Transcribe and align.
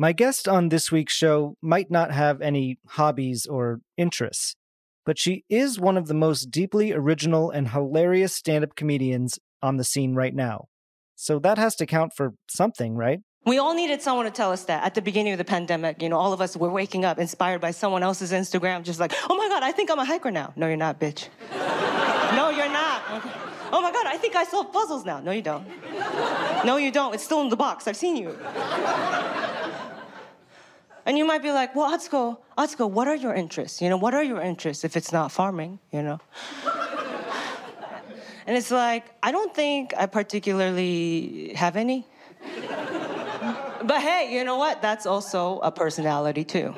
My 0.00 0.12
guest 0.12 0.46
on 0.46 0.68
this 0.68 0.92
week's 0.92 1.12
show 1.12 1.56
might 1.60 1.90
not 1.90 2.12
have 2.12 2.40
any 2.40 2.78
hobbies 2.86 3.46
or 3.46 3.80
interests, 3.96 4.54
but 5.04 5.18
she 5.18 5.42
is 5.48 5.80
one 5.80 5.96
of 5.96 6.06
the 6.06 6.14
most 6.14 6.52
deeply 6.52 6.92
original 6.92 7.50
and 7.50 7.70
hilarious 7.70 8.32
stand 8.32 8.62
up 8.62 8.76
comedians 8.76 9.40
on 9.60 9.76
the 9.76 9.82
scene 9.82 10.14
right 10.14 10.32
now. 10.32 10.66
So 11.16 11.40
that 11.40 11.58
has 11.58 11.74
to 11.74 11.84
count 11.84 12.12
for 12.14 12.34
something, 12.48 12.94
right? 12.94 13.22
We 13.44 13.58
all 13.58 13.74
needed 13.74 14.00
someone 14.00 14.26
to 14.26 14.30
tell 14.30 14.52
us 14.52 14.66
that 14.66 14.84
at 14.84 14.94
the 14.94 15.02
beginning 15.02 15.32
of 15.32 15.38
the 15.38 15.44
pandemic. 15.44 16.00
You 16.00 16.10
know, 16.10 16.16
all 16.16 16.32
of 16.32 16.40
us 16.40 16.56
were 16.56 16.70
waking 16.70 17.04
up 17.04 17.18
inspired 17.18 17.60
by 17.60 17.72
someone 17.72 18.04
else's 18.04 18.30
Instagram, 18.30 18.84
just 18.84 19.00
like, 19.00 19.12
oh 19.28 19.36
my 19.36 19.48
God, 19.48 19.64
I 19.64 19.72
think 19.72 19.90
I'm 19.90 19.98
a 19.98 20.04
hiker 20.04 20.30
now. 20.30 20.52
No, 20.54 20.68
you're 20.68 20.76
not, 20.76 21.00
bitch. 21.00 21.26
no, 22.36 22.50
you're 22.50 22.70
not. 22.70 23.02
Oh 23.72 23.80
my 23.82 23.90
God, 23.90 24.06
I 24.06 24.16
think 24.16 24.36
I 24.36 24.44
solve 24.44 24.72
puzzles 24.72 25.04
now. 25.04 25.18
No, 25.18 25.32
you 25.32 25.42
don't. 25.42 25.66
No, 26.64 26.76
you 26.76 26.92
don't. 26.92 27.14
It's 27.14 27.24
still 27.24 27.40
in 27.40 27.48
the 27.48 27.56
box. 27.56 27.88
I've 27.88 27.96
seen 27.96 28.16
you. 28.16 28.38
And 31.08 31.16
you 31.16 31.24
might 31.24 31.42
be 31.42 31.50
like, 31.52 31.74
well, 31.74 31.90
Atsuko, 31.96 32.36
Atsuko, 32.58 32.90
what 32.90 33.08
are 33.08 33.16
your 33.16 33.32
interests? 33.32 33.80
You 33.80 33.88
know, 33.88 33.96
what 33.96 34.12
are 34.12 34.22
your 34.22 34.42
interests 34.42 34.84
if 34.84 34.94
it's 34.94 35.10
not 35.10 35.32
farming, 35.32 35.78
you 35.90 36.02
know? 36.02 36.20
and 38.46 38.54
it's 38.54 38.70
like, 38.70 39.06
I 39.22 39.32
don't 39.32 39.54
think 39.54 39.94
I 39.96 40.04
particularly 40.04 41.54
have 41.54 41.76
any. 41.76 42.06
but 43.84 44.02
hey, 44.02 44.28
you 44.34 44.44
know 44.44 44.58
what? 44.58 44.82
That's 44.82 45.06
also 45.06 45.60
a 45.60 45.72
personality 45.72 46.44
too. 46.44 46.74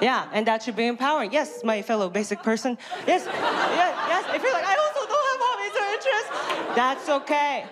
Yeah, 0.00 0.26
and 0.32 0.46
that 0.46 0.62
should 0.62 0.76
be 0.76 0.86
empowering. 0.86 1.30
Yes, 1.30 1.62
my 1.62 1.82
fellow 1.82 2.08
basic 2.08 2.42
person. 2.42 2.78
Yes, 3.06 3.26
yes, 3.26 3.94
yes. 4.08 4.36
If 4.36 4.42
you're 4.42 4.54
like, 4.54 4.64
I 4.64 4.76
also 4.84 5.06
don't 5.12 5.26
have 5.30 5.40
hobbies 5.44 5.76
or 5.82 5.86
interests, 5.96 6.32
that's 6.74 7.08
okay. 7.20 7.66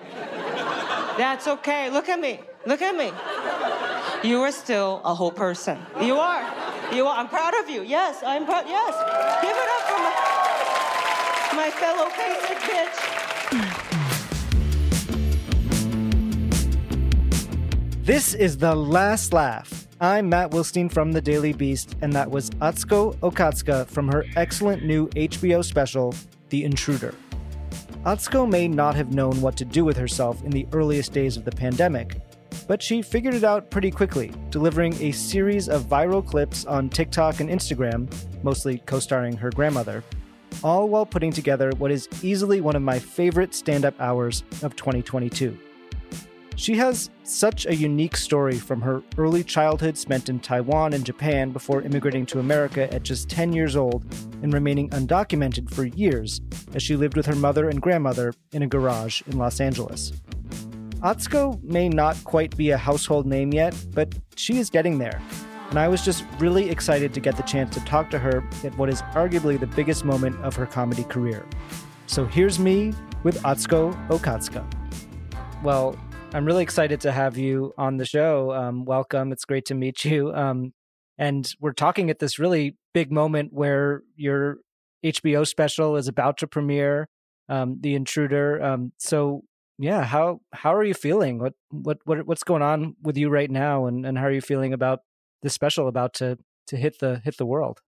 That's 1.17 1.49
okay. 1.49 1.89
Look 1.89 2.11
at 2.11 2.21
me. 2.21 2.41
Look 2.67 2.83
at 2.83 2.95
me 2.95 3.11
you 4.25 4.41
are 4.41 4.53
still 4.53 5.01
a 5.05 5.15
whole 5.15 5.33
person. 5.33 5.79
You 6.01 6.17
are. 6.17 6.43
You 6.95 7.07
are. 7.07 7.19
I'm 7.19 7.29
proud 7.29 7.55
of 7.61 7.69
you. 7.69 7.83
Yes, 7.83 8.23
I'm 8.25 8.45
proud. 8.45 8.67
Yes. 8.69 8.95
Give 9.43 9.57
it 9.57 9.69
up 9.77 9.83
for 9.91 9.99
my, 9.99 11.65
my 11.65 11.71
fellow 11.71 12.09
basic 12.17 12.59
bitch. 12.59 12.99
This 18.05 18.35
is 18.35 18.59
The 18.59 18.75
Last 18.75 19.33
Laugh. 19.33 19.89
I'm 20.01 20.29
Matt 20.29 20.51
Wilstein 20.51 20.91
from 20.91 21.13
The 21.13 21.21
Daily 21.21 21.53
Beast, 21.53 21.97
and 22.01 22.13
that 22.13 22.31
was 22.31 22.51
Atsuko 22.51 23.17
Okatsuka 23.19 23.87
from 23.87 24.09
her 24.09 24.25
excellent 24.37 24.85
new 24.85 25.09
HBO 25.11 25.65
special, 25.65 26.15
The 26.49 26.65
Intruder. 26.65 27.15
Atsuko 28.05 28.49
may 28.49 28.67
not 28.67 28.97
have 28.97 29.15
known 29.15 29.41
what 29.41 29.57
to 29.57 29.65
do 29.65 29.85
with 29.85 29.97
herself 29.97 30.43
in 30.43 30.51
the 30.51 30.67
earliest 30.73 31.13
days 31.13 31.37
of 31.37 31.45
the 31.45 31.53
pandemic, 31.53 32.17
but 32.67 32.83
she 32.83 33.03
figured 33.03 33.35
it 33.35 33.45
out 33.45 33.71
pretty 33.71 33.91
quickly, 33.91 34.33
delivering 34.51 34.95
a 35.03 35.13
series 35.13 35.69
of 35.69 35.85
viral 35.85 36.25
clips 36.25 36.65
on 36.65 36.89
TikTok 36.89 37.41
and 37.41 37.51
Instagram, 37.51 38.13
mostly 38.43 38.79
co 38.87 38.99
starring 38.99 39.37
her 39.37 39.51
grandmother, 39.51 40.03
all 40.63 40.89
while 40.89 41.07
putting 41.07 41.33
together 41.33 41.71
what 41.79 41.91
is 41.91 42.09
easily 42.23 42.61
one 42.61 42.77
of 42.77 42.83
my 42.83 42.99
favorite 42.99 43.55
stand 43.55 43.85
up 43.85 43.99
hours 44.01 44.45
of 44.63 44.77
2022. 44.77 45.59
She 46.55 46.77
has 46.77 47.11
such 47.25 47.67
a 47.67 47.75
unique 47.75 48.17
story 48.17 48.59
from 48.59 48.83
her 48.83 49.03
early 49.17 49.43
childhood 49.43 49.97
spent 49.97 50.29
in 50.29 50.39
Taiwan 50.39 50.93
and 50.93 51.05
Japan 51.05 51.51
before 51.51 51.83
immigrating 51.83 52.27
to 52.27 52.41
America 52.41 52.93
at 52.93 53.03
just 53.03 53.31
10 53.31 53.53
years 53.53 53.75
old 53.75 54.05
and 54.43 54.53
remaining 54.53 54.91
undocumented 54.91 55.71
for 55.71 55.87
years 55.87 56.41
as 56.75 56.83
she 56.83 56.95
lived 56.95 57.17
with 57.17 57.27
her 57.27 57.35
mother 57.35 57.69
and 57.69 57.81
grandmother 57.81 58.35
in 58.53 58.63
a 58.63 58.67
garage 58.67 59.23
in 59.27 59.39
Los 59.39 59.61
Angeles. 59.61 60.13
Atsuko 61.03 61.61
may 61.65 61.89
not 61.89 62.17
quite 62.23 62.57
be 62.57 62.71
a 62.71 62.79
household 62.79 63.27
name 63.27 63.53
yet, 63.53 63.75
but 63.93 64.15
she 64.37 64.59
is 64.59 64.71
getting 64.71 64.99
there. 64.99 65.21
And 65.71 65.79
I 65.81 65.89
was 65.89 66.05
just 66.05 66.25
really 66.39 66.71
excited 66.71 67.13
to 67.15 67.19
get 67.19 67.37
the 67.37 67.43
chance 67.43 67.75
to 67.75 67.85
talk 67.85 68.09
to 68.11 68.21
her 68.21 68.45
at 68.63 68.79
what 68.79 68.89
is 68.89 69.03
arguably 69.15 69.59
the 69.59 69.67
biggest 69.67 70.05
moment 70.05 70.37
of 70.45 70.55
her 70.55 70.65
comedy 70.65 71.03
career. 71.03 71.45
So 72.07 72.25
here's 72.25 72.61
me 72.61 72.95
with 73.25 73.43
Atsuko 73.43 73.93
Okatsuka. 74.11 74.65
Well, 75.65 75.99
I'm 76.35 76.45
really 76.45 76.63
excited 76.63 77.01
to 77.01 77.11
have 77.11 77.37
you 77.37 77.75
on 77.77 77.97
the 77.97 78.05
show. 78.05 78.53
Um, 78.53 78.85
welcome. 78.85 79.33
It's 79.33 79.45
great 79.45 79.65
to 79.67 79.75
meet 79.75 80.05
you. 80.05 80.33
Um, 80.33 80.73
and 81.19 81.51
we're 81.59 81.73
talking 81.73 82.11
at 82.11 82.21
this 82.21 82.39
really 82.39 82.77
big 82.95 83.11
moment 83.11 83.53
where 83.53 84.03
your 84.15 84.59
HBO 85.05 85.45
special 85.45 85.97
is 85.97 86.07
about 86.07 86.39
to 86.39 86.47
premiere, 86.47 87.09
um, 87.49 87.79
The 87.81 87.97
Intruder. 87.97 88.63
Um, 88.63 88.93
so 88.99 89.43
yeah 89.83 90.05
how 90.05 90.41
how 90.53 90.75
are 90.75 90.85
you 90.85 90.95
feeling? 90.95 91.39
What 91.39 91.55
what 91.71 91.99
what 92.05 92.27
what's 92.27 92.45
going 92.45 92.63
on 92.63 92.97
with 93.03 93.17
you 93.17 93.29
right 93.29 93.51
now 93.51 93.87
and 93.87 94.07
and 94.07 94.17
how 94.17 94.25
are 94.25 94.33
you 94.33 94.41
feeling 94.41 94.73
about 94.73 95.01
the 95.43 95.51
special 95.51 95.89
about 95.89 96.15
to 96.15 96.39
to 96.69 96.77
hit 96.77 97.01
the 97.01 97.21
hit 97.25 97.37
the 97.37 97.47
world? 97.47 97.81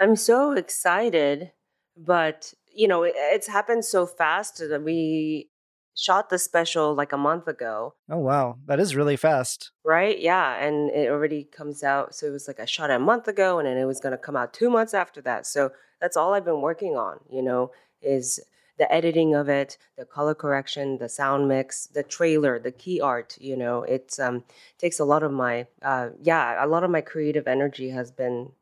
I'm 0.00 0.16
so 0.16 0.52
excited 0.52 1.52
but 1.96 2.52
you 2.74 2.88
know 2.88 3.04
it, 3.04 3.14
it's 3.16 3.46
happened 3.46 3.84
so 3.84 4.06
fast 4.06 4.58
that 4.58 4.82
we 4.82 5.48
shot 5.94 6.28
the 6.28 6.38
special 6.38 6.94
like 6.94 7.12
a 7.12 7.16
month 7.16 7.48
ago. 7.48 7.94
Oh 8.10 8.18
wow. 8.18 8.58
That 8.66 8.80
is 8.80 8.94
really 8.94 9.16
fast. 9.16 9.70
Right? 9.84 10.18
Yeah 10.18 10.56
and 10.62 10.90
it 10.90 11.08
already 11.08 11.44
comes 11.44 11.82
out 11.82 12.14
so 12.14 12.26
it 12.26 12.30
was 12.30 12.48
like 12.48 12.60
i 12.60 12.66
shot 12.66 12.90
it 12.90 12.96
a 12.96 12.98
month 12.98 13.28
ago 13.28 13.58
and 13.58 13.66
then 13.66 13.78
it 13.78 13.86
was 13.86 14.00
going 14.00 14.12
to 14.12 14.18
come 14.18 14.36
out 14.36 14.52
two 14.52 14.70
months 14.70 14.92
after 14.92 15.22
that. 15.22 15.46
So 15.46 15.70
that's 16.00 16.16
all 16.16 16.34
i've 16.34 16.44
been 16.44 16.60
working 16.60 16.96
on 16.96 17.20
you 17.30 17.42
know 17.42 17.70
is 18.02 18.38
the 18.78 18.92
editing 18.92 19.34
of 19.34 19.48
it, 19.48 19.78
the 19.96 20.04
color 20.04 20.34
correction, 20.34 20.98
the 20.98 21.08
sound 21.08 21.48
mix, 21.48 21.86
the 21.86 22.02
trailer, 22.02 22.58
the 22.58 22.72
key 22.72 23.00
art. 23.00 23.36
You 23.40 23.56
know, 23.56 23.82
it 23.82 24.18
um, 24.20 24.44
takes 24.78 24.98
a 24.98 25.04
lot 25.04 25.22
of 25.22 25.32
my 25.32 25.66
uh, 25.82 26.10
yeah, 26.22 26.64
a 26.64 26.66
lot 26.66 26.84
of 26.84 26.90
my 26.90 27.00
creative 27.00 27.48
energy 27.48 27.90
has 27.90 28.10
been 28.10 28.52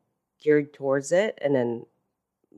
geared 0.41 0.73
towards 0.73 1.11
it, 1.11 1.37
and 1.41 1.55
then 1.55 1.85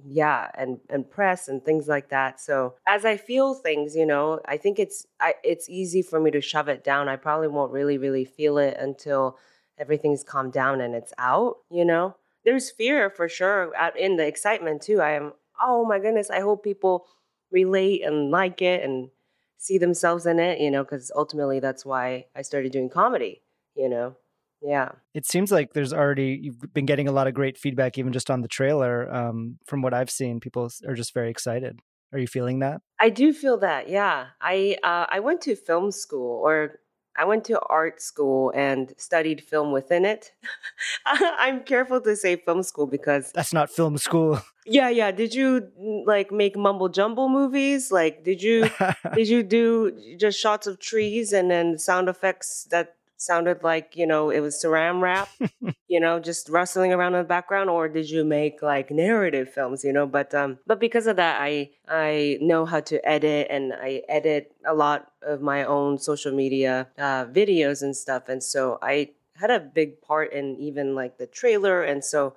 yeah 0.06 0.50
and 0.56 0.80
and 0.90 1.10
press 1.10 1.48
and 1.48 1.64
things 1.64 1.88
like 1.88 2.10
that. 2.10 2.40
So 2.40 2.76
as 2.88 3.06
i 3.06 3.18
feel 3.18 3.54
things 3.54 3.96
you 3.96 4.06
know 4.06 4.40
i 4.46 4.58
think 4.58 4.80
it's 4.80 5.08
I, 5.20 5.36
it's 5.44 5.70
easy 5.70 6.02
for 6.02 6.20
me 6.20 6.32
to 6.32 6.42
shove 6.42 6.68
it 6.68 6.84
down. 6.84 7.10
I 7.10 7.16
probably 7.16 7.48
won't 7.48 7.72
really 7.72 7.98
really 7.98 8.26
feel 8.26 8.58
it 8.58 8.78
until 8.80 9.38
everything's 9.78 10.24
calmed 10.24 10.54
down 10.54 10.82
and 10.82 10.96
it's 10.96 11.14
out 11.18 11.58
you 11.70 11.86
know? 11.86 12.16
There's 12.46 12.72
fear 12.72 13.10
for 13.10 13.28
sure 13.28 13.76
out 13.76 13.98
in 13.98 14.16
the 14.16 14.26
excitement 14.26 14.82
too. 14.82 15.02
I 15.02 15.12
am 15.12 15.34
oh 15.62 15.86
my 15.86 16.00
goodness 16.00 16.30
i 16.30 16.40
hope 16.40 16.64
people 16.64 17.08
relate 17.52 18.04
and 18.04 18.32
like 18.32 18.62
it 18.62 18.84
and 18.84 19.10
see 19.58 19.78
themselves 19.78 20.26
in 20.26 20.40
it, 20.40 20.60
you 20.60 20.72
know, 20.72 20.84
because 20.84 21.12
ultimately 21.16 21.60
that's 21.60 21.86
why 21.86 22.26
I 22.36 22.42
started 22.42 22.72
doing 22.72 22.90
comedy, 22.90 23.42
you 23.76 23.90
know. 23.90 24.16
Yeah. 24.62 24.90
It 25.14 25.26
seems 25.26 25.52
like 25.52 25.74
there's 25.74 25.94
already 25.94 26.40
you've 26.42 26.74
been 26.74 26.86
getting 26.86 27.08
a 27.08 27.12
lot 27.12 27.28
of 27.28 27.34
great 27.34 27.58
feedback 27.58 27.98
even 27.98 28.12
just 28.12 28.32
on 28.32 28.42
the 28.42 28.48
trailer. 28.48 29.14
Um, 29.14 29.60
from 29.66 29.82
what 29.82 29.94
I've 29.94 30.10
seen, 30.10 30.40
people 30.40 30.70
are 30.88 30.96
just 30.96 31.14
very 31.14 31.30
excited. 31.30 31.80
Are 32.12 32.20
you 32.20 32.28
feeling 32.28 32.60
that? 32.60 32.82
I 33.00 33.10
do 33.10 33.34
feel 33.34 33.58
that. 33.60 33.90
Yeah. 33.90 34.28
I 34.42 34.78
uh, 34.84 35.06
I 35.10 35.20
went 35.20 35.42
to 35.42 35.56
film 35.56 35.92
school 35.92 36.42
or 36.44 36.80
I 37.18 37.26
went 37.26 37.46
to 37.46 37.60
art 37.68 38.00
school 38.02 38.52
and 38.56 38.94
studied 38.98 39.42
film 39.42 39.72
within 39.72 40.06
it. 40.06 40.34
I'm 41.06 41.64
careful 41.64 42.00
to 42.02 42.16
say 42.16 42.36
film 42.36 42.62
school 42.62 42.86
because 42.86 43.32
that's 43.32 43.54
not 43.54 43.70
film 43.70 43.98
school. 43.98 44.42
Yeah, 44.70 44.90
yeah. 44.90 45.12
Did 45.12 45.34
you 45.34 45.72
mm, 45.82 46.06
like 46.06 46.30
make 46.30 46.58
mumble 46.58 46.90
jumble 46.90 47.30
movies? 47.30 47.90
Like, 47.90 48.26
did 48.26 48.44
you 48.44 48.70
did 49.16 49.30
you 49.30 49.42
do 49.42 49.98
just 50.18 50.38
shots 50.38 50.68
of 50.68 50.78
trees 50.78 51.32
and 51.32 51.50
then 51.50 51.78
sound 51.78 52.10
effects 52.10 52.68
that 52.72 52.97
sounded 53.18 53.64
like 53.64 53.96
you 53.96 54.08
know 54.08 54.30
it 54.30 54.40
was 54.40 54.56
saran 54.56 55.02
wrap? 55.02 55.30
you 55.88 56.00
know, 56.00 56.20
just 56.20 56.50
rustling 56.50 56.94
around 56.94 57.16
in 57.16 57.22
the 57.22 57.28
background, 57.28 57.70
or 57.70 57.88
did 57.88 58.10
you 58.10 58.24
make 58.24 58.62
like 58.62 58.92
narrative 58.92 59.50
films? 59.50 59.84
You 59.84 59.94
know, 59.94 60.06
but 60.06 60.34
um, 60.34 60.60
but 60.66 60.80
because 60.80 61.08
of 61.08 61.16
that, 61.18 61.42
I 61.42 61.72
I 61.88 62.38
know 62.42 62.66
how 62.66 62.80
to 62.82 63.08
edit, 63.08 63.48
and 63.50 63.74
I 63.74 64.04
edit 64.08 64.54
a 64.66 64.74
lot 64.74 65.12
of 65.22 65.42
my 65.42 65.64
own 65.64 65.98
social 65.98 66.34
media 66.34 66.88
uh, 66.98 67.26
videos 67.26 67.82
and 67.82 67.96
stuff, 67.96 68.30
and 68.30 68.44
so 68.44 68.80
I 68.82 69.12
had 69.36 69.52
a 69.52 69.60
big 69.60 70.02
part 70.02 70.34
in 70.34 70.58
even 70.58 70.96
like 70.96 71.18
the 71.18 71.28
trailer, 71.28 71.84
and 71.84 72.04
so 72.04 72.36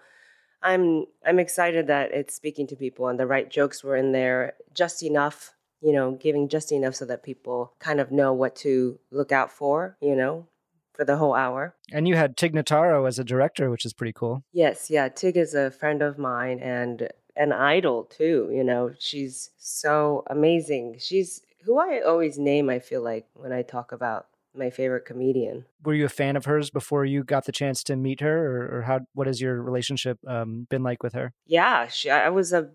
I'm 0.62 1.06
I'm 1.26 1.38
excited 1.38 1.86
that 1.86 2.12
it's 2.12 2.34
speaking 2.34 2.66
to 2.68 2.76
people 2.76 3.08
and 3.08 3.18
the 3.18 3.26
right 3.26 3.50
jokes 3.50 3.82
were 3.82 3.96
in 3.96 4.12
there 4.12 4.54
just 4.74 5.02
enough 5.02 5.54
you 5.80 5.92
know, 5.92 6.12
giving 6.12 6.48
just 6.48 6.72
enough 6.72 6.94
so 6.94 7.04
that 7.06 7.22
people 7.22 7.72
kind 7.78 8.00
of 8.00 8.12
know 8.12 8.32
what 8.32 8.54
to 8.54 8.98
look 9.10 9.32
out 9.32 9.50
for, 9.50 9.96
you 10.00 10.14
know, 10.14 10.46
for 10.92 11.04
the 11.04 11.16
whole 11.16 11.34
hour. 11.34 11.74
And 11.92 12.06
you 12.06 12.16
had 12.16 12.36
Tig 12.36 12.52
Notaro 12.54 13.06
as 13.06 13.18
a 13.18 13.24
director, 13.24 13.70
which 13.70 13.84
is 13.84 13.92
pretty 13.92 14.12
cool. 14.12 14.42
Yes, 14.52 14.90
yeah. 14.90 15.08
Tig 15.08 15.36
is 15.36 15.54
a 15.54 15.70
friend 15.70 16.02
of 16.02 16.18
mine 16.18 16.58
and 16.60 17.08
an 17.36 17.52
idol 17.52 18.04
too. 18.04 18.50
You 18.52 18.64
know, 18.64 18.92
she's 18.98 19.50
so 19.58 20.24
amazing. 20.28 20.96
She's 20.98 21.42
who 21.64 21.78
I 21.78 22.00
always 22.00 22.38
name, 22.38 22.70
I 22.70 22.78
feel 22.78 23.02
like, 23.02 23.26
when 23.34 23.52
I 23.52 23.62
talk 23.62 23.92
about 23.92 24.26
my 24.54 24.70
favorite 24.70 25.04
comedian. 25.04 25.64
Were 25.84 25.94
you 25.94 26.04
a 26.04 26.08
fan 26.08 26.36
of 26.36 26.44
hers 26.44 26.70
before 26.70 27.04
you 27.04 27.22
got 27.22 27.44
the 27.44 27.52
chance 27.52 27.84
to 27.84 27.96
meet 27.96 28.20
her, 28.20 28.46
or, 28.46 28.78
or 28.78 28.82
how? 28.82 29.00
What 29.14 29.26
has 29.26 29.40
your 29.40 29.62
relationship 29.62 30.18
um, 30.26 30.66
been 30.70 30.82
like 30.82 31.02
with 31.02 31.12
her? 31.12 31.32
Yeah, 31.46 31.86
she, 31.86 32.10
I 32.10 32.28
was 32.30 32.52
a 32.52 32.70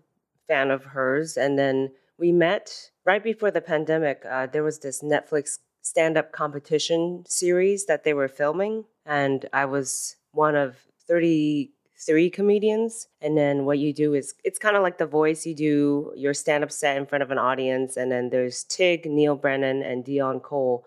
fan 0.48 0.70
of 0.70 0.84
hers, 0.84 1.36
and 1.36 1.58
then 1.58 1.92
we 2.18 2.32
met 2.32 2.90
right 3.04 3.22
before 3.22 3.50
the 3.50 3.60
pandemic. 3.60 4.24
Uh, 4.28 4.46
there 4.46 4.62
was 4.62 4.78
this 4.78 5.02
Netflix 5.02 5.58
stand-up 5.86 6.32
competition 6.32 7.24
series 7.26 7.86
that 7.86 8.04
they 8.04 8.14
were 8.14 8.28
filming, 8.28 8.84
and 9.04 9.46
I 9.52 9.64
was 9.64 10.16
one 10.32 10.56
of 10.56 10.76
thirty-three 11.06 12.30
comedians. 12.30 13.08
And 13.20 13.36
then 13.36 13.64
what 13.64 13.78
you 13.78 13.92
do 13.92 14.14
is 14.14 14.34
it's 14.44 14.58
kind 14.58 14.76
of 14.76 14.82
like 14.82 14.98
The 14.98 15.06
Voice. 15.06 15.46
You 15.46 15.54
do 15.54 16.12
your 16.16 16.34
stand-up 16.34 16.72
set 16.72 16.96
in 16.96 17.06
front 17.06 17.22
of 17.22 17.30
an 17.30 17.38
audience, 17.38 17.96
and 17.96 18.10
then 18.10 18.30
there's 18.30 18.64
Tig, 18.64 19.06
Neal 19.06 19.36
Brennan, 19.36 19.82
and 19.82 20.04
Deon 20.04 20.42
Cole 20.42 20.86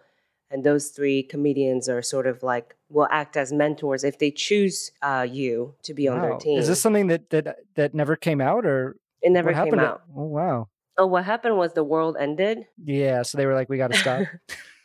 and 0.52 0.64
those 0.64 0.90
three 0.90 1.24
comedians 1.24 1.88
are 1.88 2.02
sort 2.02 2.28
of 2.28 2.44
like 2.44 2.76
will 2.90 3.08
act 3.12 3.38
as 3.38 3.54
mentors 3.54 4.04
if 4.04 4.18
they 4.20 4.32
choose 4.32 4.92
uh, 5.02 5.26
you 5.30 5.76
to 5.84 5.94
be 5.94 6.08
on 6.08 6.18
wow. 6.18 6.22
their 6.30 6.38
team. 6.38 6.60
Is 6.60 6.68
this 6.68 6.82
something 6.82 7.08
that 7.08 7.30
that 7.30 7.58
that 7.76 7.94
never 7.94 8.16
came 8.16 8.42
out, 8.42 8.66
or 8.66 8.98
it 9.22 9.32
never 9.32 9.54
came 9.54 9.80
out? 9.80 10.02
oh 10.16 10.24
wow. 10.24 10.68
Oh, 10.98 11.06
what 11.06 11.24
happened 11.24 11.58
was 11.58 11.74
the 11.74 11.84
world 11.84 12.18
ended. 12.20 12.66
Yeah, 12.84 13.22
so 13.22 13.38
they 13.38 13.46
were 13.46 13.54
like, 13.54 13.70
we 13.70 13.78
got 13.78 13.92
to 13.92 13.98
stop. 13.98 14.28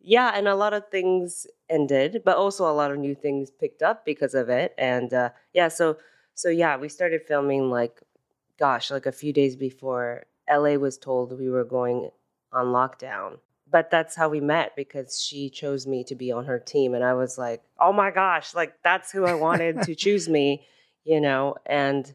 yeah, 0.00 0.32
and 0.34 0.48
a 0.48 0.54
lot 0.54 0.72
of 0.72 0.88
things 0.88 1.46
ended, 1.68 2.22
but 2.24 2.36
also 2.36 2.68
a 2.68 2.72
lot 2.72 2.90
of 2.90 2.98
new 2.98 3.14
things 3.14 3.50
picked 3.50 3.82
up 3.82 4.04
because 4.04 4.34
of 4.34 4.48
it. 4.48 4.74
And 4.78 5.12
uh, 5.12 5.30
yeah, 5.52 5.68
so 5.68 5.96
so 6.34 6.48
yeah, 6.48 6.76
we 6.76 6.88
started 6.88 7.22
filming 7.26 7.70
like, 7.70 8.00
gosh, 8.58 8.90
like 8.90 9.06
a 9.06 9.12
few 9.12 9.32
days 9.32 9.56
before 9.56 10.24
LA 10.50 10.74
was 10.74 10.98
told 10.98 11.38
we 11.38 11.48
were 11.50 11.64
going 11.64 12.10
on 12.52 12.66
lockdown 12.66 13.38
but 13.72 13.90
that's 13.90 14.14
how 14.14 14.28
we 14.28 14.38
met 14.38 14.76
because 14.76 15.20
she 15.20 15.48
chose 15.48 15.86
me 15.86 16.04
to 16.04 16.14
be 16.14 16.30
on 16.30 16.44
her 16.44 16.58
team 16.60 16.94
and 16.94 17.02
i 17.02 17.14
was 17.14 17.38
like 17.38 17.62
oh 17.80 17.92
my 17.92 18.10
gosh 18.10 18.54
like 18.54 18.74
that's 18.84 19.10
who 19.10 19.24
i 19.24 19.34
wanted 19.34 19.82
to 19.82 19.94
choose 20.04 20.28
me 20.28 20.64
you 21.04 21.20
know 21.20 21.56
and 21.66 22.14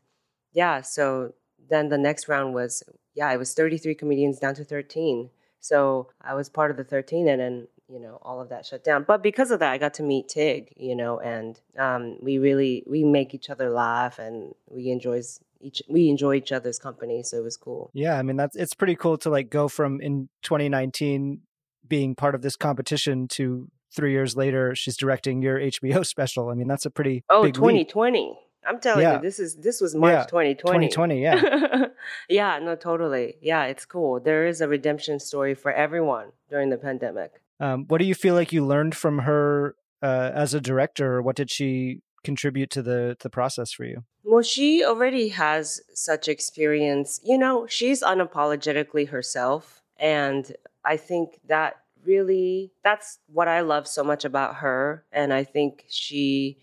yeah 0.53 0.80
so 0.80 1.33
then 1.69 1.89
the 1.89 1.97
next 1.97 2.30
round 2.30 2.53
was 2.53 2.83
yeah 3.15 3.30
it 3.33 3.38
was 3.38 3.53
33 3.53 3.95
comedians 3.95 4.39
down 4.39 4.56
to 4.56 4.63
13 4.63 5.30
so 5.59 6.09
i 6.21 6.33
was 6.33 6.50
part 6.50 6.71
of 6.71 6.77
the 6.77 6.83
13 6.83 7.27
and 7.27 7.42
then 7.42 7.68
you 7.89 8.00
know 8.00 8.19
all 8.21 8.42
of 8.42 8.50
that 8.50 8.65
shut 8.65 8.83
down. 8.83 9.06
But 9.07 9.24
because 9.24 9.51
of 9.51 9.59
that 9.59 9.71
i 9.71 9.77
got 9.77 9.94
to 9.95 10.04
meet 10.04 10.27
tig 10.27 10.74
you 10.75 10.95
know 10.95 11.19
and 11.19 11.59
um, 11.77 12.18
we 12.21 12.38
really 12.38 12.83
we 12.88 13.04
make 13.04 13.33
each 13.33 13.50
other 13.50 13.69
laugh 13.69 14.19
and 14.19 14.54
we 14.69 14.89
enjoys 14.89 15.39
each 15.59 15.81
we 15.89 16.09
enjoy 16.09 16.36
each 16.36 16.51
other's 16.51 16.80
company 16.80 17.24
so 17.24 17.38
it 17.38 17.44
was 17.44 17.57
cool. 17.57 17.89
Yeah 17.94 18.18
i 18.18 18.24
mean 18.24 18.36
that's 18.36 18.56
it's 18.56 18.74
pretty 18.74 18.95
cool 18.95 19.18
to 19.19 19.30
like 19.30 19.50
go 19.50 19.68
from 19.68 20.01
in 20.01 20.30
2019 20.44 21.42
being 21.88 22.15
part 22.15 22.36
of 22.36 22.42
this 22.42 22.56
competition 22.56 23.27
to 23.30 23.69
three 23.95 24.12
years 24.12 24.36
later 24.36 24.75
she's 24.75 24.98
directing 24.98 25.42
your 25.42 25.57
hbo 25.57 26.06
special. 26.15 26.50
I 26.50 26.54
mean 26.54 26.68
that's 26.68 26.86
a 26.86 26.92
pretty 26.92 27.24
oh 27.30 27.44
big 27.44 27.54
2020 27.54 28.19
leap. 28.19 28.38
I'm 28.67 28.79
telling 28.79 29.01
Yeah. 29.03 29.15
you 29.15 29.21
this 29.21 29.39
is 29.39 29.55
this 29.57 29.79
was 29.81 29.95
march 29.95 30.13
Yeah, 30.13 30.25
2020 30.25 30.87
2020 30.89 31.21
yeah 31.21 31.85
yeah 32.29 32.59
no 32.59 32.75
totally 32.75 33.35
yeah 33.41 33.63
it's 33.65 33.85
cool 33.85 34.19
there 34.19 34.45
is 34.47 34.61
a 34.61 34.67
redemption 34.67 35.19
story 35.19 35.53
for 35.55 35.71
everyone 35.71 36.27
during 36.49 36.69
the 36.69 36.77
pandemic 36.77 37.41
um, 37.59 37.85
what 37.87 37.97
do 37.99 38.05
you 38.05 38.13
feel 38.15 38.35
like 38.35 38.51
you 38.53 38.63
learned 38.65 38.95
from 38.95 39.19
her 39.19 39.75
uh, 40.03 40.31
as 40.33 40.53
a 40.53 40.61
director 40.61 41.21
what 41.21 41.35
did 41.35 41.49
she 41.49 42.01
contribute 42.23 42.69
to 42.71 42.81
the 42.81 43.15
the 43.21 43.29
process 43.29 43.71
for 43.71 43.85
you 43.85 44.03
Well, 44.23 44.43
she 44.43 44.83
already 44.83 45.29
has 45.29 45.79
such 45.93 46.27
experience. 46.27 47.21
You 47.23 47.37
know, 47.37 47.65
she's 47.67 48.03
unapologetically 48.03 49.07
herself. 49.09 49.81
And 49.97 50.43
I 50.83 50.97
think 50.97 51.39
that 51.47 51.77
really, 52.05 52.71
that's 52.83 53.19
what 53.31 53.47
I 53.47 53.61
love 53.61 53.87
so 53.87 54.03
much 54.03 54.25
about 54.25 54.55
her. 54.55 55.05
And 55.13 55.31
I 55.31 55.43
think 55.45 55.85
she 55.87 56.57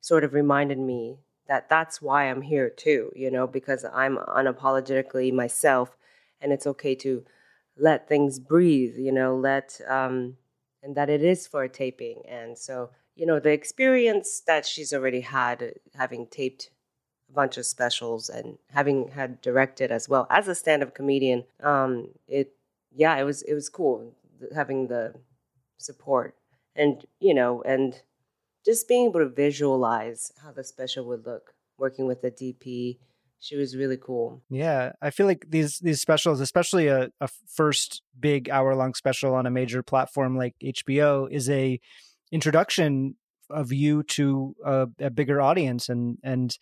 sort 0.00 0.24
of 0.24 0.32
reminded 0.32 0.78
me 0.78 1.18
that 1.50 1.68
that's 1.68 2.00
why 2.00 2.30
I'm 2.30 2.42
here 2.42 2.70
too, 2.70 3.10
you 3.16 3.28
know, 3.28 3.44
because 3.48 3.84
I'm 3.84 4.18
unapologetically 4.18 5.32
myself. 5.32 5.96
And 6.40 6.52
it's 6.52 6.66
okay 6.66 6.94
to 6.94 7.24
let 7.76 8.08
things 8.08 8.38
breathe, 8.38 8.96
you 8.96 9.10
know, 9.10 9.34
let, 9.34 9.80
um, 9.88 10.36
and 10.80 10.94
that 10.94 11.10
it 11.10 11.24
is 11.24 11.48
for 11.48 11.64
a 11.64 11.68
taping. 11.68 12.22
And 12.28 12.56
so, 12.56 12.90
you 13.16 13.26
know, 13.26 13.40
the 13.40 13.50
experience 13.50 14.40
that 14.46 14.64
she's 14.64 14.92
already 14.92 15.22
had 15.22 15.74
having 15.96 16.28
taped 16.28 16.70
a 17.28 17.32
bunch 17.32 17.58
of 17.58 17.66
specials 17.66 18.28
and 18.28 18.58
having 18.70 19.08
had 19.08 19.40
directed 19.40 19.90
as 19.90 20.08
well 20.08 20.28
as 20.30 20.46
a 20.46 20.54
stand-up 20.54 20.94
comedian 20.94 21.44
um 21.62 22.08
it 22.26 22.54
yeah 22.92 23.16
it 23.16 23.22
was 23.22 23.42
it 23.42 23.54
was 23.54 23.68
cool 23.68 24.12
having 24.52 24.88
the 24.88 25.14
support 25.78 26.34
and 26.74 27.06
you 27.20 27.32
know 27.32 27.62
and 27.62 28.02
just 28.64 28.88
being 28.88 29.06
able 29.06 29.20
to 29.20 29.28
visualize 29.28 30.32
how 30.42 30.52
the 30.52 30.64
special 30.64 31.04
would 31.06 31.26
look 31.26 31.54
working 31.78 32.06
with 32.06 32.20
the 32.22 32.30
dp 32.30 32.98
she 33.40 33.56
was 33.56 33.74
really 33.74 33.96
cool 33.96 34.42
Yeah, 34.50 34.92
I 35.00 35.10
feel 35.10 35.26
like 35.26 35.46
these 35.48 35.78
these 35.78 36.00
specials, 36.00 36.40
especially 36.40 36.88
a, 36.88 37.08
a 37.20 37.28
first 37.48 38.02
big 38.18 38.50
hour 38.50 38.74
long 38.74 38.94
special 38.94 39.34
on 39.34 39.46
a 39.46 39.50
major 39.50 39.82
platform 39.82 40.36
like 40.36 40.54
HBO, 40.62 41.26
is 41.30 41.48
a 41.48 41.80
introduction 42.30 43.16
of 43.48 43.72
you 43.72 44.02
to 44.04 44.54
a, 44.64 44.88
a 45.00 45.10
bigger 45.10 45.40
audience 45.40 45.88
and 45.88 46.18
and 46.22 46.56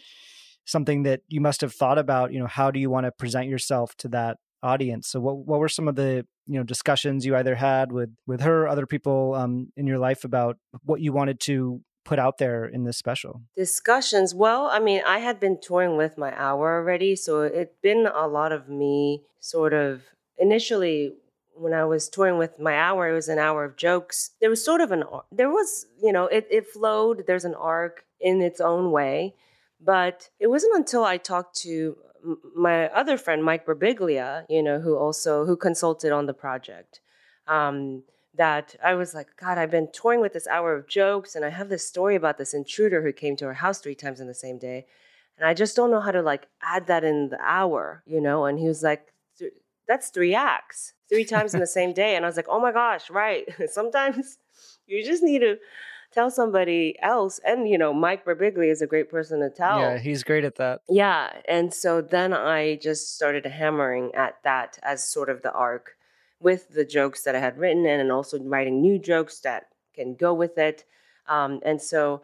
something 0.64 1.02
that 1.02 1.22
you 1.28 1.40
must 1.40 1.60
have 1.60 1.74
thought 1.74 1.98
about. 1.98 2.32
You 2.32 2.38
know, 2.38 2.46
how 2.46 2.70
do 2.70 2.78
you 2.78 2.90
want 2.90 3.06
to 3.06 3.12
present 3.12 3.48
yourself 3.48 3.96
to 3.96 4.08
that 4.08 4.38
audience? 4.62 5.08
So, 5.08 5.18
what 5.18 5.38
what 5.38 5.58
were 5.58 5.68
some 5.68 5.88
of 5.88 5.96
the 5.96 6.24
you 6.46 6.58
know 6.58 6.62
discussions 6.62 7.26
you 7.26 7.34
either 7.34 7.56
had 7.56 7.90
with 7.90 8.14
with 8.26 8.40
her, 8.42 8.68
other 8.68 8.86
people 8.86 9.34
um, 9.34 9.72
in 9.76 9.88
your 9.88 9.98
life 9.98 10.24
about 10.24 10.58
what 10.84 11.00
you 11.00 11.12
wanted 11.12 11.40
to 11.40 11.82
put 12.04 12.18
out 12.18 12.38
there 12.38 12.64
in 12.64 12.84
this 12.84 12.96
special? 12.96 13.42
discussions 13.56 14.34
well 14.34 14.66
i 14.66 14.78
mean 14.78 15.02
i 15.06 15.18
had 15.18 15.38
been 15.38 15.58
touring 15.60 15.96
with 15.96 16.16
my 16.16 16.32
hour 16.38 16.76
already 16.76 17.14
so 17.14 17.42
it's 17.42 17.76
been 17.82 18.08
a 18.14 18.26
lot 18.26 18.52
of 18.52 18.68
me 18.68 19.22
sort 19.40 19.72
of 19.72 20.02
initially 20.38 21.14
when 21.54 21.72
i 21.72 21.84
was 21.84 22.08
touring 22.08 22.38
with 22.38 22.58
my 22.58 22.74
hour 22.76 23.08
it 23.08 23.14
was 23.14 23.28
an 23.28 23.38
hour 23.38 23.64
of 23.64 23.76
jokes 23.76 24.30
there 24.40 24.50
was 24.50 24.64
sort 24.64 24.80
of 24.80 24.92
an 24.92 25.04
there 25.32 25.50
was 25.50 25.86
you 26.02 26.12
know 26.12 26.26
it, 26.26 26.46
it 26.50 26.66
flowed 26.66 27.24
there's 27.26 27.44
an 27.44 27.54
arc 27.54 28.04
in 28.20 28.40
its 28.40 28.60
own 28.60 28.90
way 28.90 29.34
but 29.80 30.30
it 30.40 30.48
wasn't 30.48 30.74
until 30.76 31.04
i 31.04 31.16
talked 31.16 31.56
to 31.56 31.96
my 32.56 32.88
other 32.88 33.16
friend 33.16 33.44
mike 33.44 33.64
Birbiglia, 33.64 34.44
you 34.48 34.62
know 34.62 34.80
who 34.80 34.96
also 34.96 35.44
who 35.46 35.56
consulted 35.56 36.12
on 36.12 36.26
the 36.26 36.34
project 36.34 37.00
um, 37.46 38.02
that 38.38 38.74
I 38.82 38.94
was 38.94 39.14
like, 39.14 39.28
God, 39.38 39.58
I've 39.58 39.70
been 39.70 39.88
touring 39.92 40.20
with 40.20 40.32
this 40.32 40.46
hour 40.46 40.74
of 40.74 40.88
jokes, 40.88 41.34
and 41.34 41.44
I 41.44 41.50
have 41.50 41.68
this 41.68 41.86
story 41.86 42.16
about 42.16 42.38
this 42.38 42.54
intruder 42.54 43.02
who 43.02 43.12
came 43.12 43.36
to 43.36 43.46
our 43.46 43.54
house 43.54 43.80
three 43.80 43.94
times 43.94 44.20
in 44.20 44.28
the 44.28 44.34
same 44.34 44.58
day, 44.58 44.86
and 45.36 45.46
I 45.46 45.54
just 45.54 45.76
don't 45.76 45.90
know 45.90 46.00
how 46.00 46.12
to 46.12 46.22
like 46.22 46.46
add 46.62 46.86
that 46.86 47.04
in 47.04 47.28
the 47.28 47.40
hour, 47.40 48.02
you 48.06 48.20
know. 48.20 48.46
And 48.46 48.58
he 48.58 48.66
was 48.66 48.82
like, 48.82 49.12
That's 49.86 50.08
three 50.08 50.34
acts, 50.34 50.94
three 51.08 51.24
times 51.24 51.52
in 51.52 51.60
the 51.60 51.66
same 51.66 51.92
day, 51.92 52.16
and 52.16 52.24
I 52.24 52.28
was 52.28 52.36
like, 52.36 52.48
Oh 52.48 52.60
my 52.60 52.72
gosh, 52.72 53.10
right. 53.10 53.46
Sometimes 53.70 54.38
you 54.86 55.04
just 55.04 55.22
need 55.22 55.40
to 55.40 55.56
tell 56.12 56.30
somebody 56.30 56.96
else, 57.02 57.40
and 57.44 57.68
you 57.68 57.76
know, 57.76 57.92
Mike 57.92 58.24
Birbiglia 58.24 58.70
is 58.70 58.82
a 58.82 58.86
great 58.86 59.10
person 59.10 59.40
to 59.40 59.50
tell. 59.50 59.80
Yeah, 59.80 59.98
he's 59.98 60.22
great 60.22 60.44
at 60.44 60.54
that. 60.56 60.80
Yeah. 60.88 61.32
And 61.48 61.74
so 61.74 62.00
then 62.00 62.32
I 62.32 62.76
just 62.76 63.16
started 63.16 63.44
hammering 63.44 64.14
at 64.14 64.36
that 64.44 64.78
as 64.82 65.06
sort 65.06 65.28
of 65.28 65.42
the 65.42 65.52
arc 65.52 65.97
with 66.40 66.68
the 66.70 66.84
jokes 66.84 67.22
that 67.24 67.34
I 67.34 67.40
had 67.40 67.58
written 67.58 67.86
and 67.86 68.00
then 68.00 68.10
also 68.10 68.38
writing 68.38 68.80
new 68.80 68.98
jokes 68.98 69.40
that 69.40 69.68
can 69.94 70.14
go 70.14 70.32
with 70.32 70.58
it. 70.58 70.84
Um, 71.26 71.60
and 71.64 71.80
so, 71.82 72.22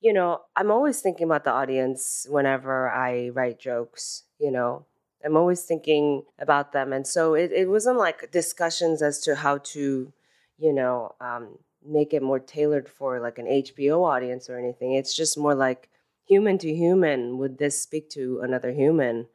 you 0.00 0.12
know, 0.12 0.42
I'm 0.56 0.70
always 0.70 1.00
thinking 1.00 1.24
about 1.24 1.44
the 1.44 1.52
audience 1.52 2.26
whenever 2.28 2.90
I 2.90 3.30
write 3.30 3.58
jokes, 3.58 4.24
you 4.38 4.50
know. 4.50 4.86
I'm 5.24 5.36
always 5.36 5.62
thinking 5.62 6.24
about 6.38 6.72
them. 6.72 6.92
And 6.92 7.06
so 7.06 7.32
it, 7.34 7.50
it 7.50 7.70
wasn't 7.70 7.98
like 7.98 8.30
discussions 8.30 9.00
as 9.00 9.20
to 9.20 9.36
how 9.36 9.58
to, 9.58 10.12
you 10.58 10.72
know, 10.72 11.14
um, 11.20 11.58
make 11.86 12.12
it 12.12 12.22
more 12.22 12.38
tailored 12.38 12.88
for 12.88 13.20
like 13.20 13.38
an 13.38 13.46
HBO 13.46 14.04
audience 14.04 14.50
or 14.50 14.58
anything. 14.58 14.92
It's 14.92 15.16
just 15.16 15.38
more 15.38 15.54
like 15.54 15.88
human 16.26 16.58
to 16.58 16.74
human. 16.74 17.38
Would 17.38 17.56
this 17.56 17.80
speak 17.80 18.10
to 18.10 18.40
another 18.42 18.72
human? 18.72 19.28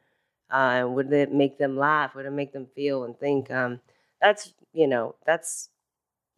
Uh, 0.48 0.86
would 0.88 1.12
it 1.12 1.32
make 1.32 1.58
them 1.58 1.76
laugh? 1.76 2.14
Would 2.14 2.26
it 2.26 2.32
make 2.32 2.52
them 2.52 2.66
feel 2.74 3.02
and 3.02 3.18
think? 3.18 3.50
Um, 3.50 3.80
that's 4.20 4.52
you 4.72 4.86
know 4.86 5.14
that's 5.26 5.70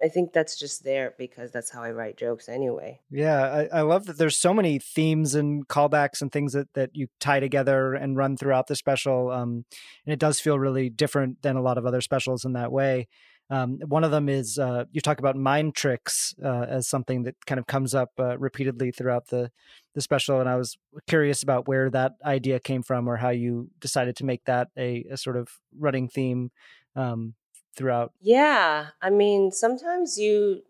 I 0.02 0.08
think 0.08 0.32
that's 0.32 0.58
just 0.58 0.82
there 0.82 1.14
because 1.16 1.52
that's 1.52 1.70
how 1.70 1.82
I 1.82 1.92
write 1.92 2.16
jokes 2.16 2.48
anyway. 2.48 3.00
Yeah, 3.08 3.66
I, 3.72 3.78
I, 3.78 3.80
love 3.82 4.06
that 4.06 4.18
there's 4.18 4.36
so 4.36 4.52
many 4.52 4.80
themes 4.80 5.36
and 5.36 5.68
callbacks 5.68 6.20
and 6.20 6.32
things 6.32 6.54
that, 6.54 6.72
that 6.74 6.90
you 6.92 7.06
tie 7.20 7.38
together 7.38 7.94
and 7.94 8.16
run 8.16 8.36
throughout 8.36 8.66
the 8.66 8.74
special. 8.74 9.30
Um, 9.30 9.64
and 10.04 10.12
it 10.12 10.18
does 10.18 10.40
feel 10.40 10.58
really 10.58 10.90
different 10.90 11.42
than 11.42 11.54
a 11.54 11.62
lot 11.62 11.78
of 11.78 11.86
other 11.86 12.00
specials 12.00 12.44
in 12.44 12.54
that 12.54 12.72
way. 12.72 13.06
Um, 13.48 13.78
one 13.86 14.02
of 14.02 14.10
them 14.10 14.28
is 14.28 14.58
uh, 14.58 14.86
you 14.92 15.00
talk 15.00 15.18
about 15.18 15.36
mind 15.36 15.74
tricks 15.74 16.34
uh, 16.42 16.64
as 16.68 16.88
something 16.88 17.24
that 17.24 17.36
kind 17.46 17.58
of 17.58 17.66
comes 17.66 17.94
up 17.94 18.10
uh, 18.18 18.38
repeatedly 18.38 18.90
throughout 18.90 19.28
the 19.28 19.50
the 19.94 20.00
special, 20.00 20.40
and 20.40 20.48
I 20.48 20.56
was 20.56 20.78
curious 21.06 21.42
about 21.42 21.68
where 21.68 21.90
that 21.90 22.12
idea 22.24 22.58
came 22.60 22.82
from 22.82 23.06
or 23.06 23.16
how 23.16 23.28
you 23.28 23.68
decided 23.78 24.16
to 24.16 24.24
make 24.24 24.46
that 24.46 24.68
a, 24.74 25.04
a 25.10 25.18
sort 25.18 25.36
of 25.36 25.48
running 25.78 26.08
theme 26.08 26.50
um, 26.96 27.34
throughout? 27.74 28.12
Yeah, 28.20 28.88
I 29.00 29.10
mean, 29.10 29.50
sometimes 29.50 30.18
you 30.18 30.62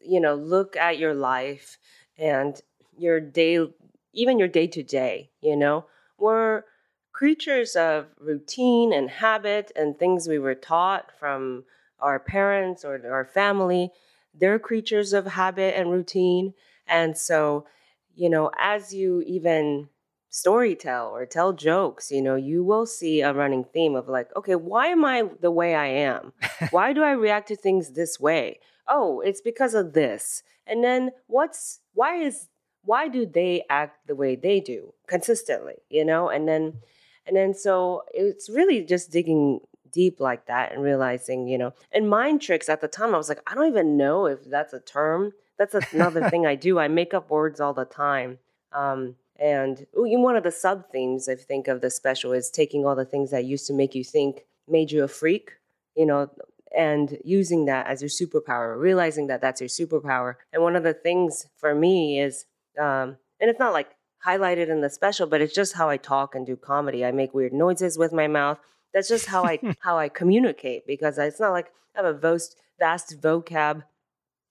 you 0.00 0.20
know 0.20 0.34
look 0.34 0.76
at 0.76 0.98
your 0.98 1.14
life 1.14 1.78
and 2.18 2.60
your 2.96 3.20
day, 3.20 3.66
even 4.12 4.38
your 4.38 4.48
day 4.48 4.66
to 4.68 4.82
day. 4.82 5.30
You 5.40 5.56
know, 5.56 5.86
we're 6.18 6.64
creatures 7.12 7.76
of 7.76 8.06
routine 8.20 8.92
and 8.92 9.08
habit 9.08 9.72
and 9.74 9.98
things 9.98 10.28
we 10.28 10.38
were 10.38 10.54
taught 10.54 11.10
from 11.18 11.64
our 12.00 12.18
parents 12.18 12.84
or 12.84 13.00
our 13.10 13.24
family. 13.24 13.90
They're 14.34 14.58
creatures 14.58 15.12
of 15.14 15.26
habit 15.26 15.74
and 15.76 15.90
routine, 15.90 16.54
and 16.86 17.16
so 17.16 17.66
you 18.14 18.30
know, 18.30 18.50
as 18.58 18.94
you 18.94 19.22
even 19.26 19.88
story 20.36 20.74
tell 20.74 21.08
or 21.16 21.24
tell 21.24 21.54
jokes, 21.54 22.10
you 22.10 22.20
know, 22.20 22.36
you 22.36 22.62
will 22.62 22.84
see 22.84 23.22
a 23.22 23.32
running 23.32 23.64
theme 23.64 23.94
of 23.94 24.06
like, 24.06 24.28
okay, 24.36 24.54
why 24.54 24.88
am 24.88 25.02
I 25.02 25.24
the 25.40 25.50
way 25.50 25.74
I 25.74 25.86
am? 25.86 26.34
why 26.70 26.92
do 26.92 27.02
I 27.02 27.12
react 27.12 27.48
to 27.48 27.56
things 27.56 27.92
this 27.92 28.20
way? 28.20 28.60
Oh, 28.86 29.20
it's 29.20 29.40
because 29.40 29.72
of 29.72 29.94
this. 29.94 30.42
And 30.66 30.84
then 30.84 31.12
what's 31.26 31.80
why 31.94 32.16
is 32.16 32.48
why 32.82 33.08
do 33.08 33.24
they 33.24 33.64
act 33.70 34.06
the 34.06 34.14
way 34.14 34.36
they 34.36 34.60
do 34.60 34.92
consistently, 35.06 35.76
you 35.88 36.04
know? 36.04 36.28
And 36.28 36.46
then 36.46 36.80
and 37.26 37.34
then 37.34 37.54
so 37.54 38.02
it's 38.12 38.50
really 38.50 38.82
just 38.82 39.10
digging 39.10 39.60
deep 39.90 40.20
like 40.20 40.46
that 40.48 40.70
and 40.70 40.82
realizing, 40.82 41.48
you 41.48 41.56
know, 41.56 41.72
and 41.92 42.10
mind 42.10 42.42
tricks 42.42 42.68
at 42.68 42.82
the 42.82 42.88
time 42.88 43.14
I 43.14 43.18
was 43.18 43.30
like, 43.30 43.40
I 43.46 43.54
don't 43.54 43.68
even 43.68 43.96
know 43.96 44.26
if 44.26 44.44
that's 44.44 44.74
a 44.74 44.80
term. 44.80 45.32
That's 45.58 45.74
another 45.94 46.28
thing 46.30 46.44
I 46.44 46.56
do. 46.56 46.78
I 46.78 46.88
make 46.88 47.14
up 47.14 47.30
words 47.30 47.58
all 47.58 47.72
the 47.72 47.86
time. 47.86 48.38
Um, 48.72 49.14
and 49.38 49.86
one 49.92 50.36
of 50.36 50.44
the 50.44 50.50
sub 50.50 50.90
themes 50.90 51.28
I 51.28 51.34
think 51.34 51.68
of 51.68 51.80
the 51.80 51.90
special 51.90 52.32
is 52.32 52.50
taking 52.50 52.86
all 52.86 52.96
the 52.96 53.04
things 53.04 53.30
that 53.30 53.44
used 53.44 53.66
to 53.66 53.74
make 53.74 53.94
you 53.94 54.04
think 54.04 54.44
made 54.68 54.90
you 54.90 55.04
a 55.04 55.08
freak, 55.08 55.52
you 55.94 56.06
know, 56.06 56.30
and 56.76 57.18
using 57.24 57.66
that 57.66 57.86
as 57.86 58.02
your 58.02 58.08
superpower, 58.08 58.78
realizing 58.78 59.28
that 59.28 59.40
that's 59.40 59.60
your 59.60 59.68
superpower. 59.68 60.34
And 60.52 60.62
one 60.62 60.76
of 60.76 60.82
the 60.82 60.94
things 60.94 61.46
for 61.56 61.74
me 61.74 62.20
is, 62.20 62.46
um, 62.78 63.16
and 63.40 63.50
it's 63.50 63.60
not 63.60 63.72
like 63.72 63.96
highlighted 64.26 64.68
in 64.68 64.80
the 64.80 64.90
special, 64.90 65.26
but 65.26 65.40
it's 65.40 65.54
just 65.54 65.74
how 65.74 65.88
I 65.88 65.96
talk 65.96 66.34
and 66.34 66.46
do 66.46 66.56
comedy. 66.56 67.04
I 67.04 67.12
make 67.12 67.34
weird 67.34 67.52
noises 67.52 67.96
with 67.96 68.12
my 68.12 68.26
mouth. 68.26 68.58
That's 68.92 69.08
just 69.08 69.26
how 69.26 69.44
I 69.44 69.58
how 69.80 69.98
I 69.98 70.08
communicate 70.08 70.86
because 70.86 71.18
it's 71.18 71.40
not 71.40 71.52
like 71.52 71.72
I 71.94 72.02
have 72.02 72.14
a 72.14 72.18
vast 72.18 72.56
vast 72.78 73.20
vocab. 73.20 73.82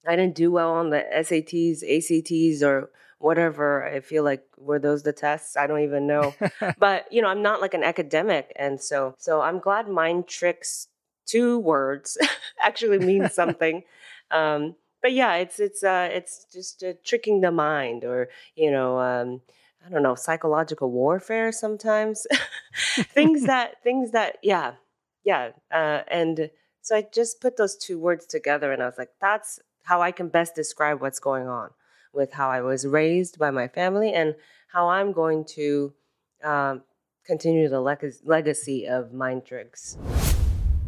I 0.08 0.16
didn't 0.16 0.36
do 0.36 0.52
well 0.52 0.72
on 0.72 0.90
the 0.90 1.04
SATs, 1.14 1.84
ACTs, 1.84 2.64
or 2.64 2.90
whatever. 3.20 3.86
I 3.86 4.00
feel 4.02 4.24
like 4.24 4.44
were 4.58 4.80
those 4.80 5.04
the 5.04 5.14
tests? 5.14 5.58
I 5.58 5.68
don't 5.68 5.82
even 5.82 6.08
know. 6.08 6.34
but 6.78 7.12
you 7.12 7.22
know, 7.22 7.28
I'm 7.28 7.42
not 7.42 7.62
like 7.62 7.74
an 7.74 7.84
academic, 7.84 8.52
and 8.56 8.82
so 8.82 9.16
so 9.18 9.42
I'm 9.42 9.60
glad 9.60 9.88
mind 9.88 10.28
tricks 10.28 10.88
two 11.26 11.60
words 11.60 12.18
actually 12.62 13.00
means 13.00 13.34
something. 13.34 13.84
um, 14.32 14.76
but 15.02 15.14
yeah, 15.14 15.36
it's 15.36 15.60
it's 15.60 15.84
uh, 15.84 16.10
it's 16.12 16.46
just 16.52 16.84
uh, 16.84 16.94
tricking 17.04 17.42
the 17.42 17.52
mind, 17.52 18.04
or 18.04 18.30
you 18.56 18.72
know. 18.72 19.00
Um, 19.00 19.42
I 19.86 19.90
don't 19.90 20.02
know, 20.02 20.16
psychological 20.16 20.90
warfare 20.90 21.52
sometimes. 21.52 22.26
things 23.14 23.44
that, 23.44 23.84
things 23.84 24.12
that, 24.12 24.40
yeah, 24.42 24.74
yeah. 25.24 25.52
Uh, 25.72 26.02
and 26.08 26.50
so 26.82 26.96
I 26.96 27.08
just 27.14 27.40
put 27.40 27.58
those 27.58 27.76
two 27.76 28.00
words 28.00 28.26
together 28.26 28.72
and 28.72 28.82
I 28.82 28.88
was 28.88 28.98
like, 28.98 29.12
that's 29.22 29.60
how 29.86 30.01
I 30.01 30.12
can 30.12 30.30
best 30.30 30.56
describe 30.56 31.01
what's 31.01 31.20
going 31.20 31.48
on 31.48 31.70
with 32.13 32.34
how 32.34 32.50
I 32.50 32.62
was 32.62 32.86
raised 32.86 33.38
by 33.39 33.51
my 33.51 33.68
family 33.68 34.13
and 34.13 34.36
how 34.72 34.89
I'm 34.89 35.13
going 35.13 35.46
to 35.56 35.94
um, 36.44 36.84
continue 37.25 37.70
the 37.70 37.80
leg- 37.80 38.13
legacy 38.24 38.88
of 38.88 39.13
mind 39.13 39.46
tricks. 39.46 39.98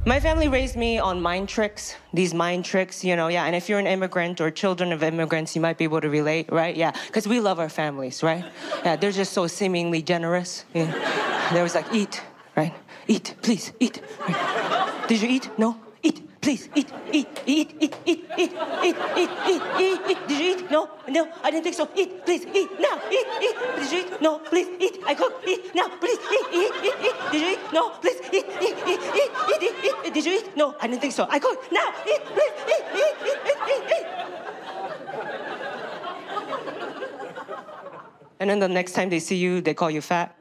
My 0.06 0.20
family 0.22 0.48
raised 0.48 0.78
me 0.78 1.00
on 1.00 1.22
mind 1.22 1.50
tricks, 1.50 1.96
these 2.14 2.34
mind 2.34 2.64
tricks, 2.64 3.04
you 3.04 3.16
know, 3.16 3.28
yeah. 3.28 3.46
And 3.46 3.56
if 3.56 3.68
you're 3.68 3.80
an 3.80 3.88
immigrant 3.88 4.40
or 4.40 4.50
children 4.50 4.94
of 4.94 5.04
immigrants, 5.04 5.54
you 5.54 5.62
might 5.62 5.78
be 5.78 5.84
able 5.84 6.00
to 6.00 6.10
relate, 6.10 6.50
right? 6.52 6.76
Yeah, 6.76 6.92
because 7.08 7.28
we 7.28 7.40
love 7.42 7.60
our 7.60 7.70
families, 7.70 8.24
right? 8.24 8.46
Yeah, 8.86 8.96
they're 8.96 9.12
just 9.12 9.34
so 9.34 9.48
seemingly 9.48 10.02
generous. 10.02 10.64
Yeah. 10.74 11.52
There 11.52 11.64
was 11.64 11.76
like, 11.76 11.94
eat, 11.94 12.22
right? 12.56 12.74
Eat, 13.08 13.36
please, 13.42 13.74
eat. 13.80 14.02
Right? 14.28 15.08
Did 15.08 15.22
you 15.22 15.30
eat? 15.30 15.50
No? 15.58 15.78
Please, 16.42 16.70
eat, 16.76 16.88
eat, 17.12 17.28
eat, 17.46 17.76
eat, 17.80 17.96
eat, 18.06 18.24
eat, 18.38 18.52
eat, 18.84 18.98
eat, 19.18 19.32
eat, 19.48 19.62
eat, 19.80 20.02
eat. 20.08 20.18
Did 20.28 20.40
you 20.40 20.52
eat? 20.56 20.72
No, 20.72 20.90
no, 21.10 21.28
I 21.44 21.52
didn't 21.52 21.64
think 21.64 21.76
so. 21.76 21.90
Eat, 21.96 22.26
please, 22.26 22.46
eat, 22.46 22.70
now, 22.80 23.02
eat, 23.12 23.28
eat. 23.42 23.56
Did 23.78 23.92
you 23.92 24.00
eat? 24.00 24.22
No, 24.22 24.40
please, 24.40 24.68
eat. 24.80 25.00
I 25.06 25.16
cook, 25.16 25.44
eat, 25.46 25.76
now, 25.76 25.90
please, 26.00 26.20
eat, 26.32 26.48
eat, 26.54 26.74
eat, 26.84 26.96
eat. 27.04 27.16
Did 27.32 27.42
you 27.42 27.50
eat? 27.50 27.60
No, 27.74 27.90
please, 28.00 28.22
eat, 28.32 28.46
eat, 28.62 28.78
eat, 28.88 29.02
eat, 29.18 29.32
eat, 29.62 29.76
eat. 30.06 30.14
Did 30.14 30.26
you 30.26 30.34
eat? 30.40 30.56
No, 30.56 30.76
I 30.80 30.88
didn't 30.88 31.02
think 31.02 31.14
so. 31.14 31.28
I 31.30 31.40
cook, 31.40 31.60
now, 31.72 31.92
eat, 32.08 32.22
please, 32.26 32.54
eat, 32.70 32.86
eat, 32.96 33.16
eat, 33.28 33.40
eat, 33.46 33.84
eat. 33.98 34.06
And 38.40 38.50
then 38.50 38.60
the 38.60 38.70
next 38.70 38.94
time 38.94 39.10
they 39.10 39.20
see 39.20 39.36
you, 39.36 39.62
they 39.62 39.74
call 39.74 39.90
you 39.90 40.02
fat. 40.02 40.36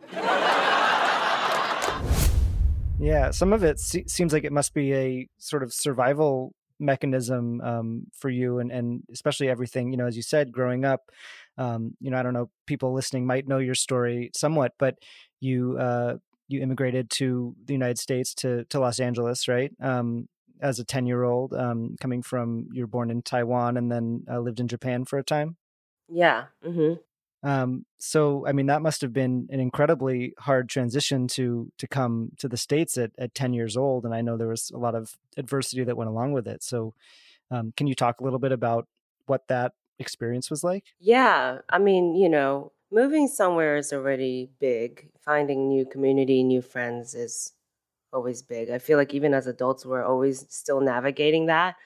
Yeah, 2.99 3.31
some 3.31 3.53
of 3.53 3.63
it 3.63 3.79
se- 3.79 4.07
seems 4.07 4.33
like 4.33 4.45
it 4.45 4.53
must 4.53 4.73
be 4.73 4.95
a 4.95 5.29
sort 5.39 5.63
of 5.63 5.73
survival 5.73 6.55
mechanism 6.79 7.61
um, 7.61 8.07
for 8.13 8.31
you, 8.31 8.59
and 8.59 8.71
and 8.73 9.03
especially 9.13 9.49
everything 9.49 9.91
you 9.91 9.97
know, 9.97 10.07
as 10.07 10.17
you 10.17 10.23
said, 10.23 10.53
growing 10.53 10.85
up. 10.85 11.11
Um, 11.59 11.97
you 12.01 12.11
know, 12.11 12.19
I 12.19 12.23
don't 12.23 12.35
know, 12.35 12.51
people 12.67 12.93
listening 12.93 13.27
might 13.27 13.49
know 13.49 13.59
your 13.59 13.75
story 13.75 14.31
somewhat, 14.35 14.73
but 14.79 14.97
you 15.41 15.77
uh, 15.79 16.17
you 16.49 16.63
immigrated 16.63 17.11
to 17.11 17.55
the 17.65 17.75
United 17.75 17.99
States 17.99 18.35
to 18.37 18.65
to 18.67 18.81
Los 18.81 18.99
Angeles, 18.99 19.49
right? 19.49 19.73
Um, 19.81 20.29
as 20.63 20.79
a 20.79 20.85
ten 20.85 21.07
year 21.07 21.23
old, 21.23 21.53
um, 21.53 21.97
coming 22.01 22.23
from 22.23 22.69
you're 22.73 22.87
born 22.87 23.11
in 23.11 23.23
Taiwan 23.23 23.77
and 23.77 23.93
then 23.93 24.25
uh, 24.31 24.41
lived 24.41 24.61
in 24.61 24.69
Japan 24.69 25.05
for 25.05 25.19
a 25.19 25.25
time. 25.25 25.57
Yeah. 26.09 26.47
Mm-hmm. 26.65 26.95
Um, 27.43 27.85
so 27.99 28.47
I 28.47 28.53
mean 28.53 28.67
that 28.67 28.83
must 28.83 29.03
have 29.03 29.13
been 29.13 29.47
an 29.51 29.61
incredibly 29.61 30.35
hard 30.39 30.69
transition 30.69 31.29
to 31.29 31.71
to 31.79 31.87
come 31.87 32.31
to 32.39 32.49
the 32.49 32.57
states 32.57 32.97
at 32.99 33.13
at 33.19 33.35
10 33.35 33.53
years 33.53 33.77
old 33.77 34.05
and 34.05 34.15
I 34.15 34.23
know 34.23 34.37
there 34.37 34.49
was 34.49 34.71
a 34.75 34.79
lot 34.79 34.95
of 34.95 35.17
adversity 35.37 35.85
that 35.85 35.97
went 35.97 36.11
along 36.11 36.33
with 36.33 36.49
it. 36.49 36.63
So 36.63 36.95
um, 37.51 37.73
can 37.77 37.87
you 37.87 37.95
talk 37.95 38.21
a 38.21 38.25
little 38.25 38.39
bit 38.39 38.53
about 38.53 38.89
what 39.27 39.47
that 39.49 39.73
experience 39.99 40.51
was 40.51 40.65
like? 40.65 40.85
Yeah, 40.99 41.59
I 41.69 41.79
mean, 41.79 42.15
you 42.15 42.29
know, 42.29 42.73
moving 42.91 43.29
somewhere 43.29 43.77
is 43.77 43.93
already 43.93 44.51
big. 44.59 45.11
Finding 45.21 45.69
new 45.69 45.85
community, 45.87 46.43
new 46.43 46.63
friends 46.63 47.15
is 47.15 47.53
always 48.13 48.43
big. 48.43 48.71
I 48.71 48.79
feel 48.79 48.99
like 48.99 49.15
even 49.15 49.35
as 49.35 49.47
adults 49.47 49.85
we're 49.85 50.05
always 50.05 50.47
still 50.49 50.81
navigating 50.81 51.47
that, 51.47 51.77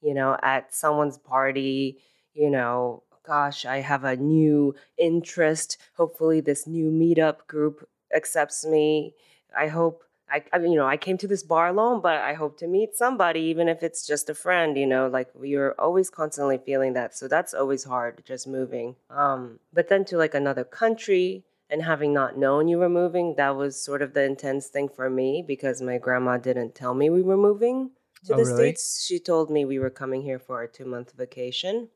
you 0.00 0.14
know, 0.14 0.36
at 0.42 0.74
someone's 0.74 1.18
party, 1.18 1.98
you 2.34 2.50
know, 2.50 3.02
gosh, 3.26 3.64
I 3.64 3.78
have 3.78 4.04
a 4.04 4.16
new 4.16 4.74
interest. 4.98 5.78
Hopefully, 5.96 6.40
this 6.40 6.66
new 6.66 6.90
meetup 6.90 7.46
group 7.46 7.88
accepts 8.14 8.64
me. 8.64 9.14
I 9.56 9.68
hope. 9.68 10.02
I, 10.28 10.42
I 10.52 10.58
mean, 10.58 10.72
you 10.72 10.78
know, 10.78 10.88
I 10.88 10.96
came 10.96 11.18
to 11.18 11.28
this 11.28 11.44
bar 11.44 11.68
alone, 11.68 12.00
but 12.00 12.16
I 12.16 12.34
hope 12.34 12.58
to 12.58 12.66
meet 12.66 12.96
somebody, 12.96 13.40
even 13.42 13.68
if 13.68 13.84
it's 13.84 14.04
just 14.04 14.28
a 14.28 14.34
friend. 14.34 14.76
You 14.76 14.86
know, 14.86 15.06
like 15.06 15.28
you're 15.40 15.74
always 15.78 16.10
constantly 16.10 16.58
feeling 16.58 16.94
that, 16.94 17.16
so 17.16 17.28
that's 17.28 17.54
always 17.54 17.84
hard, 17.84 18.22
just 18.24 18.46
moving. 18.48 18.96
Um, 19.10 19.60
but 19.72 19.88
then 19.88 20.04
to 20.06 20.16
like 20.16 20.34
another 20.34 20.64
country 20.64 21.44
and 21.70 21.82
having 21.82 22.12
not 22.12 22.36
known 22.36 22.68
you 22.68 22.78
were 22.78 22.88
moving, 22.88 23.34
that 23.36 23.56
was 23.56 23.80
sort 23.80 24.02
of 24.02 24.14
the 24.14 24.22
intense 24.24 24.68
thing 24.68 24.88
for 24.88 25.10
me 25.10 25.44
because 25.46 25.82
my 25.82 25.98
grandma 25.98 26.38
didn't 26.38 26.74
tell 26.74 26.94
me 26.94 27.10
we 27.10 27.22
were 27.22 27.36
moving 27.36 27.90
to 28.24 28.34
oh, 28.34 28.36
the 28.36 28.44
really? 28.44 28.56
states. 28.56 29.04
She 29.06 29.18
told 29.18 29.50
me 29.50 29.64
we 29.64 29.78
were 29.78 29.90
coming 29.90 30.22
here 30.22 30.38
for 30.38 30.62
a 30.62 30.68
two 30.68 30.84
month 30.84 31.12
vacation 31.16 31.88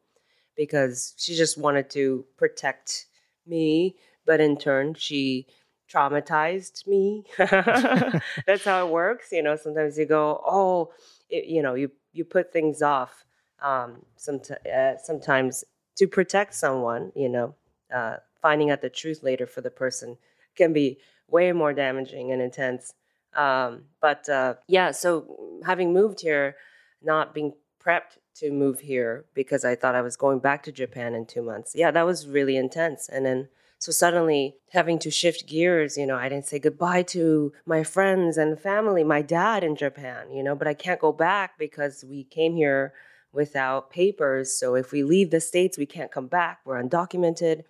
because 0.56 1.14
she 1.16 1.34
just 1.34 1.58
wanted 1.58 1.90
to 1.90 2.24
protect 2.36 3.06
me, 3.46 3.96
but 4.26 4.40
in 4.40 4.56
turn, 4.56 4.94
she 4.94 5.46
traumatized 5.92 6.86
me. 6.86 7.24
That's 7.38 8.64
how 8.64 8.86
it 8.86 8.92
works. 8.92 9.32
You 9.32 9.42
know, 9.42 9.56
sometimes 9.56 9.98
you 9.98 10.06
go, 10.06 10.42
oh, 10.46 10.92
it, 11.28 11.46
you 11.46 11.62
know, 11.62 11.74
you, 11.74 11.90
you 12.12 12.24
put 12.24 12.52
things 12.52 12.82
off 12.82 13.24
um, 13.62 14.04
some, 14.16 14.40
uh, 14.72 14.96
sometimes 15.02 15.64
to 15.96 16.06
protect 16.06 16.54
someone, 16.54 17.12
you 17.14 17.28
know, 17.28 17.54
uh, 17.94 18.16
finding 18.40 18.70
out 18.70 18.80
the 18.80 18.90
truth 18.90 19.22
later 19.22 19.46
for 19.46 19.60
the 19.60 19.70
person 19.70 20.16
can 20.56 20.72
be 20.72 20.98
way 21.28 21.52
more 21.52 21.72
damaging 21.72 22.32
and 22.32 22.40
intense. 22.40 22.94
Um, 23.34 23.84
but 24.00 24.28
uh, 24.28 24.54
yeah, 24.66 24.90
so 24.90 25.60
having 25.64 25.92
moved 25.92 26.20
here, 26.20 26.56
not 27.02 27.34
being 27.34 27.52
prepped 27.84 28.18
to 28.40 28.50
move 28.50 28.80
here 28.80 29.26
because 29.34 29.64
I 29.64 29.74
thought 29.74 29.94
I 29.94 30.02
was 30.02 30.16
going 30.16 30.40
back 30.40 30.62
to 30.64 30.72
Japan 30.72 31.14
in 31.14 31.26
two 31.26 31.42
months. 31.42 31.72
Yeah, 31.74 31.90
that 31.90 32.06
was 32.06 32.26
really 32.26 32.56
intense. 32.56 33.08
And 33.08 33.24
then 33.24 33.48
so 33.78 33.92
suddenly 33.92 34.56
having 34.72 34.98
to 35.00 35.10
shift 35.10 35.46
gears, 35.46 35.96
you 35.96 36.06
know, 36.06 36.16
I 36.16 36.28
didn't 36.28 36.46
say 36.46 36.58
goodbye 36.58 37.02
to 37.04 37.52
my 37.64 37.82
friends 37.82 38.36
and 38.36 38.60
family, 38.60 39.04
my 39.04 39.22
dad 39.22 39.64
in 39.64 39.74
Japan, 39.74 40.30
you 40.30 40.42
know, 40.42 40.54
but 40.54 40.68
I 40.68 40.74
can't 40.74 41.00
go 41.00 41.12
back 41.12 41.58
because 41.58 42.04
we 42.06 42.24
came 42.24 42.56
here 42.56 42.92
without 43.32 43.90
papers. 43.90 44.52
So 44.52 44.74
if 44.74 44.92
we 44.92 45.02
leave 45.02 45.30
the 45.30 45.40
States, 45.40 45.78
we 45.78 45.86
can't 45.86 46.12
come 46.12 46.26
back. 46.26 46.60
We're 46.64 46.82
undocumented. 46.82 47.62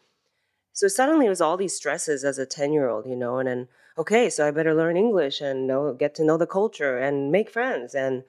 So 0.73 0.89
suddenly 0.89 1.27
it 1.27 1.31
was 1.31 1.41
all 1.41 1.57
these 1.57 1.77
stresses 1.77 2.25
as 2.25 2.39
a 2.39 2.47
10 2.47 2.73
year 2.73 2.89
old, 2.89 3.07
you 3.07 3.17
know, 3.17 3.39
and 3.39 3.49
then, 3.49 3.69
okay, 3.97 4.31
so 4.31 4.49
I 4.49 4.51
better 4.51 4.75
learn 4.75 4.97
English 4.97 5.41
and 5.41 5.67
know, 5.67 5.93
get 5.93 6.17
to 6.17 6.25
know 6.25 6.37
the 6.37 6.47
culture 6.47 6.99
and 6.99 7.31
make 7.31 7.51
friends. 7.51 7.95
And 7.95 8.25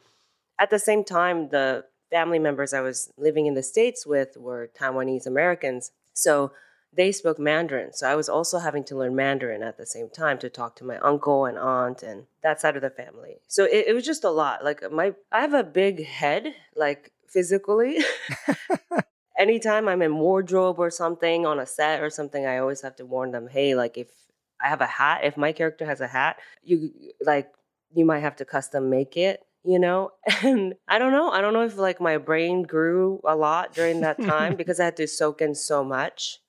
at 0.60 0.70
the 0.70 0.80
same 0.80 1.04
time, 1.04 1.50
the 1.50 1.86
family 2.12 2.40
members 2.40 2.74
I 2.74 2.82
was 2.82 3.12
living 3.18 3.48
in 3.48 3.56
the 3.56 3.64
States 3.64 4.06
with 4.06 4.38
were 4.38 4.70
Taiwanese 4.80 5.26
Americans. 5.26 5.92
So 6.14 6.52
they 6.94 7.12
spoke 7.12 7.40
Mandarin. 7.40 7.94
So 7.94 8.08
I 8.08 8.16
was 8.16 8.28
also 8.28 8.60
having 8.60 8.84
to 8.86 8.98
learn 8.98 9.16
Mandarin 9.16 9.64
at 9.64 9.78
the 9.78 9.86
same 9.86 10.10
time 10.10 10.38
to 10.40 10.50
talk 10.50 10.76
to 10.76 10.84
my 10.84 10.98
uncle 10.98 11.46
and 11.46 11.58
aunt 11.58 12.04
and 12.04 12.26
that 12.44 12.60
side 12.60 12.76
of 12.76 12.82
the 12.82 12.90
family. 12.90 13.38
So 13.48 13.64
it, 13.64 13.86
it 13.88 13.94
was 13.94 14.06
just 14.06 14.26
a 14.26 14.30
lot. 14.30 14.64
Like 14.64 14.92
my 14.92 15.14
I 15.32 15.42
have 15.42 15.54
a 15.54 15.64
big 15.64 16.06
head, 16.06 16.54
like 16.76 17.12
physically. 17.28 18.00
Anytime 19.38 19.88
I'm 19.88 20.02
in 20.02 20.18
wardrobe 20.18 20.78
or 20.78 20.92
something 20.92 21.46
on 21.46 21.60
a 21.60 21.66
set 21.66 22.04
or 22.04 22.10
something, 22.10 22.46
I 22.46 22.58
always 22.58 22.82
have 22.82 22.98
to 22.98 23.06
warn 23.06 23.32
them, 23.32 23.48
hey, 23.48 23.74
like 23.74 23.98
if 23.98 24.10
I 24.62 24.68
have 24.68 24.82
a 24.82 24.86
hat, 24.86 25.22
if 25.24 25.38
my 25.38 25.54
character 25.54 25.86
has 25.86 26.02
a 26.02 26.08
hat, 26.08 26.38
you 26.62 26.92
like 27.26 27.52
you 27.96 28.06
might 28.06 28.20
have 28.20 28.36
to 28.38 28.46
custom 28.46 28.90
make 28.90 29.16
it 29.16 29.46
you 29.64 29.80
know 29.80 30.12
and 30.44 30.74
i 30.88 30.98
don't 30.98 31.12
know 31.12 31.30
i 31.30 31.42
don't 31.42 31.54
know 31.54 31.64
if 31.64 31.78
like 31.78 32.02
my 32.02 32.18
brain 32.18 32.64
grew 32.64 33.22
a 33.26 33.36
lot 33.36 33.74
during 33.74 34.02
that 34.02 34.22
time 34.22 34.56
because 34.58 34.80
i 34.80 34.86
had 34.86 34.98
to 34.98 35.08
soak 35.08 35.42
in 35.42 35.56
so 35.56 35.84
much 35.84 36.40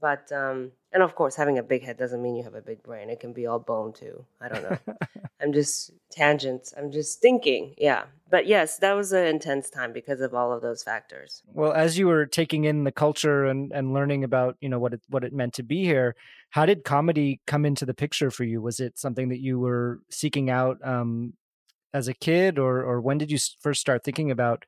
but 0.00 0.30
um 0.32 0.72
and 0.92 1.02
of 1.02 1.14
course 1.14 1.36
having 1.36 1.58
a 1.58 1.62
big 1.62 1.82
head 1.82 1.96
doesn't 1.96 2.22
mean 2.22 2.36
you 2.36 2.42
have 2.42 2.54
a 2.54 2.62
big 2.62 2.82
brain 2.82 3.10
it 3.10 3.20
can 3.20 3.32
be 3.32 3.46
all 3.46 3.58
bone 3.58 3.92
too 3.92 4.24
i 4.40 4.48
don't 4.48 4.62
know. 4.62 4.78
I'm 5.42 5.52
just 5.52 5.90
tangents 6.10 6.72
i'm 6.76 6.90
just 6.90 7.20
thinking 7.20 7.74
yeah 7.76 8.04
but 8.30 8.46
yes 8.46 8.78
that 8.78 8.94
was 8.94 9.12
an 9.12 9.26
intense 9.26 9.68
time 9.68 9.92
because 9.92 10.20
of 10.20 10.32
all 10.34 10.52
of 10.52 10.62
those 10.62 10.82
factors. 10.82 11.42
Well 11.52 11.72
as 11.72 11.98
you 11.98 12.06
were 12.06 12.26
taking 12.26 12.64
in 12.64 12.84
the 12.84 12.92
culture 12.92 13.44
and 13.44 13.70
and 13.72 13.92
learning 13.92 14.24
about 14.24 14.56
you 14.60 14.68
know 14.68 14.78
what 14.78 14.94
it 14.94 15.02
what 15.08 15.22
it 15.22 15.32
meant 15.32 15.54
to 15.54 15.62
be 15.62 15.84
here 15.84 16.16
how 16.50 16.64
did 16.66 16.84
comedy 16.84 17.40
come 17.46 17.66
into 17.66 17.84
the 17.84 17.94
picture 17.94 18.30
for 18.30 18.44
you? 18.44 18.62
Was 18.62 18.78
it 18.78 18.96
something 18.96 19.28
that 19.30 19.40
you 19.40 19.58
were 19.58 20.00
seeking 20.08 20.50
out 20.50 20.78
um 20.84 21.34
as 21.94 22.08
a 22.08 22.14
kid 22.14 22.58
or 22.58 22.82
or 22.82 23.00
when 23.00 23.16
did 23.16 23.30
you 23.30 23.38
first 23.60 23.80
start 23.80 24.04
thinking 24.04 24.30
about 24.30 24.66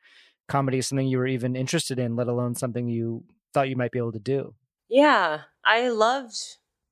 comedy 0.49 0.81
something 0.81 1.07
you 1.07 1.19
were 1.19 1.27
even 1.27 1.55
interested 1.55 1.99
in 1.99 2.17
let 2.17 2.29
alone 2.29 2.55
something 2.55 2.89
you 2.89 3.25
thought 3.53 3.69
you 3.69 3.77
might 3.77 3.93
be 3.93 3.99
able 3.99 4.13
to 4.13 4.19
do 4.19 4.55
yeah, 4.89 5.43
I 5.65 5.89
loved 5.89 6.37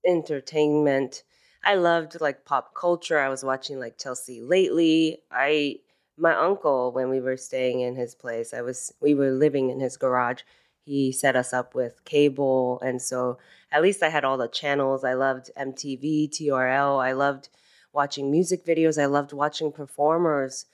entertainment. 0.07 1.23
I 1.65 1.77
loved 1.77 2.21
like 2.21 2.45
pop 2.45 2.75
culture. 2.75 3.19
I 3.19 3.29
was 3.29 3.45
watching 3.45 3.79
like 3.79 3.99
Chelsea 3.99 4.41
lately. 4.43 5.23
I 5.31 5.77
my 6.17 6.35
uncle 6.35 6.93
when 6.93 7.09
we 7.09 7.21
were 7.21 7.37
staying 7.37 7.81
in 7.81 7.97
his 7.97 8.15
place, 8.15 8.53
I 8.53 8.63
was 8.63 8.93
we 9.01 9.15
were 9.15 9.31
living 9.31 9.71
in 9.71 9.81
his 9.81 9.97
garage. 9.97 10.43
He 10.85 11.13
set 11.13 11.37
us 11.37 11.53
up 11.53 11.75
with 11.75 12.05
cable 12.05 12.81
and 12.83 13.01
so 13.01 13.39
at 13.73 13.83
least 13.83 14.03
I 14.03 14.09
had 14.09 14.25
all 14.25 14.37
the 14.39 14.49
channels. 14.49 15.05
I 15.05 15.15
loved 15.15 15.51
MTV, 15.57 16.31
TRL. 16.31 17.03
I 17.03 17.13
loved 17.13 17.49
watching 17.95 18.31
music 18.31 18.65
videos. 18.65 19.01
I 19.01 19.07
loved 19.07 19.33
watching 19.33 19.73
performers 19.73 20.67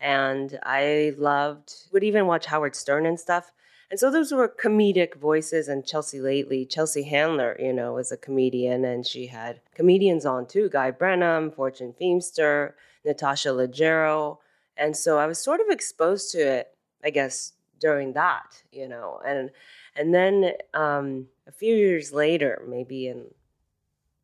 and 0.00 0.58
I 0.62 1.12
loved 1.18 1.72
would 1.92 2.04
even 2.04 2.26
watch 2.26 2.46
Howard 2.46 2.76
Stern 2.76 3.06
and 3.06 3.18
stuff. 3.18 3.52
And 3.90 3.98
so 3.98 4.10
those 4.10 4.32
were 4.32 4.48
comedic 4.48 5.14
voices. 5.16 5.68
And 5.68 5.86
Chelsea 5.86 6.20
lately, 6.20 6.66
Chelsea 6.66 7.04
Handler, 7.04 7.56
you 7.58 7.72
know, 7.72 7.94
was 7.94 8.12
a 8.12 8.16
comedian, 8.16 8.84
and 8.84 9.06
she 9.06 9.26
had 9.26 9.60
comedians 9.74 10.26
on 10.26 10.46
too 10.46 10.68
Guy 10.68 10.92
Branum, 10.92 11.54
Fortune 11.54 11.94
Feimster, 11.98 12.74
Natasha 13.04 13.48
Leggero. 13.48 14.38
And 14.76 14.96
so 14.96 15.18
I 15.18 15.26
was 15.26 15.38
sort 15.38 15.60
of 15.60 15.68
exposed 15.70 16.30
to 16.32 16.38
it, 16.38 16.76
I 17.02 17.10
guess, 17.10 17.54
during 17.80 18.12
that, 18.12 18.62
you 18.72 18.88
know. 18.88 19.20
And 19.26 19.50
and 19.96 20.14
then 20.14 20.52
um, 20.74 21.28
a 21.46 21.52
few 21.52 21.74
years 21.74 22.12
later, 22.12 22.62
maybe 22.68 23.08
in 23.08 23.24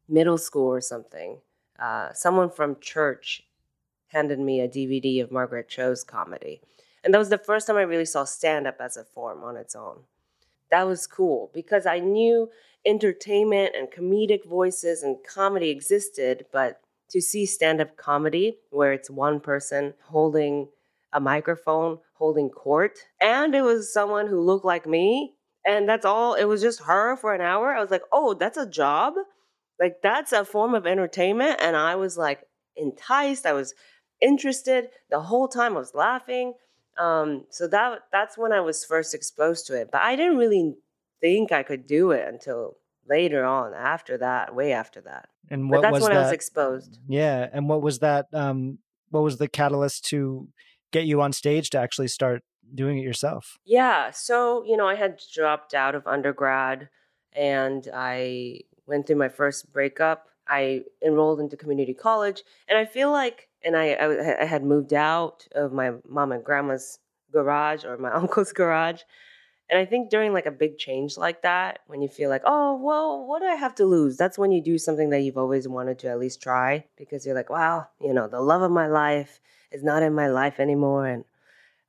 middle 0.08 0.38
school 0.38 0.68
or 0.68 0.82
something, 0.82 1.38
uh, 1.78 2.12
someone 2.12 2.50
from 2.50 2.76
church 2.80 3.42
handed 4.08 4.38
me 4.38 4.60
a 4.60 4.68
DVD 4.68 5.22
of 5.22 5.32
Margaret 5.32 5.68
Cho's 5.68 6.04
comedy. 6.04 6.60
And 7.02 7.12
that 7.12 7.18
was 7.18 7.28
the 7.28 7.38
first 7.38 7.66
time 7.66 7.76
I 7.76 7.82
really 7.82 8.04
saw 8.04 8.24
stand 8.24 8.66
up 8.66 8.76
as 8.80 8.96
a 8.96 9.04
form 9.04 9.42
on 9.42 9.56
its 9.56 9.74
own. 9.74 10.00
That 10.70 10.86
was 10.86 11.06
cool 11.06 11.50
because 11.52 11.84
I 11.86 11.98
knew 11.98 12.48
entertainment 12.86 13.74
and 13.76 13.90
comedic 13.90 14.46
voices 14.46 15.02
and 15.02 15.18
comedy 15.26 15.70
existed, 15.70 16.46
but 16.52 16.80
to 17.10 17.20
see 17.20 17.46
stand 17.46 17.80
up 17.80 17.96
comedy 17.96 18.58
where 18.70 18.92
it's 18.92 19.10
one 19.10 19.40
person 19.40 19.94
holding 20.04 20.68
a 21.12 21.20
microphone, 21.20 21.98
holding 22.14 22.50
court, 22.50 22.98
and 23.20 23.54
it 23.54 23.62
was 23.62 23.92
someone 23.92 24.26
who 24.26 24.40
looked 24.40 24.64
like 24.64 24.86
me, 24.86 25.34
and 25.64 25.88
that's 25.88 26.04
all, 26.04 26.34
it 26.34 26.44
was 26.44 26.60
just 26.60 26.82
her 26.82 27.16
for 27.16 27.34
an 27.34 27.40
hour. 27.40 27.74
I 27.74 27.80
was 27.80 27.90
like, 27.90 28.02
oh, 28.12 28.34
that's 28.34 28.58
a 28.58 28.68
job? 28.68 29.14
Like, 29.80 29.96
that's 30.02 30.32
a 30.32 30.44
form 30.44 30.74
of 30.74 30.86
entertainment. 30.86 31.58
And 31.60 31.76
I 31.76 31.96
was 31.96 32.16
like 32.16 32.44
enticed. 32.76 33.46
I 33.46 33.52
was 33.52 33.74
interested. 34.20 34.88
The 35.10 35.20
whole 35.20 35.48
time 35.48 35.76
I 35.76 35.80
was 35.80 35.94
laughing. 35.94 36.54
Um, 36.96 37.46
so 37.50 37.66
that 37.68 38.00
that's 38.12 38.38
when 38.38 38.52
I 38.52 38.60
was 38.60 38.84
first 38.84 39.14
exposed 39.14 39.66
to 39.66 39.80
it. 39.80 39.90
But 39.90 40.02
I 40.02 40.16
didn't 40.16 40.36
really 40.36 40.76
think 41.20 41.52
I 41.52 41.62
could 41.62 41.86
do 41.86 42.12
it 42.12 42.26
until 42.28 42.76
later 43.08 43.44
on, 43.44 43.74
after 43.74 44.18
that, 44.18 44.54
way 44.54 44.72
after 44.72 45.00
that. 45.02 45.28
And 45.50 45.68
what 45.68 45.78
but 45.78 45.82
that's 45.82 45.92
was 45.92 46.02
when 46.02 46.12
that? 46.12 46.20
I 46.20 46.22
was 46.22 46.32
exposed. 46.32 46.98
yeah, 47.08 47.48
and 47.52 47.68
what 47.68 47.82
was 47.82 47.98
that? 47.98 48.26
Um, 48.32 48.78
what 49.10 49.22
was 49.22 49.38
the 49.38 49.48
catalyst 49.48 50.06
to 50.06 50.48
get 50.92 51.04
you 51.04 51.20
on 51.20 51.32
stage 51.32 51.70
to 51.70 51.78
actually 51.78 52.08
start 52.08 52.42
doing 52.74 52.98
it 52.98 53.02
yourself? 53.02 53.58
Yeah. 53.64 54.10
So, 54.10 54.64
you 54.64 54.76
know, 54.76 54.88
I 54.88 54.94
had 54.94 55.20
dropped 55.32 55.74
out 55.74 55.94
of 55.94 56.06
undergrad 56.06 56.88
and 57.32 57.86
I 57.92 58.60
went 58.86 59.06
through 59.06 59.16
my 59.16 59.28
first 59.28 59.72
breakup. 59.72 60.28
I 60.48 60.82
enrolled 61.04 61.40
into 61.40 61.56
community 61.56 61.94
college. 61.94 62.42
And 62.68 62.78
I 62.78 62.84
feel 62.84 63.10
like, 63.10 63.48
and 63.64 63.76
I, 63.76 63.92
I, 63.92 64.42
I 64.42 64.44
had 64.44 64.62
moved 64.62 64.92
out 64.92 65.46
of 65.54 65.72
my 65.72 65.92
mom 66.08 66.32
and 66.32 66.44
grandma's 66.44 66.98
garage 67.32 67.84
or 67.84 67.96
my 67.96 68.12
uncle's 68.20 68.52
garage. 68.52 69.02
And 69.70 69.78
I 69.78 69.86
think 69.86 70.10
during 70.10 70.34
like 70.34 70.46
a 70.46 70.50
big 70.50 70.76
change 70.76 71.16
like 71.16 71.42
that, 71.42 71.80
when 71.86 72.02
you 72.02 72.08
feel 72.08 72.28
like, 72.28 72.42
oh, 72.44 72.76
well, 72.76 73.26
what 73.26 73.40
do 73.40 73.46
I 73.46 73.54
have 73.54 73.74
to 73.76 73.86
lose? 73.86 74.16
That's 74.16 74.38
when 74.38 74.52
you 74.52 74.62
do 74.62 74.76
something 74.76 75.10
that 75.10 75.20
you've 75.20 75.38
always 75.38 75.66
wanted 75.66 75.98
to 76.00 76.08
at 76.08 76.18
least 76.18 76.42
try 76.42 76.84
because 76.96 77.24
you're 77.24 77.34
like, 77.34 77.48
wow, 77.48 77.88
you 77.98 78.12
know, 78.12 78.28
the 78.28 78.42
love 78.42 78.60
of 78.60 78.70
my 78.70 78.86
life 78.86 79.40
is 79.72 79.82
not 79.82 80.02
in 80.02 80.14
my 80.14 80.28
life 80.28 80.60
anymore. 80.60 81.06
And 81.06 81.24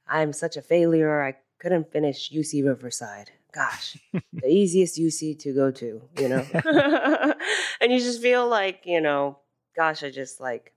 I'm 0.07 0.31
such 0.31 0.55
a 0.55 0.61
failure. 0.61 1.21
I 1.21 1.35
couldn't 1.59 1.91
finish 1.91 2.31
UC 2.31 2.65
Riverside. 2.65 3.31
Gosh, 3.55 3.97
the 4.33 4.47
easiest 4.47 4.99
UC 4.99 5.39
to 5.39 5.53
go 5.53 5.71
to, 5.71 6.01
you 6.19 6.29
know? 6.29 6.45
and 7.81 7.91
you 7.91 7.99
just 7.99 8.21
feel 8.21 8.47
like, 8.47 8.81
you 8.83 8.99
know, 8.99 9.39
gosh, 9.77 10.03
I 10.03 10.11
just 10.11 10.41
like 10.41 10.73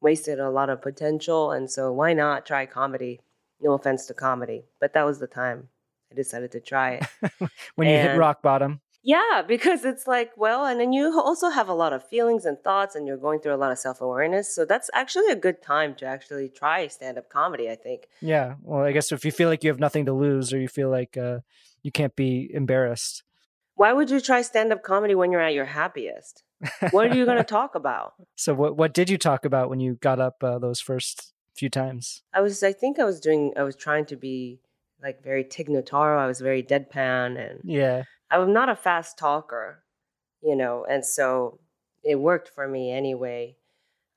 wasted 0.00 0.40
a 0.40 0.50
lot 0.50 0.68
of 0.68 0.82
potential. 0.82 1.52
And 1.52 1.70
so 1.70 1.92
why 1.92 2.14
not 2.14 2.44
try 2.44 2.66
comedy? 2.66 3.20
No 3.60 3.72
offense 3.72 4.06
to 4.06 4.14
comedy, 4.14 4.64
but 4.80 4.92
that 4.94 5.06
was 5.06 5.20
the 5.20 5.28
time 5.28 5.68
I 6.10 6.16
decided 6.16 6.50
to 6.52 6.60
try 6.60 7.00
it. 7.00 7.50
when 7.76 7.88
you 7.88 7.96
hit 7.96 8.18
rock 8.18 8.42
bottom. 8.42 8.80
Yeah, 9.06 9.42
because 9.46 9.84
it's 9.84 10.08
like, 10.08 10.32
well, 10.36 10.66
and 10.66 10.80
then 10.80 10.92
you 10.92 11.16
also 11.16 11.48
have 11.48 11.68
a 11.68 11.74
lot 11.74 11.92
of 11.92 12.04
feelings 12.08 12.44
and 12.44 12.58
thoughts, 12.58 12.96
and 12.96 13.06
you're 13.06 13.16
going 13.16 13.38
through 13.38 13.54
a 13.54 13.56
lot 13.56 13.70
of 13.70 13.78
self 13.78 14.00
awareness. 14.00 14.52
So 14.52 14.64
that's 14.64 14.90
actually 14.92 15.28
a 15.28 15.36
good 15.36 15.62
time 15.62 15.94
to 15.98 16.06
actually 16.06 16.48
try 16.48 16.88
stand 16.88 17.16
up 17.16 17.30
comedy, 17.30 17.70
I 17.70 17.76
think. 17.76 18.08
Yeah. 18.20 18.56
Well, 18.62 18.84
I 18.84 18.90
guess 18.90 19.12
if 19.12 19.24
you 19.24 19.30
feel 19.30 19.48
like 19.48 19.62
you 19.62 19.70
have 19.70 19.78
nothing 19.78 20.06
to 20.06 20.12
lose 20.12 20.52
or 20.52 20.58
you 20.58 20.66
feel 20.66 20.90
like 20.90 21.16
uh, 21.16 21.38
you 21.86 21.92
can't 21.92 22.16
be 22.16 22.50
embarrassed. 22.52 23.22
Why 23.76 23.92
would 23.92 24.10
you 24.10 24.20
try 24.20 24.42
stand 24.42 24.72
up 24.72 24.82
comedy 24.82 25.14
when 25.14 25.30
you're 25.30 25.40
at 25.40 25.54
your 25.54 25.66
happiest? 25.66 26.42
What 26.90 27.06
are 27.06 27.14
you 27.14 27.24
going 27.24 27.36
to 27.44 27.44
talk 27.44 27.76
about? 27.76 28.14
So 28.34 28.54
what 28.54 28.76
what 28.76 28.92
did 28.92 29.08
you 29.08 29.16
talk 29.16 29.44
about 29.44 29.70
when 29.70 29.78
you 29.78 29.94
got 29.94 30.18
up 30.18 30.42
uh, 30.42 30.58
those 30.58 30.80
first 30.80 31.32
few 31.54 31.70
times? 31.70 32.22
I 32.34 32.40
was, 32.40 32.62
I 32.64 32.72
think 32.72 32.98
I 32.98 33.04
was 33.04 33.20
doing, 33.20 33.52
I 33.56 33.62
was 33.62 33.76
trying 33.76 34.04
to 34.06 34.16
be 34.16 34.58
like 35.00 35.22
very 35.22 35.44
Tig 35.44 35.68
Notaro. 35.68 36.18
I 36.18 36.26
was 36.26 36.40
very 36.40 36.62
deadpan, 36.62 37.38
and 37.38 37.60
Yeah. 37.62 38.02
I'm 38.32 38.52
not 38.52 38.68
a 38.68 38.74
fast 38.74 39.16
talker, 39.16 39.84
you 40.42 40.56
know, 40.56 40.84
and 40.90 41.04
so 41.04 41.60
it 42.02 42.16
worked 42.16 42.48
for 42.48 42.66
me 42.66 42.90
anyway. 42.90 43.56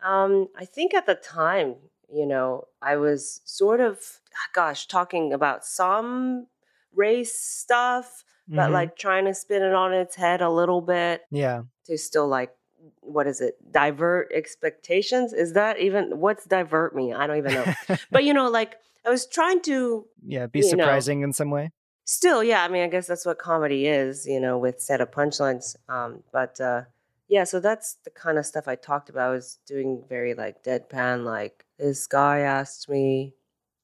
Um, 0.01 0.47
I 0.57 0.65
think 0.65 0.95
at 0.95 1.05
the 1.05 1.15
time, 1.15 1.75
you 2.11 2.25
know, 2.25 2.67
I 2.81 2.95
was 2.95 3.41
sort 3.45 3.79
of, 3.79 4.21
gosh, 4.55 4.87
talking 4.87 5.33
about 5.33 5.65
some 5.65 6.47
race 6.93 7.33
stuff, 7.39 8.23
but 8.47 8.69
Mhm. 8.69 8.73
like 8.73 8.95
trying 8.97 9.25
to 9.25 9.33
spin 9.33 9.63
it 9.63 9.73
on 9.73 9.93
its 9.93 10.15
head 10.15 10.41
a 10.41 10.49
little 10.49 10.81
bit 10.81 11.21
yeah. 11.31 11.63
to 11.85 11.97
still 11.97 12.27
like, 12.27 12.55
what 13.01 13.27
is 13.27 13.41
it? 13.41 13.55
Divert 13.71 14.31
expectations? 14.33 15.33
Is 15.33 15.53
that 15.53 15.79
even 15.79 16.19
what's 16.19 16.45
divert 16.45 16.95
me? 16.95 17.13
I 17.13 17.27
don't 17.27 17.37
even 17.37 17.53
know. 17.53 17.65
but 18.11 18.23
you 18.23 18.33
know, 18.33 18.49
like 18.49 18.77
I 19.05 19.09
was 19.09 19.27
trying 19.27 19.61
to 19.63 20.05
Yeah, 20.25 20.47
be 20.47 20.59
You 20.59 20.65
know. 20.65 20.69
surprising 20.83 21.21
in 21.21 21.33
some 21.33 21.51
way. 21.51 21.71
still, 22.05 22.43
yeah, 22.43 22.63
I 22.63 22.67
mean, 22.69 22.83
I 22.83 22.87
guess 22.87 23.05
that's 23.07 23.25
what 23.25 23.37
comedy 23.37 23.85
is, 23.87 24.25
you 24.25 24.39
know, 24.39 24.57
with 24.57 24.81
set 24.81 24.99
of 25.01 25.11
punchlines. 25.11 25.75
Um, 25.87 26.23
but 26.31 26.59
uh, 26.59 26.83
yeah, 27.27 27.43
so 27.43 27.59
that's 27.59 27.97
the 28.03 28.09
kind 28.09 28.37
of 28.39 28.45
stuff 28.45 28.67
I 28.67 28.75
talked 28.75 29.09
about. 29.09 29.29
I 29.29 29.33
was 29.33 29.59
doing 29.67 30.03
very 30.09 30.33
like 30.33 30.63
deadpan, 30.63 31.23
like 31.23 31.65
this 31.77 32.07
guy 32.07 32.39
asked 32.39 32.89
me, 32.89 33.35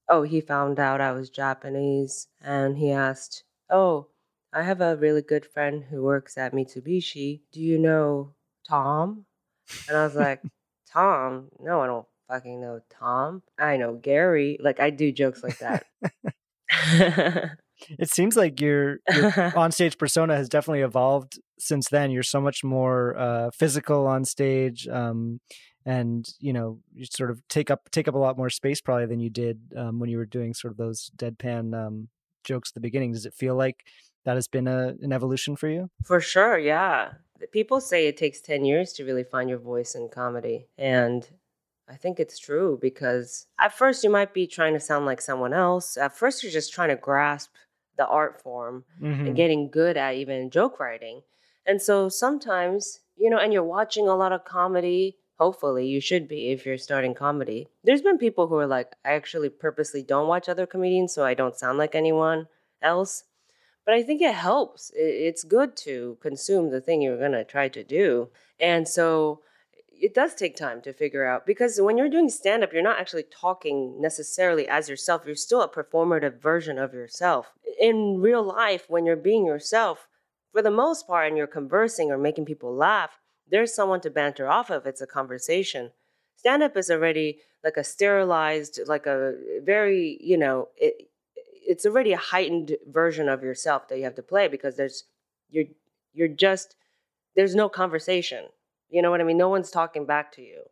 oh, 0.10 0.24
he 0.24 0.42
found 0.42 0.80
out 0.80 1.02
I 1.02 1.12
was 1.12 1.30
Japanese, 1.30 2.28
and 2.42 2.78
he 2.78 2.92
asked, 2.92 3.44
oh, 3.70 4.08
I 4.54 4.64
have 4.64 4.82
a 4.82 4.96
really 4.96 5.22
good 5.22 5.46
friend 5.46 5.84
who 5.84 6.02
works 6.04 6.38
at 6.38 6.54
Mitsubishi. 6.54 7.42
Do 7.52 7.60
you 7.60 7.78
know 7.78 8.36
Tom? 8.68 9.26
And 9.88 9.98
I 9.98 10.06
was 10.06 10.16
like, 10.16 10.42
Tom? 10.92 11.50
No, 11.60 11.82
I 11.82 11.88
don't 11.88 12.06
fucking 12.30 12.62
know 12.62 12.80
Tom. 12.90 13.44
I 13.60 13.78
know 13.78 13.96
Gary. 13.96 14.58
Like 14.62 14.80
I 14.80 14.92
do 14.92 15.12
jokes 15.12 15.44
like 15.44 15.60
that. 15.60 15.86
It 18.00 18.10
seems 18.10 18.36
like 18.36 18.62
your, 18.62 19.00
your 19.14 19.32
onstage 19.32 19.98
persona 19.98 20.36
has 20.36 20.48
definitely 20.48 20.82
evolved 20.82 21.40
since 21.60 21.90
then. 21.90 22.10
You're 22.10 22.24
so 22.24 22.40
much 22.40 22.64
more 22.64 23.18
uh, 23.18 23.52
physical 23.52 24.08
on 24.08 24.24
stage, 24.26 24.88
um, 24.88 25.42
and 25.86 26.28
you 26.40 26.52
know 26.54 26.80
you 26.94 27.06
sort 27.06 27.30
of 27.32 27.42
take 27.48 27.70
up 27.70 27.90
take 27.92 28.08
up 28.08 28.16
a 28.16 28.18
lot 28.18 28.38
more 28.38 28.50
space 28.50 28.82
probably 28.82 29.06
than 29.06 29.20
you 29.20 29.30
did 29.30 29.60
um, 29.76 30.00
when 30.00 30.10
you 30.10 30.18
were 30.18 30.26
doing 30.26 30.54
sort 30.54 30.72
of 30.72 30.78
those 30.78 31.12
deadpan 31.18 31.74
um, 31.76 32.10
jokes 32.44 32.70
at 32.72 32.74
the 32.76 32.80
beginning. 32.80 33.12
Does 33.12 33.26
it 33.26 33.34
feel 33.34 33.56
like 33.56 33.86
that 34.26 34.36
has 34.36 34.48
been 34.48 34.68
a, 34.68 34.96
an 35.02 35.12
evolution 35.14 35.56
for 35.56 35.68
you? 35.70 35.90
For 36.04 36.20
sure, 36.20 36.58
yeah. 36.58 37.14
People 37.52 37.80
say 37.82 38.08
it 38.08 38.18
takes 38.18 38.42
10 38.42 38.66
years 38.66 38.94
to 38.94 39.04
really 39.06 39.24
find 39.24 39.50
your 39.50 39.60
voice 39.60 39.94
in 39.94 40.10
comedy. 40.10 40.68
And 40.78 41.28
I 41.88 41.96
think 41.96 42.20
it's 42.20 42.40
true 42.40 42.80
because 42.82 43.46
at 43.60 43.74
first 43.78 44.04
you 44.04 44.10
might 44.10 44.34
be 44.34 44.48
trying 44.48 44.74
to 44.74 44.80
sound 44.80 45.06
like 45.06 45.22
someone 45.22 45.54
else. 45.54 45.98
At 45.98 46.18
first, 46.18 46.42
you're 46.42 46.52
just 46.52 46.74
trying 46.74 46.90
to 46.90 46.96
grasp 46.96 47.52
the 47.98 48.08
art 48.08 48.42
form 48.42 48.86
Mhm. 49.00 49.28
and 49.28 49.36
getting 49.36 49.70
good 49.70 49.96
at 49.98 50.16
even 50.16 50.50
joke 50.50 50.80
writing. 50.80 51.22
And 51.68 51.80
so 51.82 52.10
sometimes, 52.10 53.02
you 53.16 53.30
know, 53.30 53.38
and 53.38 53.54
you're 53.54 53.64
watching 53.64 54.08
a 54.08 54.16
lot 54.16 54.32
of 54.32 54.44
comedy. 54.46 55.18
Hopefully, 55.38 55.86
you 55.86 56.00
should 56.00 56.28
be 56.28 56.52
if 56.52 56.66
you're 56.66 56.78
starting 56.78 57.14
comedy. 57.14 57.68
There's 57.84 58.02
been 58.02 58.18
people 58.18 58.48
who 58.48 58.56
are 58.56 58.68
like, 58.68 58.96
I 59.04 59.12
actually 59.12 59.50
purposely 59.50 60.02
don't 60.02 60.28
watch 60.28 60.48
other 60.48 60.66
comedians 60.66 61.14
so 61.14 61.26
I 61.26 61.34
don't 61.34 61.58
sound 61.58 61.78
like 61.78 61.94
anyone 61.94 62.48
else. 62.82 63.24
But 63.86 63.94
I 63.94 64.04
think 64.04 64.22
it 64.22 64.34
helps. 64.34 64.92
It's 64.96 65.44
good 65.44 65.76
to 65.78 66.18
consume 66.22 66.72
the 66.72 66.82
thing 66.82 67.02
you're 67.02 67.20
going 67.20 67.34
to 67.34 67.44
try 67.44 67.68
to 67.68 67.84
do. 67.84 68.30
And 68.60 68.88
so 68.88 69.42
it 69.92 70.14
does 70.14 70.36
take 70.36 70.56
time 70.56 70.82
to 70.82 70.94
figure 70.94 71.26
out 71.26 71.46
because 71.46 71.80
when 71.80 71.98
you're 71.98 72.10
doing 72.10 72.30
stand 72.30 72.64
up, 72.64 72.74
you're 72.74 72.82
not 72.82 73.00
actually 73.00 73.24
talking 73.24 74.02
necessarily 74.02 74.68
as 74.68 74.90
yourself. 74.90 75.24
You're 75.26 75.36
still 75.36 75.62
a 75.62 75.70
performative 75.70 76.42
version 76.42 76.78
of 76.78 76.94
yourself. 76.94 77.52
In 77.80 78.22
real 78.22 78.44
life, 78.44 78.86
when 78.88 79.06
you're 79.06 79.16
being 79.16 79.46
yourself, 79.46 80.08
for 80.52 80.62
the 80.62 80.72
most 80.72 81.06
part, 81.06 81.28
and 81.28 81.38
you're 81.38 81.48
conversing 81.48 82.12
or 82.12 82.18
making 82.18 82.46
people 82.46 82.74
laugh, 82.74 83.20
there's 83.50 83.74
someone 83.74 84.02
to 84.02 84.10
banter 84.10 84.48
off 84.50 84.70
of. 84.70 84.86
It's 84.86 85.02
a 85.02 85.08
conversation. 85.08 85.92
Stand 86.36 86.64
up 86.64 86.78
is 86.78 86.90
already 86.90 87.40
like 87.64 87.78
a 87.78 87.84
sterilized, 87.84 88.80
like 88.88 89.06
a 89.06 89.34
very, 89.64 90.18
you 90.22 90.38
know, 90.38 90.70
it, 90.78 91.10
it's 91.68 91.86
already 91.86 92.14
a 92.14 92.18
heightened 92.18 92.78
version 92.88 93.28
of 93.28 93.44
yourself 93.44 93.88
that 93.88 93.98
you 93.98 94.04
have 94.04 94.16
to 94.16 94.22
play 94.22 94.48
because 94.48 94.76
there's 94.78 95.06
you're 95.50 95.66
you're 96.14 96.28
just 96.28 96.76
there's 97.36 97.56
no 97.56 97.68
conversation 97.68 98.46
you 98.90 99.02
know 99.02 99.12
what 99.12 99.22
i 99.22 99.24
mean 99.24 99.38
no 99.38 99.50
one's 99.50 99.72
talking 99.72 100.06
back 100.06 100.32
to 100.32 100.42
you 100.42 100.64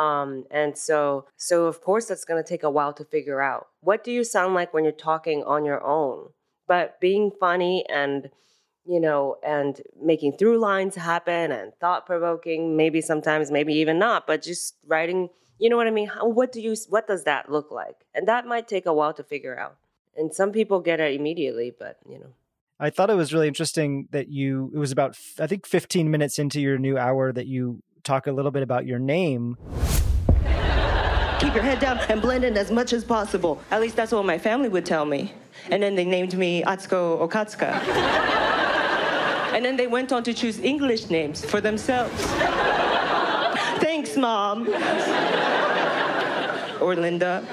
um 0.00 0.44
and 0.50 0.76
so 0.76 1.26
so 1.36 1.66
of 1.66 1.80
course 1.80 2.06
that's 2.06 2.24
going 2.24 2.42
to 2.42 2.48
take 2.48 2.62
a 2.62 2.70
while 2.70 2.92
to 2.92 3.04
figure 3.04 3.40
out 3.40 3.68
what 3.80 4.04
do 4.04 4.12
you 4.12 4.24
sound 4.24 4.54
like 4.54 4.74
when 4.74 4.84
you're 4.84 4.92
talking 4.92 5.42
on 5.44 5.64
your 5.64 5.84
own 5.84 6.28
but 6.66 7.00
being 7.00 7.30
funny 7.40 7.84
and 7.88 8.30
you 8.88 8.98
know 8.98 9.36
and 9.42 9.82
making 10.02 10.32
through 10.32 10.58
lines 10.58 10.96
happen 10.96 11.52
and 11.52 11.72
thought 11.78 12.06
provoking 12.06 12.76
maybe 12.76 13.00
sometimes 13.00 13.50
maybe 13.50 13.74
even 13.74 13.98
not 13.98 14.26
but 14.26 14.42
just 14.42 14.76
writing 14.86 15.28
you 15.58 15.68
know 15.68 15.76
what 15.76 15.86
i 15.86 15.90
mean 15.90 16.08
How, 16.08 16.26
what 16.26 16.50
do 16.50 16.60
you 16.60 16.74
what 16.88 17.06
does 17.06 17.24
that 17.24 17.52
look 17.52 17.70
like 17.70 18.06
and 18.14 18.26
that 18.26 18.46
might 18.46 18.66
take 18.66 18.86
a 18.86 18.92
while 18.92 19.12
to 19.12 19.22
figure 19.22 19.58
out 19.58 19.76
and 20.16 20.34
some 20.34 20.50
people 20.52 20.80
get 20.80 21.00
it 21.00 21.14
immediately 21.14 21.72
but 21.78 21.98
you 22.08 22.18
know 22.18 22.32
I 22.80 22.90
thought 22.90 23.10
it 23.10 23.16
was 23.16 23.34
really 23.34 23.48
interesting 23.48 24.06
that 24.12 24.28
you. 24.28 24.70
It 24.72 24.78
was 24.78 24.92
about 24.92 25.10
f- 25.10 25.40
I 25.40 25.48
think 25.48 25.66
15 25.66 26.12
minutes 26.12 26.38
into 26.38 26.60
your 26.60 26.78
new 26.78 26.96
hour 26.96 27.32
that 27.32 27.48
you 27.48 27.82
talk 28.04 28.28
a 28.28 28.30
little 28.30 28.52
bit 28.52 28.62
about 28.62 28.86
your 28.86 29.00
name. 29.00 29.56
Keep 31.40 31.54
your 31.54 31.64
head 31.64 31.80
down 31.80 31.98
and 32.08 32.22
blend 32.22 32.44
in 32.44 32.56
as 32.56 32.70
much 32.70 32.92
as 32.92 33.02
possible. 33.02 33.60
At 33.72 33.80
least 33.80 33.96
that's 33.96 34.12
what 34.12 34.24
my 34.24 34.38
family 34.38 34.68
would 34.68 34.86
tell 34.86 35.04
me. 35.04 35.32
And 35.72 35.82
then 35.82 35.96
they 35.96 36.04
named 36.04 36.38
me 36.38 36.62
Atsuko 36.62 37.28
Okatsuka. 37.28 38.46
And 39.58 39.64
then 39.64 39.76
they 39.76 39.88
went 39.88 40.12
on 40.12 40.22
to 40.22 40.32
choose 40.32 40.60
English 40.60 41.10
names 41.10 41.44
for 41.44 41.60
themselves. 41.60 42.14
Thanks, 43.82 44.16
Mom. 44.16 44.68
or 46.80 46.94
Linda. 46.94 47.44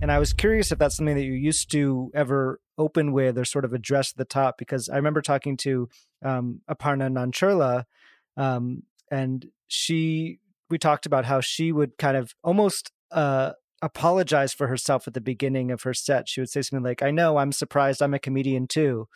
And 0.00 0.12
I 0.12 0.20
was 0.20 0.32
curious 0.32 0.70
if 0.70 0.78
that's 0.78 0.96
something 0.96 1.16
that 1.16 1.24
you 1.24 1.32
used 1.32 1.68
to 1.72 2.12
ever 2.14 2.60
open 2.78 3.10
with 3.10 3.36
or 3.36 3.44
sort 3.44 3.64
of 3.64 3.72
address 3.72 4.12
at 4.12 4.16
the 4.16 4.24
top, 4.24 4.56
because 4.56 4.88
I 4.88 4.94
remember 4.94 5.20
talking 5.20 5.56
to 5.58 5.88
um, 6.24 6.60
Aparna 6.70 7.10
Nancherla, 7.10 7.84
um, 8.36 8.84
and 9.10 9.46
she, 9.66 10.38
we 10.70 10.78
talked 10.78 11.06
about 11.06 11.24
how 11.24 11.40
she 11.40 11.72
would 11.72 11.98
kind 11.98 12.16
of 12.16 12.36
almost 12.44 12.92
uh, 13.10 13.54
apologize 13.82 14.52
for 14.52 14.68
herself 14.68 15.08
at 15.08 15.14
the 15.14 15.20
beginning 15.20 15.72
of 15.72 15.82
her 15.82 15.92
set. 15.92 16.28
She 16.28 16.40
would 16.40 16.50
say 16.50 16.62
something 16.62 16.84
like, 16.84 17.02
I 17.02 17.10
know, 17.10 17.38
I'm 17.38 17.50
surprised 17.50 18.00
I'm 18.00 18.14
a 18.14 18.20
comedian 18.20 18.68
too. 18.68 19.08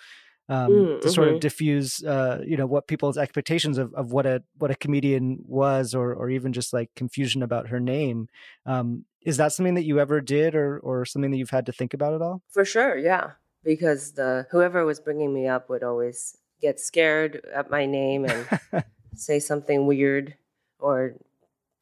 Um, 0.50 0.70
Mm, 0.70 1.00
to 1.02 1.10
sort 1.10 1.28
of 1.28 1.36
mhm. 1.36 1.40
diffuse, 1.40 2.02
uh, 2.04 2.42
you 2.46 2.56
know, 2.56 2.66
what 2.66 2.86
people's 2.86 3.18
expectations 3.18 3.76
of, 3.76 3.92
of 3.94 4.12
what 4.12 4.24
a 4.24 4.42
what 4.56 4.70
a 4.70 4.74
comedian 4.76 5.38
was, 5.46 5.94
or 5.94 6.14
or 6.14 6.30
even 6.30 6.52
just 6.54 6.72
like 6.72 6.90
confusion 6.96 7.42
about 7.42 7.68
her 7.68 7.80
name. 7.80 8.28
Um, 8.64 9.04
is 9.20 9.36
that 9.36 9.52
something 9.52 9.74
that 9.74 9.84
you 9.84 10.00
ever 10.00 10.20
did, 10.22 10.54
or 10.54 10.78
or 10.80 11.04
something 11.04 11.30
that 11.32 11.36
you've 11.36 11.50
had 11.50 11.66
to 11.66 11.72
think 11.72 11.92
about 11.92 12.14
at 12.14 12.22
all? 12.22 12.42
For 12.48 12.64
sure, 12.64 12.96
yeah. 12.96 13.32
Because 13.62 14.12
the 14.12 14.46
whoever 14.50 14.84
was 14.86 15.00
bringing 15.00 15.34
me 15.34 15.46
up 15.48 15.68
would 15.68 15.82
always 15.82 16.38
get 16.62 16.80
scared 16.80 17.44
at 17.54 17.70
my 17.70 17.84
name 17.84 18.24
and 18.24 18.46
say 19.14 19.38
something 19.40 19.86
weird 19.86 20.34
or 20.78 21.14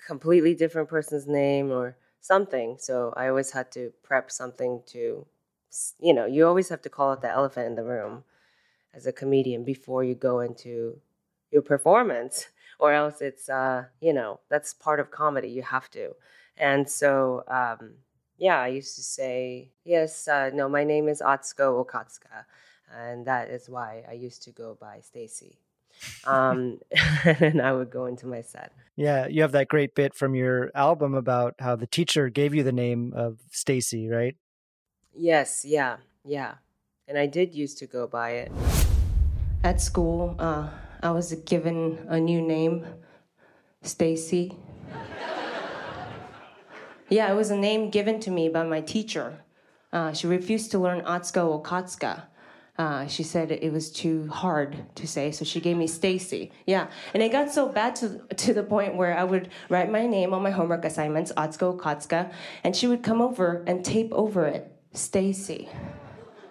completely 0.05 0.55
different 0.55 0.89
person's 0.89 1.27
name 1.27 1.71
or 1.71 1.97
something. 2.21 2.77
So 2.79 3.13
I 3.17 3.29
always 3.29 3.53
had 3.53 3.71
to 3.73 3.93
prep 4.03 4.31
something 4.31 4.83
to, 4.87 5.27
you 6.01 6.15
know, 6.15 6.27
you 6.27 6.47
always 6.47 6.69
have 6.71 6.83
to 6.83 6.89
call 6.89 7.13
out 7.13 7.23
the 7.23 7.31
elephant 7.31 7.67
in 7.67 7.75
the 7.77 7.85
room 7.85 8.25
as 8.97 9.07
a 9.07 9.13
comedian 9.13 9.63
before 9.63 10.03
you 10.03 10.15
go 10.15 10.41
into 10.41 10.99
your 11.53 11.63
performance, 11.63 12.49
or 12.81 12.93
else 12.93 13.21
it's, 13.21 13.49
uh, 13.49 13.85
you 14.01 14.13
know, 14.13 14.41
that's 14.49 14.75
part 14.75 14.99
of 14.99 15.11
comedy. 15.11 15.49
You 15.49 15.63
have 15.63 15.91
to. 15.91 16.13
And 16.57 16.89
so, 16.89 17.45
um, 17.47 17.95
yeah, 18.39 18.59
I 18.59 18.69
used 18.69 18.97
to 18.97 19.03
say, 19.03 19.71
yes, 19.85 20.27
uh, 20.27 20.51
no, 20.53 20.69
my 20.69 20.85
name 20.85 21.09
is 21.09 21.21
Atsuko 21.21 21.85
Okatsuka. 21.85 22.45
And 22.95 23.27
that 23.27 23.51
is 23.51 23.69
why 23.69 24.05
I 24.09 24.13
used 24.13 24.43
to 24.45 24.51
go 24.51 24.77
by 24.81 25.01
Stacy. 25.01 25.59
Um, 26.25 26.79
and 27.25 27.61
I 27.61 27.73
would 27.73 27.91
go 27.91 28.07
into 28.07 28.27
my 28.27 28.43
set. 28.43 28.73
Yeah, 28.97 29.27
you 29.27 29.43
have 29.43 29.53
that 29.53 29.69
great 29.69 29.95
bit 29.95 30.15
from 30.15 30.35
your 30.35 30.71
album 30.75 31.15
about 31.15 31.55
how 31.59 31.77
the 31.77 31.87
teacher 31.87 32.31
gave 32.31 32.55
you 32.55 32.63
the 32.63 32.73
name 32.73 33.13
of 33.15 33.39
Stacy, 33.51 34.09
right? 34.09 34.37
Yes, 35.15 35.65
yeah, 35.65 35.99
yeah. 36.25 36.55
And 37.09 37.19
I 37.19 37.27
did 37.27 37.55
used 37.55 37.79
to 37.79 37.87
go 37.87 38.07
by 38.07 38.31
it. 38.31 38.53
At 39.67 39.81
school, 39.81 40.37
uh, 40.39 40.69
I 41.03 41.11
was 41.11 41.35
given 41.45 41.99
a 42.07 42.21
new 42.21 42.41
name, 42.41 42.87
Stacy. 43.83 44.57
yeah, 47.09 47.33
it 47.33 47.35
was 47.35 47.51
a 47.51 47.57
name 47.57 47.91
given 47.91 48.21
to 48.21 48.31
me 48.31 48.49
by 48.49 48.63
my 48.63 48.81
teacher. 48.81 49.41
Uh, 49.93 50.13
she 50.13 50.29
refused 50.29 50.71
to 50.71 50.79
learn 50.79 51.01
Atsuko 51.01 51.61
Okatsuka. 51.61 52.27
Uh, 52.79 53.09
she 53.09 53.25
said 53.25 53.51
it 53.51 53.73
was 53.73 53.91
too 53.91 54.29
hard 54.29 54.87
to 54.95 55.09
say, 55.09 55.33
so 55.33 55.45
she 55.45 55.61
gave 55.61 55.77
me 55.77 55.89
Stacy. 55.89 56.53
Yeah, 56.65 56.87
and 57.13 57.21
it 57.21 57.33
got 57.33 57.51
so 57.51 57.69
bad 57.69 57.97
to 57.97 58.21
to 58.37 58.55
the 58.55 58.63
point 58.63 58.95
where 58.95 59.19
I 59.19 59.25
would 59.25 59.49
write 59.69 59.91
my 59.91 60.07
name 60.07 60.33
on 60.33 60.45
my 60.45 60.53
homework 60.53 60.85
assignments, 60.85 61.33
Atsuko 61.33 61.77
Okatsuka, 61.77 62.33
and 62.63 62.77
she 62.77 62.87
would 62.87 63.03
come 63.03 63.21
over 63.21 63.65
and 63.67 63.85
tape 63.85 64.13
over 64.13 64.47
it, 64.47 64.71
Stacy. 64.93 65.69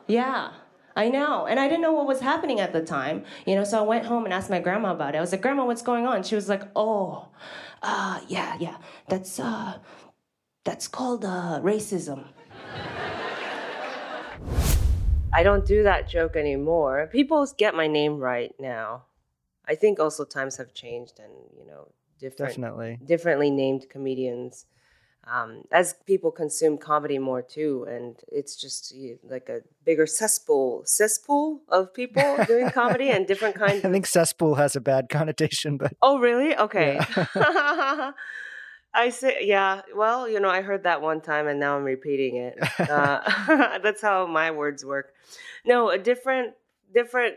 Yeah, 0.05 0.51
I 0.95 1.09
know. 1.09 1.45
And 1.45 1.59
I 1.59 1.67
didn't 1.67 1.81
know 1.81 1.91
what 1.91 2.07
was 2.07 2.21
happening 2.21 2.59
at 2.59 2.71
the 2.71 2.81
time, 2.81 3.25
you 3.45 3.55
know, 3.55 3.63
so 3.63 3.79
I 3.79 3.81
went 3.81 4.05
home 4.05 4.23
and 4.23 4.33
asked 4.33 4.49
my 4.49 4.59
grandma 4.59 4.93
about 4.93 5.13
it. 5.13 5.17
I 5.17 5.21
was 5.21 5.31
like, 5.31 5.41
Grandma, 5.41 5.65
what's 5.65 5.81
going 5.81 6.05
on? 6.07 6.23
She 6.23 6.35
was 6.35 6.47
like, 6.47 6.63
Oh, 6.75 7.27
uh, 7.83 8.21
yeah, 8.27 8.55
yeah. 8.59 8.77
That's 9.09 9.39
uh 9.39 9.79
that's 10.63 10.87
called 10.87 11.25
uh 11.25 11.59
racism. 11.61 12.25
I 15.33 15.43
don't 15.43 15.65
do 15.65 15.83
that 15.83 16.07
joke 16.07 16.37
anymore. 16.37 17.09
People 17.11 17.45
get 17.57 17.75
my 17.75 17.87
name 17.87 18.17
right 18.19 18.55
now. 18.57 19.03
I 19.67 19.75
think 19.75 19.99
also 19.99 20.23
times 20.23 20.55
have 20.57 20.73
changed 20.73 21.19
and, 21.19 21.33
you 21.59 21.67
know, 21.67 21.89
different 22.19 22.51
Definitely. 22.51 22.99
differently 23.03 23.51
named 23.51 23.89
comedians 23.89 24.65
um, 25.31 25.63
as 25.71 25.95
people 26.05 26.31
consume 26.31 26.77
comedy 26.77 27.17
more 27.17 27.41
too, 27.41 27.85
and 27.89 28.15
it's 28.31 28.55
just 28.55 28.93
like 29.23 29.49
a 29.49 29.61
bigger 29.83 30.05
cesspool, 30.05 30.83
cesspool 30.85 31.61
of 31.69 31.93
people 31.93 32.37
doing 32.47 32.69
comedy 32.69 33.09
and 33.09 33.25
different 33.25 33.55
kinds. 33.55 33.83
I 33.83 33.91
think 33.91 34.05
cesspool 34.05 34.55
has 34.55 34.75
a 34.75 34.81
bad 34.81 35.09
connotation, 35.09 35.77
but 35.77 35.93
oh, 36.01 36.19
really? 36.19 36.55
Okay. 36.55 36.99
Yeah. 37.35 38.11
I 38.93 39.09
say, 39.09 39.39
yeah. 39.41 39.81
Well, 39.93 40.29
you 40.29 40.39
know, 40.39 40.49
I 40.49 40.61
heard 40.61 40.83
that 40.83 41.01
one 41.01 41.21
time, 41.21 41.47
and 41.47 41.59
now 41.59 41.75
I'm 41.75 41.83
repeating 41.83 42.37
it. 42.37 42.57
Uh, 42.79 43.79
that's 43.79 44.01
how 44.01 44.25
my 44.25 44.51
words 44.51 44.85
work. 44.85 45.13
No, 45.65 45.89
a 45.89 45.97
different, 45.97 46.53
different 46.93 47.35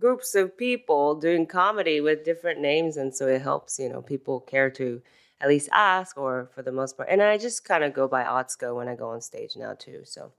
groups 0.00 0.34
of 0.34 0.56
people 0.56 1.14
doing 1.14 1.46
comedy 1.46 2.00
with 2.00 2.24
different 2.24 2.60
names, 2.60 2.96
and 2.96 3.14
so 3.14 3.28
it 3.28 3.42
helps. 3.42 3.78
You 3.78 3.88
know, 3.88 4.02
people 4.02 4.40
care 4.40 4.70
to 4.70 5.00
at 5.40 5.48
least 5.48 5.68
ask, 5.72 6.16
or 6.16 6.50
for 6.54 6.62
the 6.62 6.72
most 6.72 6.96
part. 6.96 7.08
And 7.10 7.22
I 7.22 7.38
just 7.38 7.64
kind 7.64 7.84
of 7.84 7.92
go 7.92 8.08
by 8.08 8.24
Atsuko 8.24 8.74
when 8.76 8.88
I 8.88 8.96
go 8.96 9.10
on 9.10 9.20
stage 9.20 9.56
now 9.56 9.74
too. 9.74 10.00
So, 10.04 10.32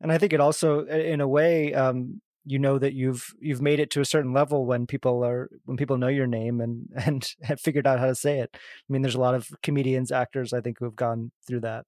and 0.00 0.12
I 0.12 0.18
think 0.18 0.32
it 0.32 0.40
also, 0.40 0.84
in 0.86 1.20
a 1.20 1.28
way, 1.28 1.72
um, 1.74 2.20
you 2.44 2.58
know 2.58 2.78
that 2.78 2.92
you've 2.92 3.34
you've 3.40 3.62
made 3.62 3.78
it 3.78 3.90
to 3.90 4.00
a 4.00 4.04
certain 4.04 4.32
level 4.32 4.66
when 4.66 4.86
people 4.86 5.24
are 5.24 5.48
when 5.64 5.76
people 5.76 5.96
know 5.96 6.08
your 6.08 6.26
name 6.26 6.60
and 6.60 6.88
and 6.96 7.34
have 7.42 7.60
figured 7.60 7.86
out 7.86 7.98
how 7.98 8.06
to 8.06 8.14
say 8.14 8.40
it. 8.40 8.50
I 8.54 8.58
mean, 8.88 9.02
there's 9.02 9.14
a 9.14 9.20
lot 9.20 9.34
of 9.34 9.48
comedians, 9.62 10.12
actors, 10.12 10.52
I 10.52 10.60
think, 10.60 10.78
who 10.78 10.84
have 10.84 10.96
gone 10.96 11.30
through 11.46 11.60
that. 11.60 11.86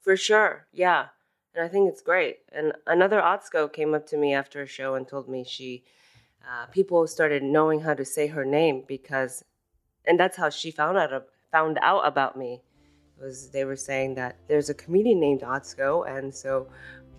For 0.00 0.16
sure, 0.16 0.66
yeah, 0.72 1.08
and 1.54 1.64
I 1.64 1.68
think 1.68 1.90
it's 1.90 2.00
great. 2.00 2.38
And 2.52 2.72
another 2.86 3.20
Atsuko 3.20 3.70
came 3.72 3.94
up 3.94 4.06
to 4.06 4.16
me 4.16 4.32
after 4.32 4.62
a 4.62 4.66
show 4.66 4.94
and 4.94 5.06
told 5.06 5.28
me 5.28 5.44
she 5.44 5.84
uh, 6.48 6.66
people 6.66 7.06
started 7.06 7.42
knowing 7.42 7.80
how 7.80 7.94
to 7.94 8.04
say 8.04 8.28
her 8.28 8.44
name 8.44 8.84
because, 8.86 9.44
and 10.06 10.18
that's 10.18 10.36
how 10.36 10.48
she 10.48 10.70
found 10.70 10.96
out 10.96 11.12
found 11.52 11.78
out 11.82 12.06
about 12.06 12.36
me. 12.36 12.62
Was 13.20 13.50
they 13.50 13.64
were 13.64 13.76
saying 13.76 14.14
that 14.14 14.36
there's 14.48 14.70
a 14.70 14.74
comedian 14.74 15.20
named 15.20 15.42
Atsuko, 15.42 16.08
and 16.08 16.34
so 16.34 16.66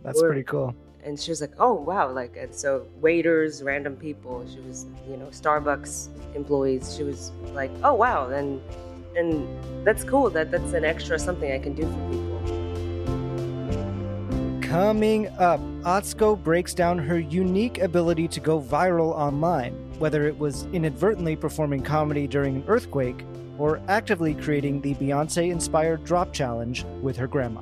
that's 0.03 0.21
pretty 0.21 0.43
cool. 0.43 0.75
And 1.03 1.19
she 1.19 1.31
was 1.31 1.41
like, 1.41 1.53
"Oh 1.59 1.73
wow!" 1.73 2.11
Like, 2.11 2.37
and 2.37 2.53
so 2.53 2.87
waiters, 2.99 3.61
random 3.61 3.95
people. 3.95 4.43
She 4.51 4.59
was, 4.61 4.87
you 5.07 5.17
know, 5.17 5.27
Starbucks 5.27 6.09
employees. 6.35 6.95
She 6.95 7.03
was 7.03 7.31
like, 7.53 7.71
"Oh 7.83 7.93
wow!" 7.93 8.29
And 8.29 8.59
and 9.15 9.47
that's 9.85 10.03
cool. 10.03 10.29
That 10.31 10.49
that's 10.49 10.73
an 10.73 10.85
extra 10.85 11.19
something 11.19 11.51
I 11.51 11.59
can 11.59 11.75
do 11.75 11.83
for 11.83 12.09
people. 12.09 12.31
Coming 14.67 15.27
up, 15.37 15.59
Atsuko 15.83 16.41
breaks 16.41 16.73
down 16.73 16.97
her 16.97 17.19
unique 17.19 17.79
ability 17.79 18.27
to 18.29 18.39
go 18.39 18.59
viral 18.59 19.13
online, 19.13 19.73
whether 19.99 20.25
it 20.27 20.39
was 20.39 20.65
inadvertently 20.71 21.35
performing 21.35 21.83
comedy 21.83 22.25
during 22.25 22.55
an 22.55 22.63
earthquake 22.67 23.25
or 23.57 23.81
actively 23.87 24.33
creating 24.33 24.81
the 24.81 24.95
Beyonce 24.95 25.51
inspired 25.51 26.03
drop 26.03 26.33
challenge 26.33 26.85
with 27.01 27.17
her 27.17 27.27
grandma. 27.27 27.61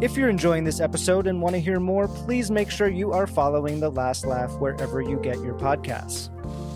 If 0.00 0.16
you're 0.16 0.28
enjoying 0.28 0.64
this 0.64 0.80
episode 0.80 1.28
and 1.28 1.40
want 1.40 1.54
to 1.54 1.60
hear 1.60 1.78
more, 1.78 2.08
please 2.08 2.50
make 2.50 2.68
sure 2.68 2.88
you 2.88 3.12
are 3.12 3.28
following 3.28 3.78
The 3.78 3.90
Last 3.90 4.26
Laugh 4.26 4.50
wherever 4.58 5.00
you 5.00 5.18
get 5.18 5.38
your 5.38 5.54
podcasts. 5.54 6.30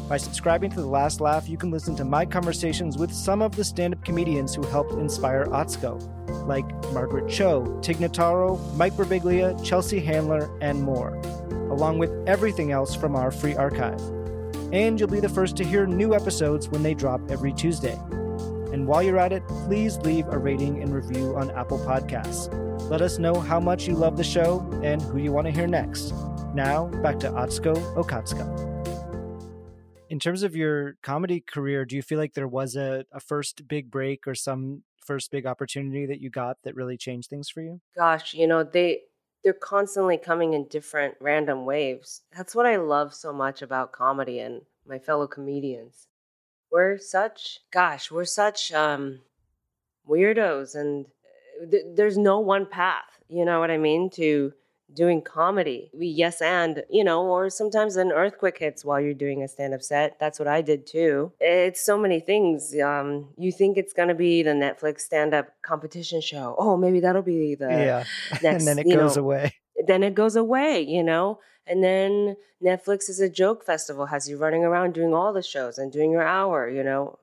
By 0.09 0.17
subscribing 0.17 0.71
to 0.71 0.81
The 0.81 0.87
Last 0.87 1.21
Laugh, 1.21 1.49
you 1.49 1.59
can 1.59 1.73
listen 1.73 1.97
to 1.97 2.05
my 2.05 2.25
conversations 2.25 2.97
with 2.97 3.13
some 3.13 3.43
of 3.43 3.57
the 3.57 3.65
stand 3.65 3.95
up 3.95 4.05
comedians 4.05 4.55
who 4.55 4.63
helped 4.67 4.93
inspire 4.93 5.47
Atsuko, 5.47 6.01
like 6.47 6.65
Margaret 6.93 7.29
Cho, 7.29 7.79
Tig 7.83 7.97
Notaro, 7.97 8.57
Mike 8.77 8.95
Birbiglia, 8.95 9.63
Chelsea 9.65 9.99
Handler, 9.99 10.49
and 10.61 10.81
more, 10.81 11.17
along 11.73 11.99
with 11.99 12.13
everything 12.29 12.71
else 12.71 12.95
from 12.95 13.17
our 13.17 13.33
free 13.33 13.57
archive. 13.57 14.01
And 14.73 14.99
you'll 14.99 15.09
be 15.09 15.21
the 15.21 15.29
first 15.29 15.57
to 15.57 15.65
hear 15.65 15.87
new 15.87 16.15
episodes 16.15 16.69
when 16.69 16.85
they 16.85 16.95
drop 16.95 17.21
every 17.31 17.53
Tuesday. 17.53 17.99
And 18.73 18.87
while 18.87 19.03
you're 19.03 19.19
at 19.19 19.33
it, 19.33 19.47
please 19.49 19.97
leave 19.99 20.27
a 20.29 20.39
rating 20.39 20.83
and 20.83 20.95
review 20.95 21.37
on 21.37 21.51
Apple 21.53 21.79
Podcasts. 21.79 22.49
Let 22.91 23.03
us 23.03 23.19
know 23.19 23.41
how 23.41 23.61
much 23.61 23.87
you 23.87 23.95
love 23.95 24.17
the 24.17 24.25
show 24.25 24.61
and 24.83 25.01
who 25.03 25.19
you 25.19 25.33
want 25.33 25.47
to 25.47 25.51
hear 25.51 25.67
next. 25.67 26.13
Now, 26.55 26.87
back 27.03 27.19
to 27.21 27.31
Atsuko 27.31 27.77
Okatsuka. 27.95 28.67
In 30.11 30.19
terms 30.19 30.43
of 30.43 30.57
your 30.57 30.97
comedy 31.03 31.41
career, 31.41 31.85
do 31.85 31.95
you 31.95 32.03
feel 32.03 32.19
like 32.19 32.35
there 32.35 32.49
was 32.49 32.77
a, 32.77 33.05
a 33.13 33.21
first 33.21 33.69
big 33.69 33.91
break 33.91 34.27
or 34.27 34.35
some 34.35 34.83
first 35.05 35.31
big 35.31 35.47
opportunity 35.47 36.07
that 36.07 36.21
you 36.21 36.31
got 36.31 36.57
that 36.65 36.75
really 36.75 36.97
changed 36.97 37.31
things 37.31 37.49
for 37.49 37.61
you? 37.61 37.81
Gosh, 37.97 38.35
you 38.35 38.47
know, 38.47 38.65
they 38.65 39.03
they're 39.45 39.53
constantly 39.53 40.19
coming 40.19 40.55
in 40.55 40.67
different 40.69 41.15
random 41.21 41.65
waves. 41.65 42.23
That's 42.37 42.55
what 42.55 42.67
I 42.67 42.77
love 42.77 43.15
so 43.15 43.33
much 43.33 43.63
about 43.63 43.93
comedy 43.93 44.41
and 44.41 44.63
my 44.87 44.99
fellow 44.99 45.27
comedians. 45.27 46.08
We're 46.71 46.99
such 46.99 47.61
gosh, 47.71 48.11
we're 48.11 48.25
such 48.25 48.73
um 48.73 49.21
weirdos 50.09 50.75
and 50.75 51.07
th- 51.71 51.85
there's 51.95 52.19
no 52.19 52.41
one 52.41 52.67
path. 52.67 53.23
You 53.29 53.45
know 53.45 53.61
what 53.61 53.71
I 53.71 53.79
mean? 53.79 54.11
To 54.11 54.53
doing 54.93 55.21
comedy. 55.23 55.91
We 55.93 56.07
yes 56.07 56.41
and, 56.41 56.83
you 56.89 57.05
know, 57.05 57.27
or 57.27 57.51
sometimes 57.51 57.97
an 57.97 58.11
earthquake 58.11 58.59
hits 58.59 58.85
while 58.85 59.01
you're 59.01 59.15
doing 59.15 59.43
a 59.43 59.49
stand-up 59.49 59.83
set. 59.83 60.19
That's 60.19 60.39
what 60.39 60.49
I 60.49 60.63
did 60.63 60.87
too. 60.87 61.33
It's 61.41 61.85
so 61.85 61.99
many 61.99 62.21
things. 62.21 62.75
Um, 62.83 63.29
you 63.37 63.53
think 63.53 63.77
it's 63.77 63.93
gonna 63.93 64.15
be 64.15 64.43
the 64.43 64.51
Netflix 64.51 65.01
stand-up 65.01 65.49
competition 65.63 66.21
show. 66.21 66.55
Oh, 66.59 66.77
maybe 66.77 67.01
that'll 67.01 67.23
be 67.23 67.55
the 67.55 67.69
yeah. 67.69 68.05
next, 68.43 68.45
and 68.45 68.67
then 68.67 68.79
it 68.79 68.91
goes 68.91 69.17
know, 69.17 69.23
away. 69.23 69.55
Then 69.87 70.03
it 70.03 70.15
goes 70.15 70.37
away, 70.37 70.81
you 70.81 71.05
know? 71.05 71.41
And 71.69 71.85
then 71.85 72.37
Netflix 72.65 73.09
is 73.09 73.21
a 73.21 73.29
joke 73.29 73.65
festival, 73.65 74.07
has 74.07 74.29
you 74.29 74.39
running 74.39 74.65
around 74.65 74.95
doing 74.95 75.13
all 75.13 75.33
the 75.33 75.43
shows 75.43 75.79
and 75.79 75.93
doing 75.93 76.11
your 76.11 76.27
hour, 76.27 76.69
you 76.69 76.83
know? 76.83 77.19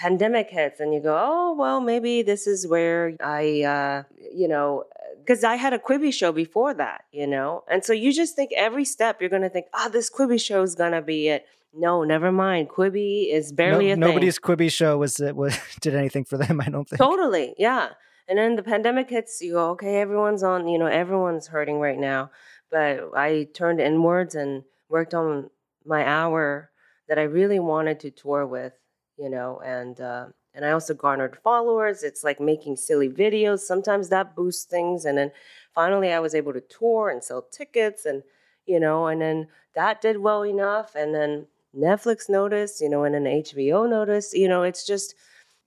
pandemic 0.00 0.48
hits 0.48 0.80
and 0.80 0.94
you 0.94 1.00
go, 1.00 1.14
oh, 1.20 1.54
well, 1.58 1.78
maybe 1.80 2.22
this 2.22 2.46
is 2.46 2.66
where 2.66 3.14
I, 3.22 3.62
uh, 3.62 4.02
you 4.32 4.48
know, 4.48 4.84
because 5.18 5.44
I 5.44 5.56
had 5.56 5.74
a 5.74 5.78
Quibi 5.78 6.12
show 6.12 6.32
before 6.32 6.72
that, 6.74 7.04
you 7.12 7.26
know? 7.26 7.64
And 7.70 7.84
so 7.84 7.92
you 7.92 8.10
just 8.10 8.34
think 8.34 8.50
every 8.56 8.86
step 8.86 9.20
you're 9.20 9.28
going 9.28 9.42
to 9.42 9.50
think, 9.50 9.66
oh, 9.74 9.90
this 9.90 10.10
Quibi 10.10 10.40
show 10.40 10.62
is 10.62 10.74
going 10.74 10.92
to 10.92 11.02
be 11.02 11.28
it. 11.28 11.46
No, 11.74 12.02
never 12.02 12.32
mind. 12.32 12.70
Quibi 12.70 13.30
is 13.30 13.52
barely 13.52 13.88
no, 13.88 13.92
a 13.92 13.96
nobody's 13.96 14.38
thing. 14.38 14.56
Quibi 14.56 14.72
show 14.72 14.96
was 14.96 15.20
was 15.34 15.56
did 15.80 15.94
anything 15.94 16.24
for 16.24 16.36
them. 16.36 16.60
I 16.60 16.68
don't 16.68 16.88
think. 16.88 16.98
Totally, 16.98 17.54
yeah. 17.58 17.90
And 18.26 18.38
then 18.38 18.56
the 18.56 18.62
pandemic 18.64 19.08
hits. 19.08 19.40
You 19.40 19.52
go, 19.52 19.70
okay, 19.70 20.00
everyone's 20.00 20.42
on. 20.42 20.66
You 20.66 20.78
know, 20.78 20.86
everyone's 20.86 21.46
hurting 21.46 21.78
right 21.78 21.98
now. 21.98 22.30
But 22.70 23.10
I 23.16 23.48
turned 23.54 23.80
inwards 23.80 24.34
and 24.34 24.64
worked 24.88 25.14
on 25.14 25.50
my 25.84 26.06
hour 26.06 26.70
that 27.08 27.18
I 27.18 27.22
really 27.22 27.58
wanted 27.58 28.00
to 28.00 28.10
tour 28.10 28.46
with 28.46 28.74
you 29.20 29.28
know, 29.28 29.60
and 29.64 30.00
uh, 30.00 30.26
and 30.54 30.64
I 30.64 30.70
also 30.72 30.94
garnered 30.94 31.36
followers. 31.44 32.02
It's 32.02 32.24
like 32.24 32.40
making 32.40 32.76
silly 32.76 33.08
videos. 33.08 33.60
Sometimes 33.60 34.08
that 34.08 34.34
boosts 34.34 34.64
things, 34.64 35.04
and 35.04 35.18
then 35.18 35.30
finally 35.74 36.10
I 36.12 36.20
was 36.20 36.34
able 36.34 36.54
to 36.54 36.62
tour 36.62 37.10
and 37.10 37.22
sell 37.22 37.42
tickets, 37.42 38.06
and 38.06 38.22
you 38.66 38.80
know, 38.80 39.06
and 39.06 39.20
then 39.20 39.48
that 39.74 40.00
did 40.00 40.18
well 40.18 40.42
enough, 40.44 40.94
and 40.94 41.14
then 41.14 41.46
Netflix 41.76 42.28
noticed, 42.30 42.80
you 42.80 42.88
know, 42.88 43.04
and 43.04 43.14
then 43.14 43.24
HBO 43.24 43.88
noticed. 43.88 44.34
You 44.34 44.48
know, 44.48 44.62
it's 44.62 44.86
just 44.86 45.14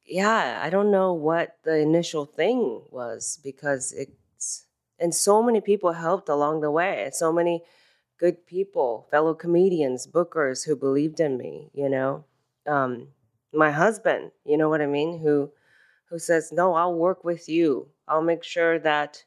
yeah, 0.06 0.60
I 0.64 0.70
don't 0.72 0.92
know 0.92 1.14
what 1.14 1.58
the 1.64 1.78
initial 1.78 2.26
thing 2.26 2.82
was 2.90 3.40
because 3.44 3.94
it's 3.94 4.66
and 5.00 5.14
so 5.14 5.42
many 5.44 5.62
people 5.62 5.94
helped 5.94 6.30
along 6.30 6.62
the 6.62 6.72
way. 6.72 7.10
So 7.14 7.32
many 7.32 7.64
good 8.20 8.46
people, 8.46 9.08
fellow 9.12 9.34
comedians, 9.34 10.08
bookers 10.08 10.66
who 10.66 10.76
believed 10.76 11.20
in 11.20 11.38
me, 11.38 11.70
you 11.74 11.90
know. 11.90 12.26
Um, 12.66 13.10
my 13.54 13.72
husband, 13.72 14.32
you 14.46 14.58
know 14.58 14.70
what 14.70 14.82
I 14.82 14.86
mean, 14.86 15.20
who 15.20 15.52
who 16.10 16.20
says, 16.20 16.52
"No, 16.52 16.74
I'll 16.76 16.96
work 16.96 17.24
with 17.24 17.50
you. 17.50 17.90
I'll 18.08 18.22
make 18.22 18.44
sure 18.44 18.80
that 18.80 19.24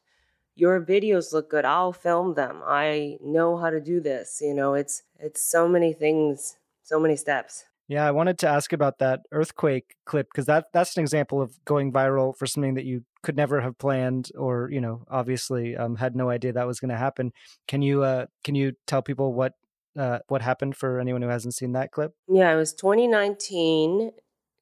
your 0.55 0.83
videos 0.83 1.33
look 1.33 1.49
good. 1.49 1.65
I'll 1.65 1.93
film 1.93 2.33
them. 2.33 2.61
I 2.65 3.17
know 3.21 3.57
how 3.57 3.69
to 3.69 3.79
do 3.79 3.99
this." 3.99 4.39
You 4.41 4.53
know, 4.53 4.73
it's 4.73 5.03
it's 5.19 5.41
so 5.41 5.67
many 5.67 5.93
things, 5.93 6.57
so 6.83 6.99
many 6.99 7.15
steps. 7.15 7.65
Yeah, 7.87 8.05
I 8.05 8.11
wanted 8.11 8.37
to 8.39 8.47
ask 8.49 8.73
about 8.73 8.99
that 8.99 9.21
earthquake 9.31 9.95
clip 10.05 10.27
because 10.31 10.45
that 10.47 10.65
that's 10.73 10.97
an 10.97 11.01
example 11.01 11.41
of 11.41 11.63
going 11.65 11.91
viral 11.91 12.35
for 12.35 12.45
something 12.45 12.73
that 12.75 12.85
you 12.85 13.03
could 13.27 13.35
never 13.35 13.59
have 13.59 13.77
planned 13.77 14.31
or 14.37 14.69
you 14.71 14.79
know 14.79 15.03
obviously 15.11 15.75
um, 15.75 15.97
had 15.97 16.15
no 16.15 16.29
idea 16.29 16.53
that 16.53 16.65
was 16.65 16.79
going 16.79 16.91
to 16.91 16.95
happen. 16.97 17.33
Can 17.67 17.81
you 17.81 18.01
uh, 18.01 18.27
can 18.45 18.55
you 18.55 18.71
tell 18.85 19.01
people 19.01 19.33
what 19.33 19.51
uh, 19.99 20.19
what 20.29 20.41
happened 20.41 20.77
for 20.77 20.97
anyone 20.97 21.21
who 21.21 21.27
hasn't 21.27 21.53
seen 21.53 21.73
that 21.73 21.91
clip? 21.91 22.13
Yeah, 22.29 22.53
it 22.53 22.55
was 22.55 22.73
2019, 22.73 24.11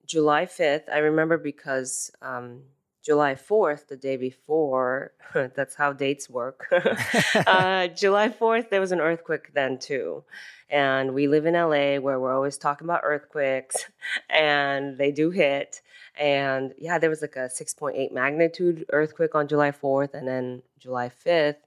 July 0.07 0.47
5th. 0.47 0.89
I 0.91 0.97
remember 0.97 1.37
because 1.37 2.09
um, 2.23 2.63
July 3.05 3.35
4th, 3.35 3.85
the 3.87 3.97
day 3.97 4.17
before, 4.17 5.11
that's 5.55 5.75
how 5.75 5.93
dates 5.93 6.27
work. 6.27 6.65
uh, 7.45 7.87
July 7.89 8.29
4th, 8.29 8.71
there 8.71 8.81
was 8.81 8.91
an 8.91 8.99
earthquake 8.99 9.53
then 9.53 9.77
too. 9.77 10.23
And 10.71 11.13
we 11.13 11.27
live 11.27 11.45
in 11.45 11.53
LA 11.53 11.97
where 11.97 12.19
we're 12.19 12.33
always 12.33 12.57
talking 12.57 12.87
about 12.87 13.01
earthquakes 13.03 13.85
and 14.29 14.97
they 14.97 15.11
do 15.11 15.29
hit. 15.29 15.81
And 16.19 16.73
yeah, 16.77 16.97
there 16.97 17.09
was 17.09 17.21
like 17.21 17.35
a 17.35 17.49
6.8 17.49 18.11
magnitude 18.11 18.85
earthquake 18.91 19.35
on 19.35 19.47
July 19.47 19.71
4th. 19.71 20.13
And 20.13 20.27
then 20.27 20.61
July 20.79 21.09
5th, 21.09 21.57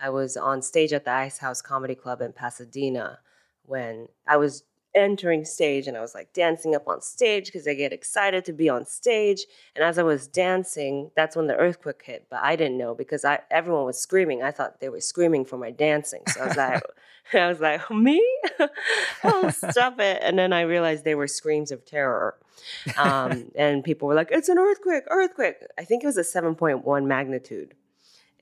I 0.00 0.10
was 0.10 0.36
on 0.36 0.62
stage 0.62 0.92
at 0.92 1.04
the 1.04 1.12
Ice 1.12 1.38
House 1.38 1.62
Comedy 1.62 1.94
Club 1.94 2.20
in 2.20 2.32
Pasadena 2.32 3.20
when 3.64 4.08
I 4.26 4.36
was 4.36 4.64
entering 4.94 5.44
stage 5.44 5.86
and 5.86 5.96
I 5.96 6.00
was 6.00 6.14
like 6.14 6.32
dancing 6.32 6.74
up 6.74 6.86
on 6.86 7.00
stage 7.00 7.46
because 7.46 7.66
I 7.66 7.74
get 7.74 7.92
excited 7.92 8.44
to 8.46 8.52
be 8.52 8.68
on 8.68 8.84
stage. 8.84 9.46
And 9.74 9.84
as 9.84 9.98
I 9.98 10.02
was 10.02 10.26
dancing, 10.26 11.10
that's 11.16 11.36
when 11.36 11.46
the 11.46 11.56
earthquake 11.56 12.02
hit. 12.04 12.26
But 12.30 12.40
I 12.42 12.56
didn't 12.56 12.78
know 12.78 12.94
because 12.94 13.24
I 13.24 13.40
everyone 13.50 13.84
was 13.84 13.98
screaming. 13.98 14.42
I 14.42 14.50
thought 14.50 14.80
they 14.80 14.88
were 14.88 15.00
screaming 15.00 15.44
for 15.44 15.56
my 15.56 15.70
dancing. 15.70 16.22
So 16.28 16.42
I 16.42 16.46
was 16.48 16.56
like, 16.56 16.82
I 17.32 17.48
was 17.48 17.60
like, 17.60 17.90
me? 17.90 18.22
oh, 19.24 19.50
stop 19.70 20.00
it! 20.00 20.20
And 20.22 20.38
then 20.38 20.52
I 20.52 20.62
realized 20.62 21.04
they 21.04 21.14
were 21.14 21.28
screams 21.28 21.70
of 21.70 21.84
terror. 21.84 22.38
Um, 22.96 23.50
and 23.54 23.82
people 23.82 24.08
were 24.08 24.14
like, 24.14 24.28
"It's 24.30 24.48
an 24.48 24.58
earthquake! 24.58 25.04
Earthquake!" 25.10 25.56
I 25.78 25.84
think 25.84 26.04
it 26.04 26.06
was 26.06 26.16
a 26.16 26.24
seven 26.24 26.54
point 26.54 26.84
one 26.84 27.08
magnitude. 27.08 27.74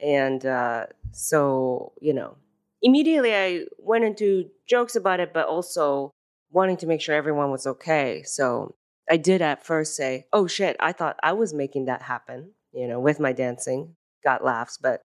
And 0.02 0.44
uh, 0.46 0.86
so, 1.12 1.92
you 2.00 2.14
know, 2.14 2.36
immediately 2.82 3.34
I 3.34 3.64
went 3.78 4.04
into 4.04 4.50
jokes 4.66 4.96
about 4.96 5.20
it, 5.20 5.32
but 5.32 5.46
also 5.46 6.10
wanting 6.50 6.76
to 6.78 6.86
make 6.86 7.00
sure 7.00 7.14
everyone 7.14 7.50
was 7.50 7.66
okay. 7.66 8.22
So 8.24 8.74
I 9.10 9.16
did 9.16 9.42
at 9.42 9.64
first 9.64 9.96
say, 9.96 10.26
oh 10.32 10.46
shit, 10.46 10.76
I 10.80 10.92
thought 10.92 11.18
I 11.22 11.32
was 11.32 11.52
making 11.52 11.86
that 11.86 12.02
happen, 12.02 12.52
you 12.72 12.88
know, 12.88 13.00
with 13.00 13.20
my 13.20 13.32
dancing, 13.32 13.96
got 14.24 14.44
laughs, 14.44 14.78
but 14.80 15.02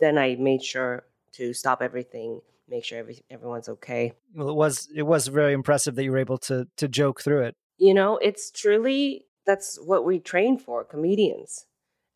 then 0.00 0.16
I 0.16 0.36
made 0.36 0.62
sure 0.62 1.04
to 1.32 1.52
stop 1.52 1.82
everything, 1.82 2.40
make 2.72 2.84
sure 2.84 2.98
every, 2.98 3.22
everyone's 3.30 3.68
okay. 3.68 4.14
Well, 4.34 4.48
it 4.48 4.56
was 4.56 4.88
it 4.94 5.02
was 5.02 5.28
very 5.28 5.52
impressive 5.52 5.94
that 5.94 6.04
you 6.04 6.10
were 6.10 6.18
able 6.18 6.38
to 6.38 6.66
to 6.78 6.88
joke 6.88 7.20
through 7.20 7.42
it. 7.42 7.54
You 7.78 7.94
know, 7.94 8.16
it's 8.18 8.50
truly 8.50 9.26
that's 9.46 9.78
what 9.80 10.04
we 10.04 10.18
train 10.18 10.58
for, 10.58 10.82
comedians. 10.82 11.66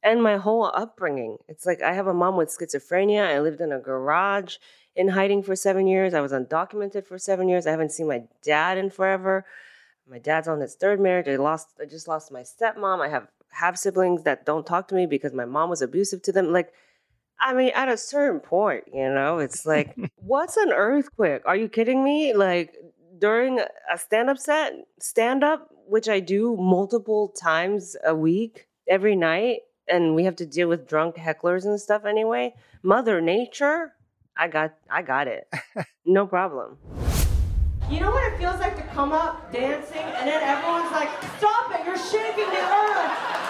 And 0.03 0.23
my 0.23 0.37
whole 0.37 0.71
upbringing. 0.75 1.39
It's 1.49 1.67
like 1.67 1.83
I 1.83 1.93
have 1.93 2.07
a 2.07 2.15
mom 2.15 2.37
with 2.37 2.57
schizophrenia. 2.57 3.25
I 3.27 3.41
lived 3.41 3.61
in 3.61 3.73
a 3.73 3.79
garage 3.79 4.57
in 4.95 5.09
hiding 5.09 5.43
for 5.43 5.55
seven 5.55 5.87
years. 5.87 6.15
I 6.15 6.21
was 6.21 6.33
undocumented 6.33 7.07
for 7.07 7.19
seven 7.19 7.49
years. 7.49 7.67
I 7.67 7.73
haven't 7.73 7.93
seen 7.93 8.09
my 8.09 8.23
dad 8.43 8.79
in 8.79 8.91
forever. 8.91 9.45
My 10.09 10.19
dad's 10.19 10.49
on 10.49 10.61
his 10.61 10.75
third 10.75 11.01
marriage. 11.01 11.29
I 11.29 11.37
lost. 11.37 11.69
I 11.81 11.85
just 11.85 12.09
lost 12.09 12.33
my 12.33 12.43
stepmom. 12.43 13.05
I 13.05 13.09
have 13.09 13.29
have 13.51 13.79
siblings 13.79 14.23
that 14.23 14.47
don't 14.47 14.67
talk 14.67 14.89
to 14.89 14.95
me 14.95 15.07
because 15.07 15.33
my 15.33 15.45
mom 15.45 15.69
was 15.71 15.83
abusive 15.83 16.23
to 16.23 16.33
them. 16.33 16.53
Like, 16.53 16.73
I 17.41 17.55
mean, 17.55 17.71
at 17.75 17.89
a 17.89 17.97
certain 17.97 18.41
point, 18.41 18.85
you 18.93 19.09
know, 19.09 19.39
it's 19.39 19.67
like, 19.67 19.95
what's 20.17 20.57
an 20.57 20.73
earthquake? 20.73 21.43
Are 21.47 21.57
you 21.57 21.69
kidding 21.69 22.03
me? 22.03 22.35
Like 22.35 22.77
during 23.19 23.61
a 23.61 23.99
stand 23.99 24.31
up 24.31 24.39
set, 24.39 24.73
stand 25.01 25.45
up, 25.45 25.71
which 25.87 26.09
I 26.09 26.21
do 26.21 26.57
multiple 26.57 27.29
times 27.29 27.97
a 28.05 28.15
week, 28.15 28.69
every 28.89 29.17
night, 29.17 29.61
and 29.89 30.15
we 30.15 30.25
have 30.25 30.37
to 30.37 30.47
deal 30.47 30.69
with 30.69 30.89
drunk 30.89 31.17
hecklers 31.17 31.65
and 31.65 31.81
stuff 31.81 32.05
anyway. 32.05 32.55
Mother 32.83 33.21
Nature 33.21 33.93
I 34.39 34.49
got 34.49 34.75
I 34.91 35.01
got 35.01 35.29
it. 35.29 35.49
no 36.05 36.27
problem. 36.27 36.77
You 37.91 38.01
know 38.01 38.11
what 38.11 38.33
it 38.33 38.39
feels 38.39 38.61
like 38.61 38.77
to 38.77 38.83
come 38.95 39.13
up 39.13 39.51
dancing 39.51 40.03
and 40.03 40.29
then 40.29 40.43
everyone's 40.43 40.91
like, 40.93 41.09
stop 41.39 41.73
it, 41.73 41.87
you're 41.87 41.97
shaking 41.97 42.51
the 42.51 42.61
earth. 42.61 43.46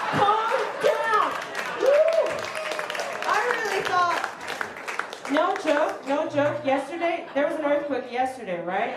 No 5.31 5.55
joke, 5.63 6.07
no 6.07 6.29
joke. 6.29 6.65
Yesterday, 6.65 7.27
there 7.33 7.47
was 7.47 7.57
an 7.57 7.65
earthquake 7.65 8.11
yesterday, 8.11 8.63
right? 8.63 8.95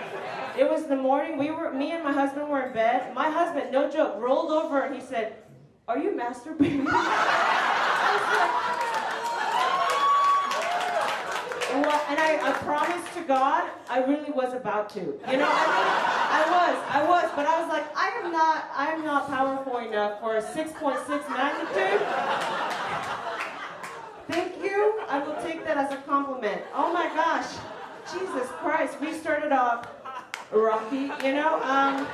It 0.58 0.68
was 0.68 0.86
the 0.86 0.96
morning, 0.96 1.38
we 1.38 1.50
were, 1.50 1.72
me 1.72 1.92
and 1.92 2.04
my 2.04 2.12
husband 2.12 2.48
were 2.48 2.62
in 2.62 2.72
bed. 2.72 3.14
My 3.14 3.30
husband, 3.30 3.72
no 3.72 3.90
joke, 3.90 4.16
rolled 4.18 4.50
over 4.50 4.82
and 4.82 4.94
he 4.94 5.00
said, 5.00 5.36
are 5.88 5.98
you 5.98 6.10
masturbating? 6.10 6.86
and 12.10 12.18
I, 12.18 12.38
I 12.42 12.52
promised 12.64 13.12
to 13.14 13.22
God, 13.22 13.70
I 13.88 14.02
really 14.02 14.30
was 14.32 14.52
about 14.52 14.90
to. 14.90 15.00
You 15.00 15.06
know, 15.06 15.20
I 15.26 15.36
mean, 15.38 15.46
I 15.46 16.42
was, 16.50 16.76
I 16.90 17.08
was, 17.08 17.30
but 17.36 17.46
I 17.46 17.60
was 17.60 17.68
like, 17.68 17.86
I 17.96 18.08
am 18.22 18.32
not, 18.32 18.68
I 18.74 18.88
am 18.88 19.04
not 19.04 19.28
powerful 19.28 19.78
enough 19.78 20.20
for 20.20 20.36
a 20.36 20.42
6.6 20.42 21.28
magnitude. 21.30 22.00
Thank 24.80 24.94
you. 24.94 25.04
I 25.08 25.18
will 25.18 25.42
take 25.42 25.64
that 25.64 25.76
as 25.76 25.92
a 25.92 25.96
compliment. 25.98 26.62
Oh 26.74 26.92
my 26.92 27.06
gosh, 27.14 27.46
Jesus 28.10 28.48
Christ, 28.60 28.98
we 29.00 29.12
started 29.12 29.52
off 29.52 29.86
rocky. 30.50 31.10
You 31.22 31.34
know. 31.34 31.60
Um, 31.62 32.06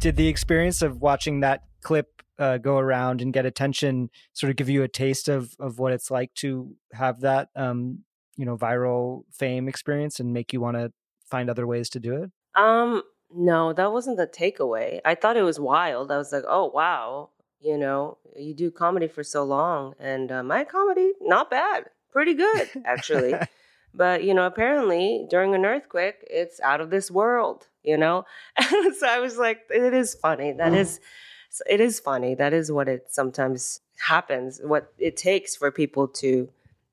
Did 0.00 0.16
the 0.16 0.26
experience 0.26 0.82
of 0.82 1.00
watching 1.00 1.40
that 1.40 1.62
clip 1.82 2.22
uh, 2.38 2.58
go 2.58 2.78
around 2.78 3.22
and 3.22 3.32
get 3.32 3.46
attention 3.46 4.10
sort 4.32 4.50
of 4.50 4.56
give 4.56 4.68
you 4.68 4.82
a 4.82 4.88
taste 4.88 5.28
of 5.28 5.54
of 5.60 5.78
what 5.78 5.92
it's 5.92 6.10
like 6.10 6.34
to 6.34 6.74
have 6.92 7.20
that 7.20 7.48
um, 7.54 8.00
you 8.36 8.44
know 8.44 8.56
viral 8.56 9.22
fame 9.32 9.68
experience 9.68 10.18
and 10.18 10.32
make 10.32 10.52
you 10.52 10.60
want 10.60 10.76
to 10.76 10.92
find 11.30 11.48
other 11.48 11.66
ways 11.66 11.88
to 11.90 12.00
do 12.00 12.22
it? 12.22 12.30
Um, 12.60 13.02
no, 13.32 13.72
that 13.72 13.92
wasn't 13.92 14.16
the 14.16 14.26
takeaway. 14.26 15.00
I 15.04 15.14
thought 15.14 15.36
it 15.36 15.42
was 15.42 15.60
wild. 15.60 16.10
I 16.10 16.16
was 16.16 16.32
like, 16.32 16.44
oh 16.48 16.72
wow, 16.74 17.30
you 17.60 17.76
know, 17.76 18.18
you 18.36 18.54
do 18.54 18.70
comedy 18.70 19.08
for 19.08 19.24
so 19.24 19.44
long, 19.44 19.94
and 19.98 20.30
uh, 20.30 20.42
my 20.42 20.64
comedy 20.64 21.12
not 21.20 21.50
bad, 21.50 21.86
pretty 22.12 22.34
good 22.34 22.68
actually. 22.84 23.34
but 23.94 24.24
you 24.24 24.34
know, 24.34 24.46
apparently 24.46 25.26
during 25.28 25.54
an 25.54 25.64
earthquake, 25.64 26.16
it's 26.28 26.60
out 26.60 26.80
of 26.80 26.90
this 26.90 27.10
world. 27.10 27.66
You 27.82 27.96
know, 27.96 28.26
so 28.68 29.06
I 29.06 29.18
was 29.18 29.38
like, 29.38 29.62
it 29.70 29.94
is 29.94 30.14
funny. 30.14 30.52
That 30.52 30.72
mm. 30.72 30.78
is, 30.78 31.00
it 31.68 31.80
is 31.80 32.00
funny. 32.00 32.34
That 32.34 32.52
is 32.52 32.70
what 32.70 32.88
it 32.88 33.06
sometimes 33.08 33.80
happens. 34.06 34.60
What 34.62 34.92
it 34.98 35.16
takes 35.16 35.56
for 35.56 35.70
people 35.70 36.06
to 36.08 36.50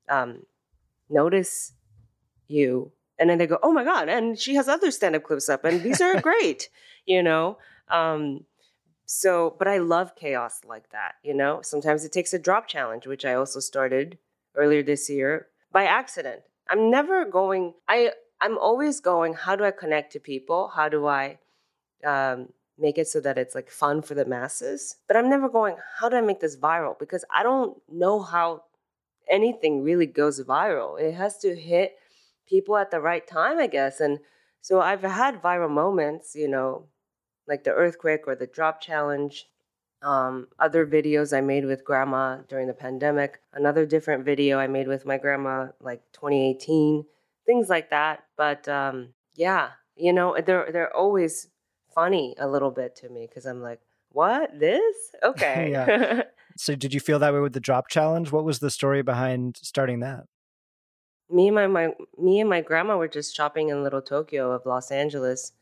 um, 0.08 0.46
notice 1.10 1.72
you, 2.48 2.92
and 3.18 3.28
then 3.28 3.38
they 3.38 3.46
go, 3.46 3.58
"Oh 3.62 3.72
my 3.72 3.84
god!" 3.84 4.08
And 4.08 4.38
she 4.38 4.54
has 4.54 4.68
other 4.68 4.90
stand-up 4.90 5.22
clips 5.22 5.48
up, 5.48 5.64
and 5.64 5.82
these 5.82 6.00
are 6.00 6.20
great. 6.28 6.70
You 7.04 7.22
know. 7.22 7.58
Um, 7.88 8.44
so, 9.06 9.54
but 9.58 9.68
I 9.68 9.78
love 9.78 10.14
chaos 10.16 10.60
like 10.66 10.90
that. 10.90 11.14
You 11.22 11.34
know. 11.34 11.60
Sometimes 11.62 12.04
it 12.04 12.12
takes 12.12 12.34
a 12.34 12.38
drop 12.38 12.68
challenge, 12.68 13.06
which 13.06 13.24
I 13.24 13.34
also 13.34 13.60
started 13.60 14.18
earlier 14.54 14.82
this 14.82 15.08
year 15.08 15.48
by 15.72 15.84
accident. 15.84 16.42
I'm 16.68 16.90
never 16.90 17.24
going. 17.24 17.74
I 17.88 18.12
I'm 18.40 18.58
always 18.58 19.00
going. 19.00 19.34
How 19.34 19.56
do 19.56 19.64
I 19.64 19.70
connect 19.70 20.12
to 20.12 20.20
people? 20.20 20.72
How 20.74 20.88
do 20.88 21.06
I 21.06 21.38
um, 22.04 22.48
make 22.78 22.98
it 22.98 23.08
so 23.08 23.20
that 23.20 23.38
it's 23.38 23.54
like 23.54 23.70
fun 23.70 24.02
for 24.02 24.14
the 24.14 24.24
masses. 24.24 24.96
But 25.08 25.16
I'm 25.16 25.30
never 25.30 25.48
going, 25.48 25.76
how 25.98 26.08
do 26.08 26.16
I 26.16 26.20
make 26.20 26.40
this 26.40 26.56
viral? 26.56 26.98
Because 26.98 27.24
I 27.34 27.42
don't 27.42 27.76
know 27.90 28.22
how 28.22 28.64
anything 29.28 29.82
really 29.82 30.06
goes 30.06 30.42
viral. 30.42 31.00
It 31.00 31.14
has 31.14 31.38
to 31.38 31.54
hit 31.56 31.96
people 32.48 32.76
at 32.76 32.90
the 32.90 33.00
right 33.00 33.26
time, 33.26 33.58
I 33.58 33.66
guess. 33.66 34.00
And 34.00 34.20
so 34.60 34.80
I've 34.80 35.02
had 35.02 35.42
viral 35.42 35.70
moments, 35.70 36.34
you 36.34 36.48
know, 36.48 36.86
like 37.48 37.64
the 37.64 37.72
earthquake 37.72 38.26
or 38.26 38.34
the 38.34 38.46
drop 38.46 38.80
challenge. 38.80 39.48
Um, 40.02 40.48
other 40.58 40.86
videos 40.86 41.36
I 41.36 41.40
made 41.40 41.64
with 41.64 41.84
grandma 41.84 42.38
during 42.48 42.66
the 42.66 42.74
pandemic, 42.74 43.40
another 43.54 43.86
different 43.86 44.24
video 44.24 44.58
I 44.58 44.66
made 44.66 44.88
with 44.88 45.06
my 45.06 45.16
grandma 45.16 45.68
like 45.80 46.02
2018, 46.12 47.04
things 47.46 47.68
like 47.68 47.90
that. 47.90 48.24
But 48.36 48.68
um, 48.68 49.14
yeah, 49.34 49.70
you 49.96 50.12
know, 50.12 50.36
they're 50.44 50.70
they're 50.70 50.94
always 50.94 51.48
funny 51.94 52.34
a 52.38 52.46
little 52.46 52.70
bit 52.70 52.94
to 52.96 53.08
me 53.08 53.26
because 53.26 53.46
I'm 53.46 53.62
like, 53.62 53.80
what 54.10 54.58
this? 54.58 54.96
Okay. 55.24 55.70
yeah. 55.72 56.22
So 56.58 56.74
did 56.74 56.94
you 56.94 57.00
feel 57.00 57.18
that 57.18 57.34
way 57.34 57.40
with 57.40 57.52
the 57.52 57.60
drop 57.60 57.88
challenge? 57.88 58.32
What 58.32 58.44
was 58.44 58.60
the 58.60 58.70
story 58.70 59.02
behind 59.02 59.58
starting 59.60 60.00
that? 60.00 60.24
Me 61.28 61.48
and 61.48 61.54
my, 61.54 61.66
my 61.66 61.90
me 62.16 62.40
and 62.40 62.48
my 62.48 62.62
grandma 62.62 62.96
were 62.96 63.08
just 63.08 63.36
shopping 63.36 63.68
in 63.68 63.82
Little 63.82 64.00
Tokyo 64.00 64.52
of 64.52 64.64
Los 64.64 64.90
Angeles, 64.90 65.52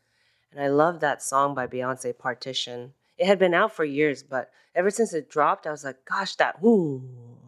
and 0.55 0.63
I 0.63 0.69
love 0.69 1.01
that 1.01 1.21
song 1.21 1.53
by 1.53 1.67
Beyonce, 1.67 2.17
Partition. 2.17 2.93
It 3.17 3.27
had 3.27 3.39
been 3.39 3.53
out 3.53 3.75
for 3.75 3.83
years, 3.83 4.23
but 4.23 4.51
ever 4.73 4.89
since 4.89 5.13
it 5.13 5.29
dropped, 5.29 5.67
I 5.67 5.71
was 5.71 5.83
like, 5.83 5.97
gosh, 6.05 6.35
that 6.35 6.55
ooh, 6.63 7.03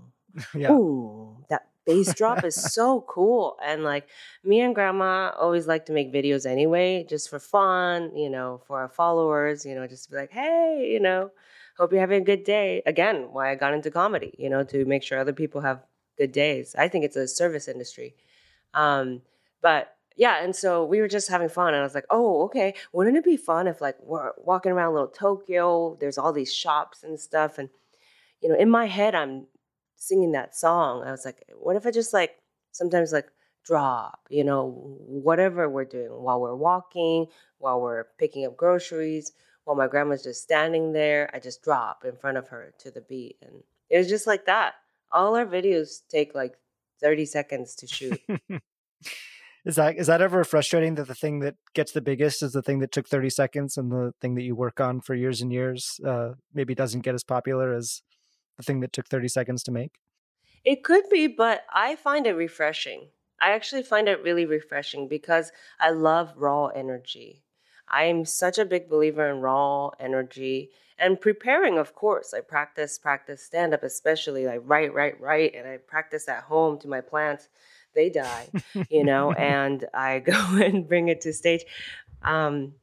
yeah. 0.53 0.71
ooh, 0.71 1.37
that 1.49 1.67
bass 1.85 2.13
drop 2.13 2.43
is 2.43 2.55
so 2.55 3.01
cool. 3.07 3.57
And 3.63 3.83
like 3.83 4.07
me 4.43 4.59
and 4.59 4.75
grandma 4.75 5.31
always 5.39 5.67
like 5.67 5.85
to 5.85 5.93
make 5.93 6.13
videos 6.13 6.45
anyway, 6.45 7.05
just 7.09 7.29
for 7.29 7.39
fun, 7.39 8.15
you 8.15 8.29
know, 8.29 8.61
for 8.67 8.79
our 8.79 8.89
followers, 8.89 9.65
you 9.65 9.73
know, 9.73 9.87
just 9.87 10.05
to 10.05 10.11
be 10.11 10.17
like, 10.17 10.31
hey, 10.31 10.89
you 10.91 10.99
know, 10.99 11.31
hope 11.77 11.91
you're 11.91 12.01
having 12.01 12.21
a 12.21 12.25
good 12.25 12.43
day. 12.43 12.81
Again, 12.85 13.29
why 13.31 13.51
I 13.51 13.55
got 13.55 13.73
into 13.73 13.89
comedy, 13.89 14.33
you 14.37 14.49
know, 14.49 14.63
to 14.65 14.83
make 14.85 15.03
sure 15.03 15.17
other 15.17 15.33
people 15.33 15.61
have 15.61 15.81
good 16.17 16.33
days. 16.33 16.75
I 16.77 16.89
think 16.89 17.05
it's 17.05 17.15
a 17.15 17.27
service 17.27 17.69
industry. 17.69 18.15
Um, 18.73 19.21
but 19.61 19.96
yeah, 20.17 20.43
and 20.43 20.55
so 20.55 20.83
we 20.83 20.99
were 20.99 21.07
just 21.07 21.29
having 21.29 21.47
fun, 21.47 21.73
and 21.73 21.77
I 21.77 21.83
was 21.83 21.95
like, 21.95 22.07
"Oh, 22.09 22.43
okay. 22.45 22.73
Wouldn't 22.91 23.17
it 23.17 23.23
be 23.23 23.37
fun 23.37 23.67
if 23.67 23.81
like 23.81 23.97
we're 24.01 24.31
walking 24.37 24.71
around 24.71 24.93
little 24.93 25.07
Tokyo? 25.07 25.95
There's 25.99 26.17
all 26.17 26.33
these 26.33 26.53
shops 26.53 27.03
and 27.03 27.19
stuff, 27.19 27.59
and 27.59 27.69
you 28.41 28.49
know, 28.49 28.55
in 28.55 28.69
my 28.69 28.85
head, 28.87 29.15
I'm 29.15 29.45
singing 29.95 30.31
that 30.33 30.55
song. 30.55 31.03
I 31.03 31.11
was 31.11 31.23
like, 31.25 31.43
what 31.55 31.75
if 31.75 31.85
I 31.85 31.91
just 31.91 32.13
like 32.13 32.35
sometimes 32.71 33.13
like 33.13 33.27
drop, 33.63 34.21
you 34.29 34.43
know, 34.43 34.71
whatever 35.07 35.69
we're 35.69 35.85
doing 35.85 36.09
while 36.09 36.41
we're 36.41 36.55
walking, 36.55 37.27
while 37.59 37.81
we're 37.81 38.05
picking 38.17 38.45
up 38.45 38.57
groceries, 38.57 39.33
while 39.65 39.75
my 39.75 39.87
grandma's 39.87 40.23
just 40.23 40.41
standing 40.41 40.93
there, 40.93 41.29
I 41.33 41.39
just 41.39 41.61
drop 41.63 42.05
in 42.05 42.15
front 42.15 42.37
of 42.37 42.47
her 42.49 42.73
to 42.79 42.91
the 42.91 43.01
beat, 43.01 43.37
and 43.43 43.63
it 43.89 43.97
was 43.99 44.09
just 44.09 44.25
like 44.27 44.45
that. 44.47 44.75
All 45.11 45.35
our 45.35 45.45
videos 45.45 46.01
take 46.09 46.33
like 46.35 46.55
30 47.01 47.25
seconds 47.25 47.75
to 47.75 47.87
shoot. 47.87 48.19
is 49.67 49.75
that 49.75 49.97
is 49.97 50.07
that 50.07 50.21
ever 50.21 50.45
frustrating 50.45 50.95
that 50.95 51.07
the 51.09 51.13
thing 51.13 51.39
that 51.39 51.55
gets 51.75 51.91
the 51.91 51.99
biggest 51.99 52.41
is 52.41 52.53
the 52.53 52.61
thing 52.61 52.79
that 52.79 52.93
took 52.93 53.07
30 53.07 53.29
seconds 53.29 53.75
and 53.75 53.91
the 53.91 54.13
thing 54.21 54.35
that 54.35 54.43
you 54.43 54.55
work 54.55 54.79
on 54.79 55.01
for 55.01 55.13
years 55.13 55.41
and 55.41 55.51
years 55.51 55.99
uh, 56.07 56.29
maybe 56.53 56.73
doesn't 56.73 57.01
get 57.01 57.13
as 57.13 57.23
popular 57.25 57.73
as 57.73 58.01
the 58.55 58.63
thing 58.63 58.79
that 58.79 58.93
took 58.93 59.09
30 59.09 59.27
seconds 59.27 59.63
to 59.63 59.71
make? 59.71 59.99
It 60.63 60.85
could 60.85 61.03
be 61.11 61.27
but 61.27 61.63
i 61.73 61.97
find 61.97 62.25
it 62.25 62.33
refreshing. 62.33 63.09
I 63.41 63.51
actually 63.51 63.83
find 63.83 64.07
it 64.07 64.23
really 64.23 64.45
refreshing 64.45 65.09
because 65.09 65.51
i 65.81 65.89
love 65.89 66.33
raw 66.37 66.67
energy. 66.67 67.43
I'm 67.89 68.23
such 68.23 68.57
a 68.57 68.65
big 68.65 68.89
believer 68.89 69.29
in 69.29 69.41
raw 69.41 69.89
energy 69.99 70.69
and 70.97 71.19
preparing 71.19 71.77
of 71.77 71.93
course. 71.93 72.33
I 72.33 72.39
practice 72.39 72.97
practice 72.97 73.43
stand 73.43 73.73
up 73.73 73.83
especially 73.83 74.47
i 74.47 74.55
write 74.55 74.93
write 74.93 75.19
write 75.19 75.55
and 75.55 75.67
i 75.67 75.75
practice 75.75 76.29
at 76.29 76.43
home 76.43 76.79
to 76.79 76.87
my 76.87 77.01
plants 77.01 77.49
they 77.97 78.09
die 78.09 78.47
you 78.89 79.03
know 79.03 79.31
and 79.53 79.85
i 79.93 80.19
go 80.19 80.33
and 80.63 80.87
bring 80.87 81.09
it 81.09 81.19
to 81.21 81.33
stage. 81.33 81.63
Um, 82.21 82.73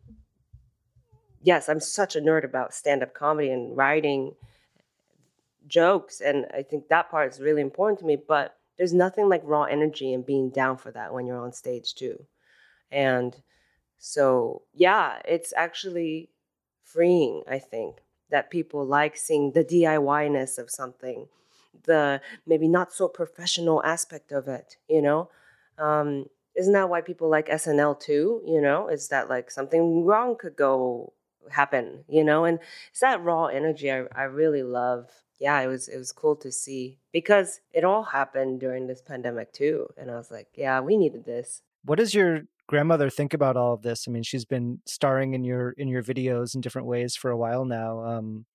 yes 1.42 1.68
i'm 1.68 1.80
such 1.80 2.16
a 2.16 2.20
nerd 2.20 2.44
about 2.44 2.74
stand 2.74 3.02
up 3.02 3.14
comedy 3.14 3.50
and 3.50 3.76
writing 3.76 4.34
jokes 5.66 6.20
and 6.20 6.46
i 6.52 6.62
think 6.62 6.88
that 6.88 7.10
part 7.10 7.32
is 7.32 7.40
really 7.40 7.62
important 7.62 7.98
to 8.00 8.04
me 8.04 8.16
but 8.16 8.58
there's 8.76 8.92
nothing 8.92 9.28
like 9.28 9.42
raw 9.44 9.62
energy 9.62 10.12
and 10.12 10.26
being 10.26 10.50
down 10.50 10.76
for 10.76 10.90
that 10.90 11.14
when 11.14 11.26
you're 11.26 11.38
on 11.38 11.52
stage 11.52 11.94
too. 11.94 12.26
And 12.90 13.36
so 14.04 14.62
yeah 14.74 15.20
it's 15.24 15.54
actually 15.56 16.28
freeing 16.82 17.42
i 17.48 17.58
think 17.58 17.96
that 18.30 18.50
people 18.50 18.84
like 18.84 19.16
seeing 19.16 19.52
the 19.52 19.64
diy-ness 19.64 20.58
of 20.58 20.70
something 20.70 21.26
the 21.85 22.20
maybe 22.47 22.68
not 22.68 22.93
so 22.93 23.09
professional 23.09 23.83
aspect 23.85 24.33
of 24.33 24.49
it 24.49 24.77
you 24.89 25.03
know 25.03 25.29
um, 25.79 26.27
isn't 26.57 26.72
that 26.72 26.89
why 26.89 27.01
people 27.01 27.29
like 27.29 27.49
snl 27.49 27.99
too 27.99 28.41
you 28.47 28.61
know 28.61 28.89
is 28.89 29.09
that 29.09 29.29
like 29.29 29.51
something 29.51 30.05
wrong 30.05 30.37
could 30.39 30.57
go 30.57 31.12
happen 31.51 32.05
you 32.09 32.25
know 32.25 32.45
and 32.45 32.59
it's 32.91 33.01
that 33.01 33.22
raw 33.22 33.47
energy 33.47 33.93
i, 33.93 34.05
I 34.14 34.22
really 34.22 34.62
love 34.62 35.11
yeah, 35.39 35.61
it 35.61 35.66
was 35.66 35.89
it 35.89 35.99
was 35.99 36.12
cool 36.12 36.37
to 36.37 36.53
see 36.53 36.99
because 37.12 37.61
it 37.72 37.85
all 37.85 38.03
happened 38.03 38.61
during 38.61 38.87
this 38.87 39.03
pandemic 39.03 39.53
too, 39.53 39.89
and 39.97 40.11
I 40.11 40.16
was 40.16 40.31
like, 40.31 40.49
yeah, 40.55 40.81
we 40.81 40.97
needed 40.97 41.25
this. 41.25 41.62
What 41.85 41.99
does 41.99 42.14
your 42.14 42.43
grandmother 42.66 43.11
think 43.11 43.35
about 43.35 43.57
all 43.57 43.75
of 43.75 43.83
this? 43.83 44.07
I 44.07 44.11
mean, 44.11 44.22
she's 44.22 44.45
been 44.45 44.81
starring 44.87 45.35
in 45.35 45.45
your 45.45 45.72
in 45.72 45.89
your 45.89 46.03
videos 46.03 46.55
in 46.55 46.61
different 46.61 46.89
ways 46.89 47.16
for 47.16 47.31
a 47.31 47.37
while 47.37 47.64
now. 47.64 48.03
Um, 48.05 48.47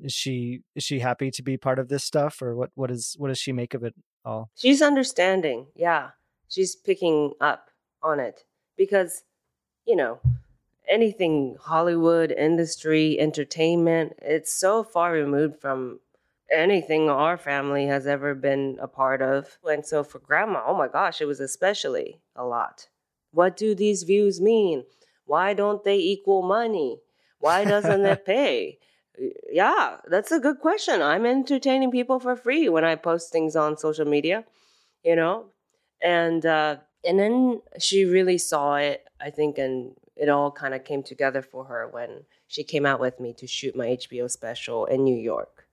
is 0.00 0.12
she 0.12 0.62
is 0.74 0.84
she 0.84 1.00
happy 1.00 1.30
to 1.30 1.42
be 1.42 1.56
part 1.56 1.78
of 1.78 1.88
this 1.88 2.04
stuff, 2.04 2.40
or 2.42 2.54
what 2.54 2.70
what 2.74 2.90
is 2.90 3.14
what 3.18 3.28
does 3.28 3.38
she 3.38 3.52
make 3.52 3.74
of 3.74 3.82
it 3.84 3.94
all? 4.24 4.50
She's 4.54 4.82
understanding. 4.82 5.66
Yeah, 5.74 6.10
she's 6.48 6.76
picking 6.76 7.32
up 7.40 7.70
on 8.02 8.20
it 8.20 8.44
because 8.76 9.24
you 9.86 9.96
know 9.96 10.20
anything 10.88 11.56
Hollywood 11.60 12.30
industry 12.30 13.18
entertainment 13.18 14.12
it's 14.20 14.52
so 14.52 14.84
far 14.84 15.12
removed 15.12 15.60
from 15.60 16.00
anything 16.50 17.08
our 17.08 17.36
family 17.36 17.86
has 17.86 18.06
ever 18.06 18.34
been 18.34 18.78
a 18.80 18.88
part 18.88 19.22
of. 19.22 19.58
And 19.64 19.84
so 19.84 20.04
for 20.04 20.18
grandma, 20.18 20.62
oh 20.66 20.76
my 20.76 20.88
gosh, 20.88 21.20
it 21.20 21.26
was 21.26 21.40
especially 21.40 22.20
a 22.36 22.44
lot. 22.44 22.88
What 23.30 23.56
do 23.56 23.74
these 23.74 24.02
views 24.02 24.40
mean? 24.40 24.84
Why 25.24 25.54
don't 25.54 25.84
they 25.84 25.96
equal 25.96 26.42
money? 26.42 27.00
Why 27.38 27.64
doesn't 27.64 28.04
it 28.04 28.24
pay? 28.26 28.78
Yeah, 29.50 29.98
that's 30.08 30.32
a 30.32 30.40
good 30.40 30.58
question. 30.60 31.00
I'm 31.00 31.24
entertaining 31.24 31.90
people 31.90 32.18
for 32.18 32.34
free 32.36 32.68
when 32.68 32.84
I 32.84 32.96
post 32.96 33.30
things 33.30 33.54
on 33.54 33.76
social 33.78 34.04
media, 34.04 34.44
you 35.04 35.16
know? 35.16 35.46
And 36.02 36.44
uh 36.46 36.76
and 37.06 37.18
then 37.18 37.62
she 37.78 38.04
really 38.04 38.38
saw 38.38 38.76
it, 38.76 39.06
I 39.20 39.30
think, 39.30 39.58
and 39.58 39.92
it 40.16 40.28
all 40.28 40.50
kind 40.50 40.74
of 40.74 40.84
came 40.84 41.02
together 41.02 41.42
for 41.42 41.64
her 41.66 41.88
when 41.88 42.24
she 42.48 42.64
came 42.64 42.86
out 42.86 43.00
with 43.00 43.20
me 43.20 43.32
to 43.34 43.46
shoot 43.46 43.76
my 43.76 43.88
HBO 43.88 44.28
special 44.28 44.86
in 44.86 45.04
New 45.04 45.16
York 45.16 45.66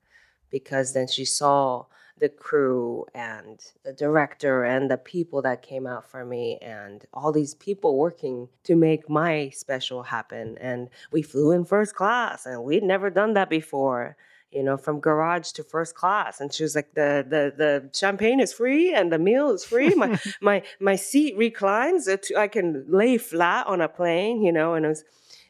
because 0.52 0.94
then 0.94 1.08
she 1.08 1.26
saw 1.26 1.86
the 2.22 2.30
crew 2.30 3.04
and 3.16 3.60
the 3.84 3.92
director 3.92 4.64
and 4.64 4.90
the 4.90 4.98
people 4.98 5.42
that 5.42 5.64
came 5.64 5.88
out 5.88 6.10
for 6.10 6.24
me 6.24 6.60
and 6.62 7.04
all 7.14 7.32
these 7.32 7.56
people 7.56 7.98
working 7.98 8.48
to 8.64 8.76
make 8.76 9.10
my 9.10 9.50
special 9.50 10.04
happen. 10.04 10.56
And 10.62 10.90
we 11.12 11.24
flew 11.24 11.52
in 11.52 11.66
first 11.66 11.96
class 11.96 12.46
and 12.46 12.64
we'd 12.64 12.84
never 12.84 13.10
done 13.10 13.34
that 13.34 13.50
before 13.50 14.16
you 14.52 14.62
know 14.62 14.78
from 14.78 15.00
garage 15.00 15.52
to 15.54 15.64
first 15.64 15.96
class. 15.96 16.40
And 16.40 16.54
she 16.54 16.62
was 16.62 16.76
like 16.76 16.94
the 16.94 17.26
the 17.28 17.54
the 17.58 17.90
champagne 17.98 18.40
is 18.40 18.54
free 18.54 18.94
and 18.94 19.12
the 19.12 19.20
meal 19.20 19.50
is 19.50 19.66
free. 19.66 19.96
My 19.96 20.20
my 20.42 20.62
my 20.80 20.96
seat 20.96 21.36
reclines 21.38 22.08
i 22.38 22.48
can 22.48 22.86
lay 22.88 23.18
flat 23.18 23.66
on 23.66 23.82
a 23.82 23.90
plane 23.90 24.44
you 24.44 24.52
know? 24.52 24.76
And 24.76 24.86
it 24.86 24.90
was 24.90 25.04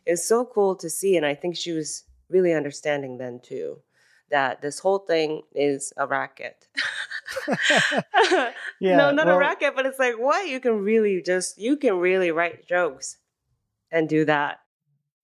it 0.06 0.12
was 0.12 0.26
so 0.26 0.46
cool 0.46 0.78
to 0.78 0.90
see. 0.90 1.18
And 1.18 1.26
i 1.26 1.36
think 1.36 1.58
she 1.58 1.74
was 1.74 2.06
really 2.30 2.54
understanding 2.54 3.18
then 3.18 3.42
too 3.44 3.82
that 4.32 4.62
this 4.62 4.80
whole 4.80 5.00
thing 5.00 5.42
is 5.54 5.94
a 5.98 6.08
racket. 6.08 6.68
yeah, 8.80 8.98
no, 8.98 9.12
not 9.12 9.28
well, 9.28 9.36
a 9.36 9.40
racket, 9.40 9.76
but 9.76 9.86
it's 9.86 10.00
like 10.00 10.16
what 10.20 10.48
you 10.48 10.60
can 10.60 10.80
really 10.80 11.22
just 11.22 11.58
you 11.58 11.78
can 11.78 11.98
really 11.98 12.32
write 12.32 12.68
jokes 12.68 13.18
and 13.92 14.10
do 14.10 14.26
that. 14.26 14.60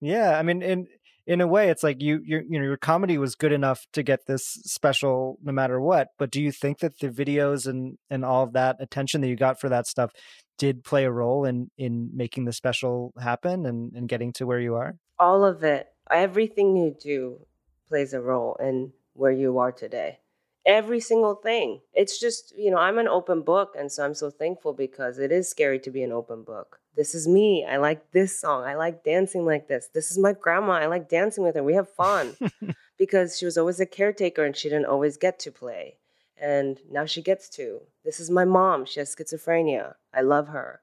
Yeah, 0.00 0.38
I 0.38 0.42
mean, 0.42 0.62
in 0.62 0.86
in 1.26 1.40
a 1.40 1.46
way, 1.46 1.68
it's 1.68 1.82
like 1.82 2.00
you 2.00 2.20
you 2.24 2.42
you 2.48 2.58
know 2.58 2.64
your 2.64 2.76
comedy 2.76 3.18
was 3.18 3.34
good 3.34 3.52
enough 3.52 3.86
to 3.92 4.02
get 4.02 4.26
this 4.26 4.44
special 4.64 5.38
no 5.42 5.52
matter 5.52 5.80
what. 5.80 6.08
But 6.18 6.30
do 6.30 6.40
you 6.40 6.52
think 6.52 6.78
that 6.78 6.98
the 7.00 7.08
videos 7.08 7.66
and 7.66 7.98
and 8.08 8.24
all 8.24 8.44
of 8.44 8.52
that 8.52 8.76
attention 8.80 9.20
that 9.20 9.28
you 9.28 9.36
got 9.36 9.60
for 9.60 9.68
that 9.68 9.86
stuff 9.86 10.12
did 10.56 10.84
play 10.84 11.04
a 11.04 11.10
role 11.10 11.44
in 11.44 11.70
in 11.76 12.10
making 12.14 12.44
the 12.44 12.52
special 12.52 13.12
happen 13.20 13.66
and 13.66 13.92
and 13.94 14.08
getting 14.08 14.32
to 14.34 14.46
where 14.46 14.60
you 14.60 14.76
are? 14.76 14.96
All 15.18 15.44
of 15.44 15.64
it, 15.64 15.88
everything 16.10 16.76
you 16.76 16.94
do 16.98 17.40
plays 17.88 18.12
a 18.12 18.20
role 18.20 18.56
in 18.60 18.92
where 19.18 19.32
you 19.32 19.58
are 19.58 19.72
today. 19.72 20.20
Every 20.64 21.00
single 21.00 21.34
thing. 21.34 21.80
It's 21.94 22.20
just, 22.20 22.52
you 22.56 22.70
know, 22.70 22.78
I'm 22.78 22.98
an 22.98 23.08
open 23.08 23.42
book. 23.42 23.74
And 23.78 23.90
so 23.90 24.04
I'm 24.04 24.14
so 24.14 24.30
thankful 24.30 24.72
because 24.72 25.18
it 25.18 25.32
is 25.32 25.48
scary 25.48 25.78
to 25.80 25.90
be 25.90 26.02
an 26.02 26.12
open 26.12 26.42
book. 26.42 26.80
This 26.94 27.14
is 27.14 27.26
me. 27.26 27.64
I 27.64 27.78
like 27.78 28.12
this 28.12 28.40
song. 28.40 28.64
I 28.64 28.74
like 28.74 29.04
dancing 29.04 29.46
like 29.46 29.68
this. 29.68 29.88
This 29.94 30.10
is 30.10 30.18
my 30.18 30.32
grandma. 30.32 30.72
I 30.72 30.86
like 30.86 31.08
dancing 31.08 31.44
with 31.44 31.54
her. 31.54 31.62
We 31.62 31.74
have 31.74 31.88
fun 31.88 32.36
because 32.98 33.38
she 33.38 33.44
was 33.44 33.56
always 33.56 33.80
a 33.80 33.86
caretaker 33.86 34.44
and 34.44 34.56
she 34.56 34.68
didn't 34.68 34.86
always 34.86 35.16
get 35.16 35.38
to 35.40 35.52
play. 35.52 35.98
And 36.40 36.78
now 36.90 37.06
she 37.06 37.22
gets 37.22 37.48
to. 37.50 37.80
This 38.04 38.20
is 38.20 38.30
my 38.30 38.44
mom. 38.44 38.84
She 38.84 39.00
has 39.00 39.14
schizophrenia. 39.14 39.94
I 40.12 40.20
love 40.20 40.48
her. 40.48 40.80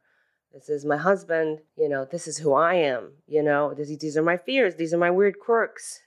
This 0.54 0.70
is 0.70 0.86
my 0.86 0.98
husband. 0.98 1.60
You 1.78 1.90
know, 1.90 2.06
this 2.06 2.28
is 2.28 2.38
who 2.38 2.54
I 2.54 2.76
am. 2.76 3.12
You 3.28 3.44
know, 3.44 3.74
these 3.74 4.18
are 4.18 4.24
my 4.24 4.38
fears. 4.38 4.76
These 4.76 4.94
are 4.94 4.98
my 4.98 5.12
weird 5.12 5.40
quirks. 5.40 6.00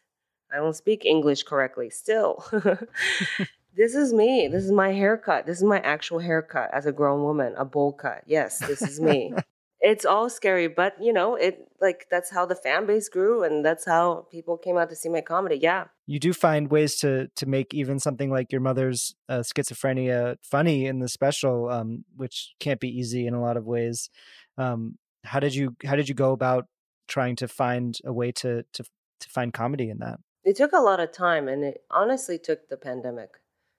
I 0.53 0.57
don't 0.57 0.75
speak 0.75 1.05
English 1.05 1.43
correctly 1.43 1.91
still. 1.91 2.45
this 3.77 3.95
is 3.95 4.13
me. 4.13 4.49
This 4.49 4.65
is 4.65 4.73
my 4.73 4.93
haircut. 4.93 5.47
This 5.47 5.59
is 5.59 5.65
my 5.65 5.81
actual 5.81 6.19
haircut 6.19 6.71
as 6.73 6.87
a 6.87 6.93
grown 6.93 7.23
woman, 7.23 7.55
a 7.57 7.65
bowl 7.65 7.93
cut. 7.93 8.23
Yes, 8.27 8.59
this 8.59 8.83
is 8.83 9.01
me. 9.01 9.33
it's 9.81 10.05
all 10.05 10.29
scary, 10.29 10.67
but 10.67 10.95
you 11.01 11.13
know, 11.13 11.37
it 11.37 11.69
like 11.81 12.07
that's 12.11 12.31
how 12.31 12.45
the 12.45 12.55
fan 12.55 12.87
base 12.87 13.09
grew 13.09 13.45
and 13.45 13.65
that's 13.65 13.85
how 13.85 14.27
people 14.31 14.57
came 14.57 14.77
out 14.77 14.91
to 14.91 14.97
see 14.97 15.09
my 15.09 15.21
comedy. 15.21 15.57
Yeah. 15.57 15.85
You 16.07 16.19
do 16.19 16.33
find 16.33 16.71
ways 16.71 16.97
to 17.01 17.29
to 17.37 17.47
make 17.47 17.73
even 17.73 17.99
something 17.99 18.31
like 18.31 18.51
your 18.51 18.61
mother's 18.61 19.15
uh, 19.29 19.41
schizophrenia 19.41 20.37
funny 20.43 20.87
in 20.87 20.99
the 20.99 21.09
special, 21.09 21.69
um, 21.69 22.05
which 22.17 22.55
can't 22.59 22.81
be 22.81 22.89
easy 22.89 23.27
in 23.27 23.35
a 23.35 23.41
lot 23.41 23.57
of 23.57 23.65
ways. 23.65 24.11
Um, 24.57 24.99
how 25.25 25.41
did 25.41 25.55
you 25.55 25.77
how 25.85 25.95
did 25.95 26.09
you 26.09 26.15
go 26.15 26.33
about 26.33 26.67
trying 27.07 27.37
to 27.37 27.49
find 27.49 27.99
a 28.05 28.13
way 28.13 28.33
to 28.33 28.65
to 28.73 28.85
to 29.21 29.29
find 29.29 29.53
comedy 29.53 29.91
in 29.91 29.99
that? 29.99 30.19
It 30.49 30.57
took 30.57 30.73
a 30.73 30.81
lot 30.81 30.99
of 30.99 31.13
time 31.13 31.47
and 31.47 31.63
it 31.63 31.85
honestly 31.91 32.39
took 32.39 32.71
the 32.71 32.79
pandemic 32.79 33.33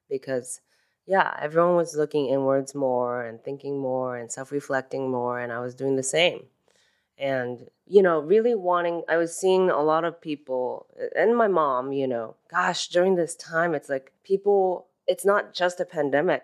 because 0.07 0.61
yeah, 1.07 1.36
everyone 1.41 1.76
was 1.76 1.95
looking 1.95 2.28
inwards 2.28 2.76
more 2.76 3.26
and 3.26 3.43
thinking 3.43 3.80
more 3.80 4.15
and 4.15 4.32
self 4.32 4.51
reflecting 4.51 5.09
more, 5.09 5.39
and 5.39 5.51
I 5.51 5.61
was 5.61 5.74
doing 5.74 5.95
the 5.95 6.03
same. 6.03 6.43
And, 7.17 7.72
you 7.88 8.03
know, 8.03 8.20
really 8.20 8.53
wanting, 8.53 9.01
I 9.09 9.17
was 9.17 9.36
seeing 9.36 9.72
a 9.72 9.82
lot 9.82 10.03
of 10.03 10.22
people, 10.22 10.86
and 11.15 11.36
my 11.36 11.47
mom, 11.47 11.91
you 11.91 12.07
know, 12.07 12.36
gosh, 12.51 12.89
during 12.89 13.15
this 13.15 13.36
time, 13.36 13.74
it's 13.74 13.89
like 13.89 14.11
people, 14.24 14.86
it's 15.07 15.26
not 15.26 15.55
just 15.55 15.80
a 15.80 15.86
pandemic. 15.86 16.43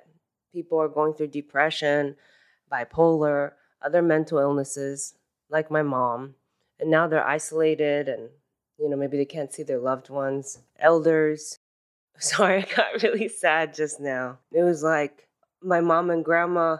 People 0.51 0.82
are 0.82 0.89
going 0.89 1.13
through 1.13 1.28
depression, 1.28 2.15
bipolar, 2.71 3.51
other 3.84 4.01
mental 4.01 4.39
illnesses, 4.39 5.13
like 5.51 5.69
my 5.69 5.84
mom. 5.84 6.34
And 6.80 6.89
now 6.89 7.07
they're 7.07 7.28
isolated 7.28 8.09
and, 8.09 8.30
you 8.78 8.89
know, 8.89 8.97
maybe 8.97 9.17
they 9.17 9.26
can't 9.26 9.53
see 9.53 9.63
their 9.63 9.80
loved 9.80 10.09
ones, 10.09 10.59
elders, 10.80 11.59
Sorry, 12.19 12.63
I 12.63 12.76
got 12.76 13.03
really 13.03 13.28
sad 13.28 13.73
just 13.73 13.99
now. 13.99 14.39
It 14.51 14.63
was 14.63 14.84
like 14.84 15.28
my 15.61 15.82
mom 15.82 16.09
and 16.09 16.23
grandma 16.23 16.78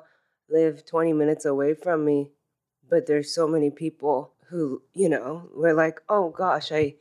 live 0.50 0.86
20 0.86 1.12
minutes 1.12 1.44
away 1.46 1.74
from 1.74 2.06
me, 2.06 2.32
but 2.90 3.06
there's 3.06 3.34
so 3.34 3.48
many 3.48 3.70
people 3.70 4.32
who, 4.50 4.82
you 4.94 5.10
know, 5.10 5.50
were 5.54 5.74
like, 5.74 6.00
oh 6.08 6.30
gosh, 6.30 6.72
I 6.72 6.96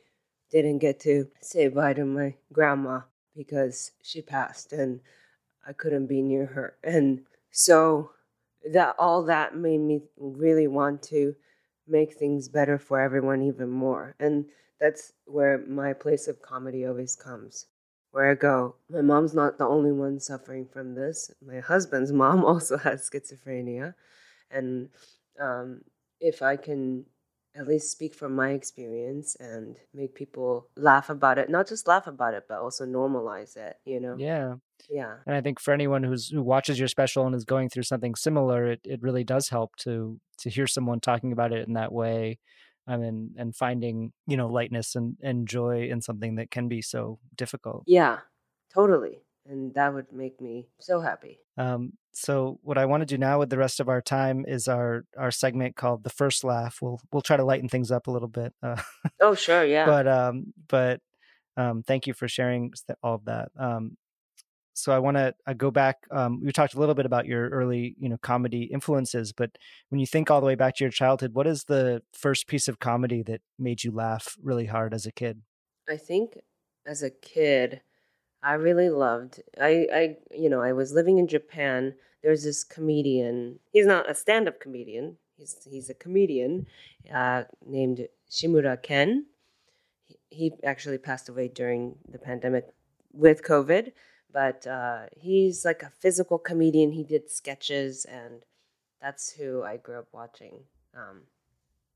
didn't 0.51 0.79
get 0.79 0.99
to 1.01 1.27
say 1.41 1.69
bye 1.69 1.93
to 1.93 2.03
my 2.03 2.35
grandma 2.51 3.01
because 3.35 3.91
she 4.03 4.21
passed 4.21 4.73
and 4.73 4.99
I 5.65 5.71
couldn't 5.71 6.07
be 6.07 6.21
near 6.21 6.45
her. 6.47 6.75
And 6.83 7.21
so 7.51 8.11
that 8.69 8.95
all 8.99 9.23
that 9.23 9.55
made 9.55 9.79
me 9.79 10.01
really 10.17 10.67
want 10.67 11.03
to 11.03 11.35
make 11.87 12.15
things 12.15 12.49
better 12.49 12.77
for 12.77 12.99
everyone 12.99 13.43
even 13.43 13.69
more. 13.69 14.15
And 14.19 14.45
that's 14.79 15.13
where 15.25 15.65
my 15.67 15.93
place 15.93 16.27
of 16.27 16.41
comedy 16.41 16.85
always 16.85 17.15
comes 17.15 17.65
where 18.15 18.31
I 18.31 18.35
go, 18.35 18.75
my 18.89 19.01
mom's 19.01 19.33
not 19.33 19.57
the 19.57 19.67
only 19.67 19.91
one 19.91 20.21
suffering 20.21 20.67
from 20.71 20.95
this. 20.95 21.29
My 21.45 21.59
husband's 21.59 22.13
mom 22.23 22.45
also 22.45 22.77
has 22.77 23.09
schizophrenia. 23.09 23.93
And 24.49 24.87
um, 25.37 25.81
if 26.21 26.41
I 26.41 26.55
can 26.55 27.03
at 27.57 27.67
least 27.67 27.91
speak 27.91 28.15
from 28.15 28.33
my 28.33 28.51
experience 28.51 29.35
and 29.37 29.75
make 29.93 30.15
people 30.15 30.69
laugh 30.77 31.09
about 31.09 31.37
it, 31.37 31.49
not 31.49 31.67
just 31.67 31.89
laugh 31.89 32.07
about 32.07 32.33
it, 32.33 32.45
but 32.47 32.59
also 32.59 32.85
normalize 32.85 33.57
it, 33.57 33.75
you 33.83 33.99
know? 33.99 34.15
Yeah. 34.17 34.53
Yeah. 34.89 35.15
And 35.27 35.35
I 35.35 35.41
think 35.41 35.59
for 35.59 35.73
anyone 35.73 36.03
who's 36.03 36.29
who 36.29 36.41
watches 36.41 36.79
your 36.79 36.87
special 36.87 37.25
and 37.25 37.35
is 37.35 37.43
going 37.43 37.67
through 37.67 37.83
something 37.83 38.15
similar, 38.15 38.65
it, 38.65 38.79
it 38.85 39.01
really 39.01 39.25
does 39.25 39.49
help 39.49 39.75
to 39.79 40.21
to 40.37 40.49
hear 40.49 40.67
someone 40.67 41.01
talking 41.01 41.33
about 41.33 41.51
it 41.51 41.67
in 41.67 41.73
that 41.73 41.91
way 41.91 42.39
I 42.87 42.97
mean, 42.97 43.31
and 43.37 43.55
finding 43.55 44.13
you 44.27 44.37
know 44.37 44.47
lightness 44.47 44.95
and, 44.95 45.17
and 45.21 45.47
joy 45.47 45.89
in 45.89 46.01
something 46.01 46.35
that 46.35 46.51
can 46.51 46.67
be 46.67 46.81
so 46.81 47.19
difficult. 47.35 47.83
Yeah, 47.87 48.19
totally, 48.73 49.23
and 49.47 49.73
that 49.73 49.93
would 49.93 50.11
make 50.11 50.39
me 50.39 50.67
so 50.79 51.01
happy. 51.01 51.39
Um, 51.57 51.93
so 52.11 52.59
what 52.61 52.77
I 52.77 52.85
want 52.85 53.01
to 53.01 53.05
do 53.05 53.17
now 53.17 53.39
with 53.39 53.49
the 53.49 53.57
rest 53.57 53.79
of 53.79 53.89
our 53.89 54.01
time 54.01 54.45
is 54.47 54.67
our 54.67 55.05
our 55.17 55.31
segment 55.31 55.75
called 55.75 56.03
the 56.03 56.09
first 56.09 56.43
laugh. 56.43 56.79
We'll 56.81 56.99
we'll 57.11 57.21
try 57.21 57.37
to 57.37 57.45
lighten 57.45 57.69
things 57.69 57.91
up 57.91 58.07
a 58.07 58.11
little 58.11 58.27
bit. 58.27 58.53
Uh, 58.61 58.81
oh 59.19 59.35
sure, 59.35 59.65
yeah. 59.75 59.85
But 59.85 60.07
um, 60.07 60.53
but 60.67 61.01
um, 61.57 61.83
thank 61.83 62.07
you 62.07 62.13
for 62.13 62.27
sharing 62.27 62.73
all 63.01 63.15
of 63.15 63.25
that. 63.25 63.49
Um, 63.57 63.97
so 64.75 64.91
I 64.91 64.99
want 64.99 65.15
to 65.15 65.33
uh, 65.47 65.53
go 65.53 65.71
back. 65.71 66.05
Um, 66.11 66.41
we 66.43 66.51
talked 66.51 66.73
a 66.73 66.79
little 66.79 66.95
bit 66.95 67.05
about 67.05 67.25
your 67.25 67.49
early, 67.49 67.95
you 67.97 68.09
know, 68.09 68.17
comedy 68.17 68.63
influences, 68.63 69.31
but 69.31 69.57
when 69.89 69.99
you 69.99 70.05
think 70.05 70.29
all 70.29 70.41
the 70.41 70.45
way 70.45 70.55
back 70.55 70.75
to 70.75 70.83
your 70.83 70.91
childhood, 70.91 71.33
what 71.33 71.47
is 71.47 71.63
the 71.63 72.01
first 72.11 72.47
piece 72.47 72.67
of 72.67 72.79
comedy 72.79 73.23
that 73.23 73.41
made 73.57 73.85
you 73.85 73.91
laugh 73.91 74.35
really 74.43 74.65
hard 74.65 74.93
as 74.93 75.05
a 75.05 75.13
kid? 75.13 75.41
I 75.89 75.95
think 75.95 76.37
as 76.85 77.01
a 77.01 77.09
kid, 77.09 77.81
I 78.43 78.53
really 78.53 78.89
loved. 78.89 79.41
I, 79.59 79.87
I, 79.93 80.17
you 80.31 80.49
know, 80.49 80.61
I 80.61 80.73
was 80.73 80.91
living 80.91 81.19
in 81.19 81.27
Japan. 81.27 81.95
There's 82.21 82.43
this 82.43 82.65
comedian. 82.65 83.59
He's 83.71 83.85
not 83.85 84.09
a 84.09 84.13
stand-up 84.13 84.59
comedian. 84.59 85.17
He's 85.37 85.57
he's 85.69 85.89
a 85.89 85.93
comedian 85.93 86.65
uh, 87.13 87.43
named 87.65 88.07
Shimura 88.29 88.81
Ken. 88.81 89.25
He, 90.03 90.17
he 90.29 90.53
actually 90.63 90.97
passed 90.97 91.29
away 91.29 91.47
during 91.47 91.95
the 92.09 92.19
pandemic 92.19 92.67
with 93.13 93.43
COVID 93.43 93.91
but 94.35 94.67
uh, 94.67 95.03
he's 95.15 95.63
like 95.63 95.81
a 95.81 95.93
physical 96.01 96.37
comedian. 96.37 96.91
He 96.91 97.05
did 97.05 97.31
sketches, 97.31 98.03
and 98.03 98.43
that's 99.01 99.31
who 99.31 99.63
I 99.63 99.77
grew 99.77 99.97
up 99.97 100.09
watching. 100.11 100.65
Um, 100.93 101.21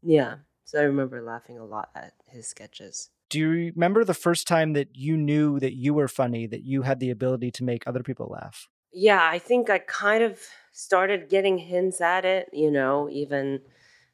yeah, 0.01 0.35
so 0.63 0.79
I 0.79 0.83
remember 0.83 1.21
laughing 1.21 1.57
a 1.57 1.65
lot 1.65 1.89
at 1.93 2.13
his 2.27 2.47
sketches. 2.47 3.09
Do 3.29 3.39
you 3.39 3.73
remember 3.75 4.05
the 4.05 4.13
first 4.13 4.47
time 4.47 4.71
that 4.71 4.95
you 4.95 5.17
knew 5.17 5.59
that 5.59 5.75
you 5.75 5.93
were 5.93 6.07
funny, 6.07 6.47
that 6.47 6.63
you 6.63 6.83
had 6.83 7.01
the 7.01 7.09
ability 7.09 7.51
to 7.51 7.65
make 7.65 7.85
other 7.85 8.03
people 8.03 8.27
laugh? 8.27 8.69
Yeah, 8.93 9.21
I 9.21 9.37
think 9.37 9.69
I 9.69 9.79
kind 9.79 10.23
of 10.23 10.39
started 10.71 11.29
getting 11.29 11.57
hints 11.57 11.99
at 11.99 12.23
it, 12.23 12.47
you 12.53 12.71
know, 12.71 13.09
even 13.11 13.59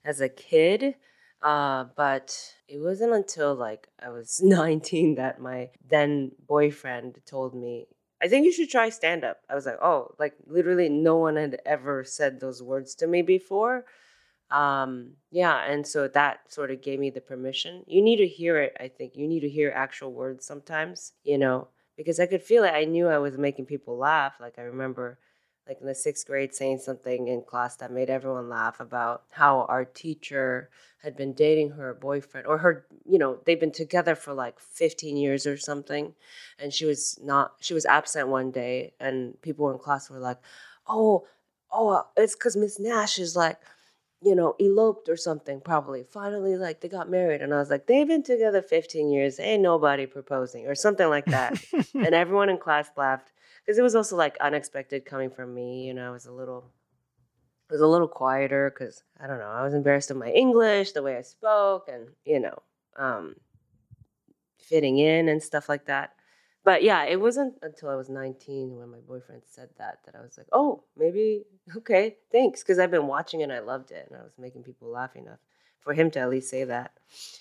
as 0.03 0.19
a 0.19 0.29
kid. 0.29 0.95
Uh, 1.43 1.85
but 1.95 2.55
it 2.67 2.79
wasn't 2.79 3.13
until 3.13 3.53
like 3.53 3.87
I 4.03 4.09
was 4.09 4.39
19 4.43 5.13
that 5.15 5.39
my 5.39 5.69
then 5.87 6.31
boyfriend 6.47 7.19
told 7.27 7.53
me, 7.53 7.85
I 8.25 8.27
think 8.27 8.43
you 8.43 8.51
should 8.51 8.71
try 8.71 8.89
stand 8.89 9.23
up. 9.23 9.37
I 9.47 9.53
was 9.53 9.67
like, 9.67 9.77
oh, 9.83 10.15
like 10.17 10.33
literally 10.47 10.89
no 10.89 11.17
one 11.17 11.35
had 11.35 11.61
ever 11.63 12.03
said 12.03 12.39
those 12.39 12.63
words 12.63 12.95
to 12.95 13.07
me 13.07 13.21
before. 13.21 13.85
Um, 14.49 15.11
yeah, 15.29 15.63
and 15.71 15.85
so 15.85 16.07
that 16.07 16.51
sort 16.51 16.71
of 16.71 16.81
gave 16.81 16.99
me 16.99 17.11
the 17.11 17.21
permission. 17.21 17.83
You 17.85 18.01
need 18.01 18.17
to 18.17 18.27
hear 18.27 18.59
it, 18.59 18.75
I 18.79 18.87
think. 18.87 19.15
You 19.15 19.27
need 19.27 19.41
to 19.41 19.49
hear 19.49 19.71
actual 19.75 20.11
words 20.11 20.43
sometimes, 20.43 21.13
you 21.23 21.37
know, 21.37 21.67
because 21.97 22.19
I 22.19 22.25
could 22.25 22.41
feel 22.41 22.63
it. 22.63 22.71
I 22.71 22.85
knew 22.85 23.07
I 23.07 23.19
was 23.19 23.37
making 23.37 23.67
people 23.67 23.95
laugh. 23.95 24.33
Like 24.39 24.57
I 24.57 24.63
remember 24.63 25.19
like 25.67 25.81
in 25.81 25.87
the 25.87 25.95
sixth 25.95 26.27
grade 26.27 26.53
saying 26.53 26.77
something 26.77 27.27
in 27.27 27.41
class 27.41 27.75
that 27.77 27.91
made 27.91 28.09
everyone 28.09 28.49
laugh 28.49 28.79
about 28.79 29.23
how 29.31 29.61
our 29.67 29.83
teacher 29.83 30.69
had 31.01 31.15
been 31.15 31.33
dating 31.33 31.71
her 31.71 31.93
boyfriend 31.93 32.47
or 32.47 32.57
her 32.59 32.85
you 33.05 33.17
know 33.17 33.39
they've 33.45 33.59
been 33.59 33.71
together 33.71 34.15
for 34.15 34.33
like 34.33 34.59
15 34.59 35.17
years 35.17 35.45
or 35.45 35.57
something. 35.57 36.13
And 36.59 36.73
she 36.73 36.85
was 36.85 37.19
not 37.23 37.53
she 37.59 37.73
was 37.73 37.85
absent 37.85 38.27
one 38.27 38.51
day 38.51 38.93
and 38.99 39.39
people 39.41 39.71
in 39.71 39.79
class 39.79 40.09
were 40.09 40.19
like 40.19 40.39
oh 40.87 41.25
oh 41.71 41.89
uh, 41.89 42.03
it's 42.17 42.35
because 42.35 42.55
miss 42.55 42.79
nash 42.79 43.17
is 43.17 43.35
like 43.35 43.57
you 44.21 44.35
know 44.35 44.55
eloped 44.59 45.09
or 45.09 45.17
something 45.17 45.61
probably. 45.61 46.03
Finally 46.03 46.57
like 46.57 46.81
they 46.81 46.89
got 46.89 47.09
married. 47.09 47.41
And 47.41 47.53
i 47.53 47.57
was 47.57 47.69
like 47.71 47.87
they've 47.87 48.07
been 48.07 48.23
together 48.23 48.61
15 48.61 49.09
years. 49.09 49.39
Ain't 49.39 49.63
nobody 49.63 50.05
proposing 50.05 50.67
or 50.67 50.75
something 50.75 51.09
like 51.09 51.25
that. 51.25 51.59
And 51.95 52.13
everyone 52.13 52.49
in 52.49 52.57
class 52.57 52.89
laughed 52.97 53.31
because 53.65 53.77
it 53.77 53.83
was 53.83 53.95
also 53.95 54.15
like 54.15 54.37
unexpected 54.39 55.05
coming 55.05 55.29
from 55.29 55.53
me. 55.53 55.85
You 55.87 55.93
know, 55.93 56.07
I 56.07 56.11
was 56.11 56.25
a 56.25 56.31
little, 56.31 56.71
I 57.69 57.73
was 57.73 57.81
a 57.81 57.87
little 57.87 58.07
quieter 58.07 58.71
because 58.71 59.03
I 59.19 59.27
don't 59.27 59.39
know. 59.39 59.49
I 59.49 59.63
was 59.63 59.73
embarrassed 59.73 60.11
of 60.11 60.17
my 60.17 60.29
English, 60.29 60.91
the 60.91 61.03
way 61.03 61.17
I 61.17 61.21
spoke, 61.21 61.89
and 61.91 62.09
you 62.25 62.39
know, 62.39 62.61
um, 62.97 63.35
fitting 64.59 64.99
in 64.99 65.29
and 65.29 65.41
stuff 65.41 65.67
like 65.67 65.85
that. 65.85 66.11
But 66.63 66.81
yeah, 66.81 67.03
it 67.05 67.21
wasn't 67.21 67.55
until 67.61 67.89
I 67.89 67.95
was 67.95 68.09
19 68.09 68.75
when 68.75 68.89
my 68.89 68.97
boyfriend 69.07 69.43
said 69.45 69.69
that 69.77 69.99
that 70.05 70.15
I 70.15 70.21
was 70.21 70.35
like, 70.37 70.47
oh, 70.51 70.83
maybe 70.97 71.43
okay, 71.77 72.17
thanks, 72.31 72.61
because 72.61 72.79
I've 72.79 72.91
been 72.91 73.07
watching 73.07 73.41
it 73.41 73.45
and 73.45 73.53
I 73.53 73.59
loved 73.59 73.91
it, 73.91 74.07
and 74.09 74.19
I 74.19 74.23
was 74.23 74.33
making 74.37 74.63
people 74.63 74.89
laugh 74.89 75.15
enough 75.15 75.39
for 75.79 75.93
him 75.93 76.09
to 76.11 76.19
at 76.19 76.29
least 76.29 76.49
say 76.49 76.63
that. 76.63 76.93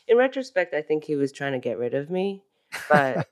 In 0.07 0.19
retrospect, 0.19 0.75
I 0.75 0.83
think 0.83 1.05
he 1.05 1.17
was 1.17 1.33
trying 1.33 1.53
to 1.53 1.59
get 1.59 1.79
rid 1.79 1.95
of 1.95 2.11
me, 2.11 2.43
but 2.91 3.29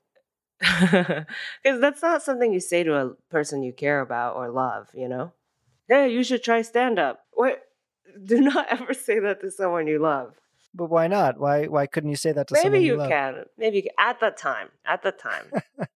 because 0.62 1.80
that's 1.80 2.02
not 2.02 2.22
something 2.22 2.52
you 2.52 2.60
say 2.60 2.84
to 2.84 2.94
a 2.94 3.14
person 3.30 3.62
you 3.62 3.72
care 3.72 4.00
about 4.00 4.36
or 4.36 4.48
love, 4.48 4.88
you 4.94 5.08
know? 5.08 5.32
Hey, 5.88 6.12
you 6.12 6.22
should 6.22 6.42
try 6.42 6.62
stand 6.62 6.98
up. 6.98 7.24
What? 7.32 7.62
Do 8.24 8.40
not 8.40 8.66
ever 8.68 8.94
say 8.94 9.18
that 9.20 9.40
to 9.40 9.50
someone 9.50 9.86
you 9.86 9.98
love. 9.98 10.34
But 10.74 10.90
why 10.90 11.06
not? 11.06 11.38
Why 11.38 11.66
why 11.66 11.86
couldn't 11.86 12.10
you 12.10 12.16
say 12.16 12.32
that 12.32 12.48
to 12.48 12.54
Maybe 12.54 12.64
someone 12.64 12.82
you, 12.82 13.02
you 13.02 13.08
can. 13.08 13.44
Maybe 13.58 13.76
you 13.78 13.82
can. 13.82 13.92
at 13.98 14.20
the 14.20 14.30
time. 14.30 14.68
At 14.86 15.02
the 15.02 15.12
time. 15.12 15.50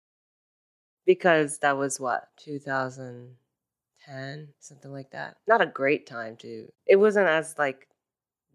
because 1.05 1.59
that 1.59 1.78
was 1.78 1.99
what 1.99 2.30
2010 2.43 4.47
something 4.59 4.91
like 4.91 5.11
that 5.11 5.38
not 5.47 5.61
a 5.61 5.66
great 5.66 6.07
time 6.07 6.36
to 6.38 6.68
it 6.86 6.97
wasn't 6.97 7.28
as 7.28 7.55
like 7.57 7.88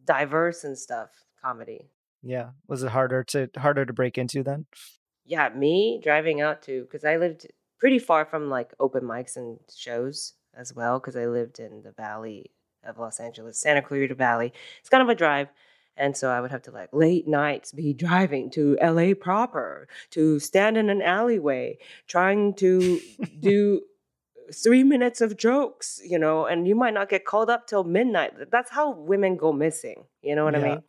diverse 0.04 0.64
and 0.64 0.76
stuff 0.76 1.08
comedy 1.42 1.88
yeah 2.22 2.50
was 2.66 2.82
it 2.82 2.90
harder 2.90 3.22
to 3.22 3.48
harder 3.56 3.86
to 3.86 3.92
break 3.92 4.18
into 4.18 4.42
then 4.42 4.66
yeah, 5.30 5.48
me 5.50 6.00
driving 6.02 6.40
out 6.40 6.60
to 6.62 6.82
because 6.82 7.04
I 7.04 7.16
lived 7.16 7.46
pretty 7.78 8.00
far 8.00 8.24
from 8.24 8.50
like 8.50 8.74
open 8.80 9.04
mics 9.04 9.36
and 9.36 9.60
shows 9.74 10.34
as 10.54 10.74
well 10.74 10.98
because 10.98 11.16
I 11.16 11.26
lived 11.26 11.60
in 11.60 11.82
the 11.82 11.92
valley 11.92 12.50
of 12.84 12.98
Los 12.98 13.20
Angeles, 13.20 13.56
Santa 13.56 13.80
Clarita 13.80 14.16
Valley. 14.16 14.52
It's 14.80 14.88
kind 14.88 15.02
of 15.02 15.08
a 15.08 15.14
drive. 15.14 15.48
And 15.96 16.16
so 16.16 16.30
I 16.30 16.40
would 16.40 16.50
have 16.50 16.62
to 16.62 16.72
like 16.72 16.88
late 16.92 17.28
nights 17.28 17.70
be 17.70 17.92
driving 17.92 18.50
to 18.50 18.76
LA 18.82 19.14
proper, 19.14 19.86
to 20.10 20.40
stand 20.40 20.76
in 20.76 20.90
an 20.90 21.00
alleyway, 21.00 21.78
trying 22.08 22.54
to 22.54 23.00
do 23.40 23.82
three 24.52 24.82
minutes 24.82 25.20
of 25.20 25.36
jokes, 25.36 26.00
you 26.04 26.18
know, 26.18 26.44
and 26.46 26.66
you 26.66 26.74
might 26.74 26.94
not 26.94 27.08
get 27.08 27.24
called 27.24 27.50
up 27.50 27.68
till 27.68 27.84
midnight. 27.84 28.32
That's 28.50 28.70
how 28.70 28.90
women 28.90 29.36
go 29.36 29.52
missing. 29.52 30.06
You 30.22 30.34
know 30.34 30.44
what 30.44 30.56
I 30.56 30.58
mean? 30.58 30.82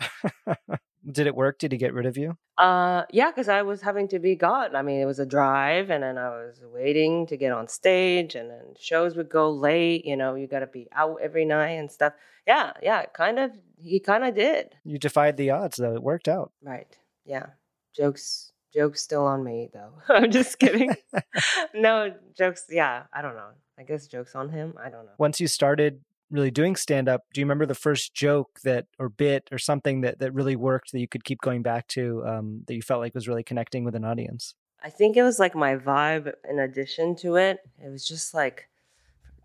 Did 1.09 1.27
it 1.27 1.35
work? 1.35 1.57
Did 1.57 1.71
he 1.71 1.77
get 1.77 1.93
rid 1.93 2.05
of 2.05 2.17
you? 2.17 2.37
Uh, 2.57 3.03
yeah, 3.11 3.31
because 3.31 3.49
I 3.49 3.63
was 3.63 3.81
having 3.81 4.07
to 4.09 4.19
be 4.19 4.35
gone. 4.35 4.75
I 4.75 4.81
mean, 4.83 5.01
it 5.01 5.05
was 5.05 5.19
a 5.19 5.25
drive, 5.25 5.89
and 5.89 6.03
then 6.03 6.17
I 6.17 6.29
was 6.29 6.61
waiting 6.63 7.25
to 7.27 7.37
get 7.37 7.51
on 7.51 7.67
stage, 7.67 8.35
and 8.35 8.51
then 8.51 8.75
shows 8.79 9.15
would 9.15 9.29
go 9.29 9.49
late. 9.49 10.05
You 10.05 10.15
know, 10.15 10.35
you 10.35 10.45
got 10.47 10.59
to 10.59 10.67
be 10.67 10.87
out 10.93 11.17
every 11.21 11.45
night 11.45 11.71
and 11.71 11.89
stuff. 11.91 12.13
Yeah, 12.45 12.73
yeah, 12.83 13.05
kind 13.05 13.39
of. 13.39 13.51
He 13.81 13.99
kind 13.99 14.23
of 14.23 14.35
did. 14.35 14.75
You 14.83 14.99
defied 14.99 15.37
the 15.37 15.49
odds, 15.49 15.77
though. 15.77 15.95
It 15.95 16.03
worked 16.03 16.27
out. 16.27 16.51
Right. 16.61 16.95
Yeah. 17.25 17.47
Jokes. 17.95 18.53
Jokes 18.73 19.01
still 19.01 19.25
on 19.25 19.43
me, 19.43 19.69
though. 19.73 19.93
I'm 20.13 20.29
just 20.31 20.59
kidding. 20.59 20.95
no 21.73 22.13
jokes. 22.37 22.65
Yeah, 22.69 23.03
I 23.11 23.21
don't 23.23 23.35
know. 23.35 23.49
I 23.79 23.83
guess 23.83 24.05
jokes 24.05 24.35
on 24.35 24.49
him. 24.49 24.75
I 24.79 24.89
don't 24.89 25.05
know. 25.05 25.13
Once 25.17 25.39
you 25.39 25.47
started 25.47 26.01
really 26.31 26.51
doing 26.51 26.75
stand 26.75 27.09
up, 27.09 27.25
do 27.33 27.41
you 27.41 27.45
remember 27.45 27.65
the 27.65 27.75
first 27.75 28.13
joke 28.13 28.59
that 28.63 28.85
or 28.97 29.09
bit 29.09 29.47
or 29.51 29.57
something 29.57 30.01
that 30.01 30.19
that 30.19 30.33
really 30.33 30.55
worked 30.55 30.91
that 30.91 30.99
you 30.99 31.07
could 31.07 31.23
keep 31.23 31.41
going 31.41 31.61
back 31.61 31.87
to 31.89 32.25
um, 32.25 32.63
that 32.67 32.75
you 32.75 32.81
felt 32.81 33.01
like 33.01 33.13
was 33.13 33.27
really 33.27 33.43
connecting 33.43 33.83
with 33.83 33.95
an 33.95 34.05
audience? 34.05 34.55
I 34.83 34.89
think 34.89 35.15
it 35.15 35.23
was 35.23 35.37
like 35.37 35.55
my 35.55 35.75
vibe 35.75 36.33
in 36.49 36.59
addition 36.59 37.15
to 37.17 37.35
it. 37.35 37.59
It 37.83 37.89
was 37.89 38.07
just 38.07 38.33
like 38.33 38.67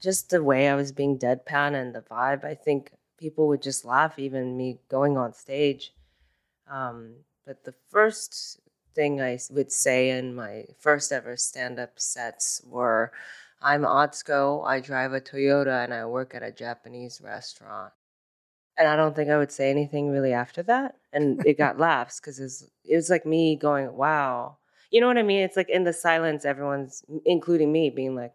just 0.01 0.31
the 0.31 0.43
way 0.43 0.69
I 0.69 0.75
was 0.75 0.93
being 0.93 1.19
deadpan 1.19 1.75
and 1.75 1.95
the 1.95 2.01
vibe. 2.01 2.45
I 2.45 2.55
think 2.55 2.93
people 3.19 3.49
would 3.49 3.63
just 3.63 3.85
laugh 3.85 4.19
even 4.19 4.57
me 4.57 4.79
going 4.89 5.17
on 5.17 5.33
stage. 5.33 5.93
Um, 6.71 7.17
but 7.45 7.65
the 7.65 7.75
first 7.91 8.61
thing 8.95 9.21
I 9.21 9.39
would 9.51 9.71
say 9.71 10.11
in 10.11 10.35
my 10.35 10.65
first 10.79 11.13
ever 11.13 11.37
stand 11.37 11.79
up 11.79 12.01
sets 12.01 12.63
were 12.65 13.13
I'm 13.61 13.83
Atsuko, 13.83 14.67
I 14.67 14.81
drive 14.81 15.13
a 15.13 15.21
Toyota, 15.21 15.85
and 15.85 15.93
I 15.95 16.05
work 16.07 16.35
at 16.35 16.43
a 16.43 16.53
Japanese 16.53 17.21
restaurant. 17.23 17.93
And 18.79 18.87
I 18.89 18.97
don't 18.97 19.17
think 19.17 19.31
I 19.31 19.39
would 19.39 19.53
say 19.53 19.71
anything 19.71 20.11
really 20.11 20.33
after 20.33 20.63
that. 20.65 20.97
And 21.13 21.45
it 21.47 21.59
got 21.59 21.79
laughs 21.79 22.21
because 22.21 22.39
it 22.39 22.43
was, 22.43 22.71
it 22.85 22.97
was 22.97 23.11
like 23.11 23.25
me 23.25 23.57
going, 23.57 23.97
wow. 23.97 24.59
You 24.91 25.01
know 25.01 25.07
what 25.07 25.19
I 25.19 25.23
mean? 25.23 25.41
It's 25.41 25.57
like 25.57 25.71
in 25.71 25.85
the 25.85 25.93
silence, 25.93 26.45
everyone's, 26.45 27.03
including 27.25 27.73
me, 27.73 27.91
being 27.91 28.15
like, 28.15 28.35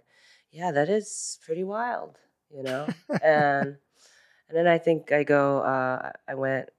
yeah, 0.52 0.72
that 0.72 0.90
is 0.90 1.40
pretty 1.46 1.64
wild, 1.64 2.18
you 2.50 2.64
know? 2.64 2.88
and 3.24 3.78
and 4.52 4.58
then 4.58 4.68
I 4.68 4.80
think 4.80 5.14
I 5.14 5.24
go, 5.24 5.60
uh, 5.60 6.12
I 6.28 6.36
went, 6.36 6.70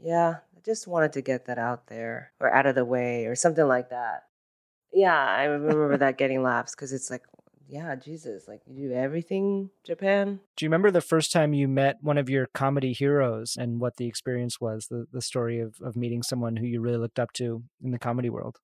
yeah, 0.00 0.36
I 0.56 0.60
just 0.64 0.86
wanted 0.86 1.12
to 1.14 1.20
get 1.20 1.44
that 1.46 1.58
out 1.58 1.88
there 1.88 2.32
or 2.40 2.50
out 2.50 2.64
of 2.64 2.74
the 2.74 2.84
way 2.84 3.26
or 3.26 3.34
something 3.34 3.66
like 3.68 3.90
that. 3.90 4.22
Yeah, 4.90 5.14
I 5.14 5.44
remember 5.44 5.98
that 5.98 6.16
getting 6.16 6.42
laughs 6.42 6.74
because 6.74 6.94
it's 6.94 7.10
like, 7.10 7.24
yeah, 7.68 7.94
Jesus, 7.96 8.46
like 8.48 8.62
you 8.66 8.88
do 8.88 8.94
everything 8.94 9.70
Japan. 9.84 10.40
Do 10.56 10.64
you 10.64 10.68
remember 10.68 10.90
the 10.90 11.00
first 11.00 11.32
time 11.32 11.54
you 11.54 11.68
met 11.68 11.96
one 12.02 12.18
of 12.18 12.28
your 12.28 12.46
comedy 12.46 12.92
heroes 12.92 13.56
and 13.58 13.80
what 13.80 13.96
the 13.96 14.06
experience 14.06 14.60
was, 14.60 14.86
the, 14.88 15.06
the 15.12 15.22
story 15.22 15.60
of, 15.60 15.76
of 15.82 15.96
meeting 15.96 16.22
someone 16.22 16.56
who 16.56 16.66
you 16.66 16.80
really 16.80 16.98
looked 16.98 17.18
up 17.18 17.32
to 17.34 17.64
in 17.82 17.90
the 17.90 17.98
comedy 17.98 18.30
world? 18.30 18.58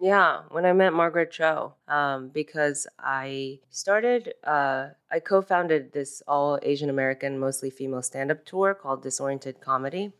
Yeah, 0.00 0.42
when 0.50 0.66
I 0.66 0.72
met 0.72 0.92
Margaret 0.92 1.30
Cho, 1.30 1.74
um, 1.88 2.28
because 2.28 2.86
I 2.98 3.60
started, 3.70 4.34
uh, 4.44 4.88
I 5.10 5.20
co 5.20 5.40
founded 5.40 5.92
this 5.92 6.22
all 6.26 6.58
Asian 6.62 6.90
American, 6.90 7.38
mostly 7.38 7.70
female 7.70 8.02
stand 8.02 8.30
up 8.30 8.44
tour 8.44 8.74
called 8.74 9.02
Disoriented 9.02 9.60
Comedy. 9.60 10.12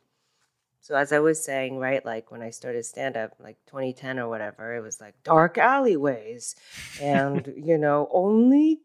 So, 0.85 0.95
as 0.95 1.13
I 1.13 1.19
was 1.19 1.43
saying, 1.43 1.79
right, 1.79 2.05
like 2.05 2.31
when 2.31 2.43
I 2.43 2.51
started 2.51 2.85
stand 2.85 3.17
up, 3.17 3.33
like 3.41 3.57
2010 3.69 4.19
or 4.19 4.29
whatever, 4.29 4.77
it 4.77 4.83
was 4.83 5.01
like 5.01 5.15
dark 5.25 5.57
alleyways 5.57 6.57
and, 7.01 7.55
you 7.57 7.79
know, 7.79 8.07
only 8.13 8.83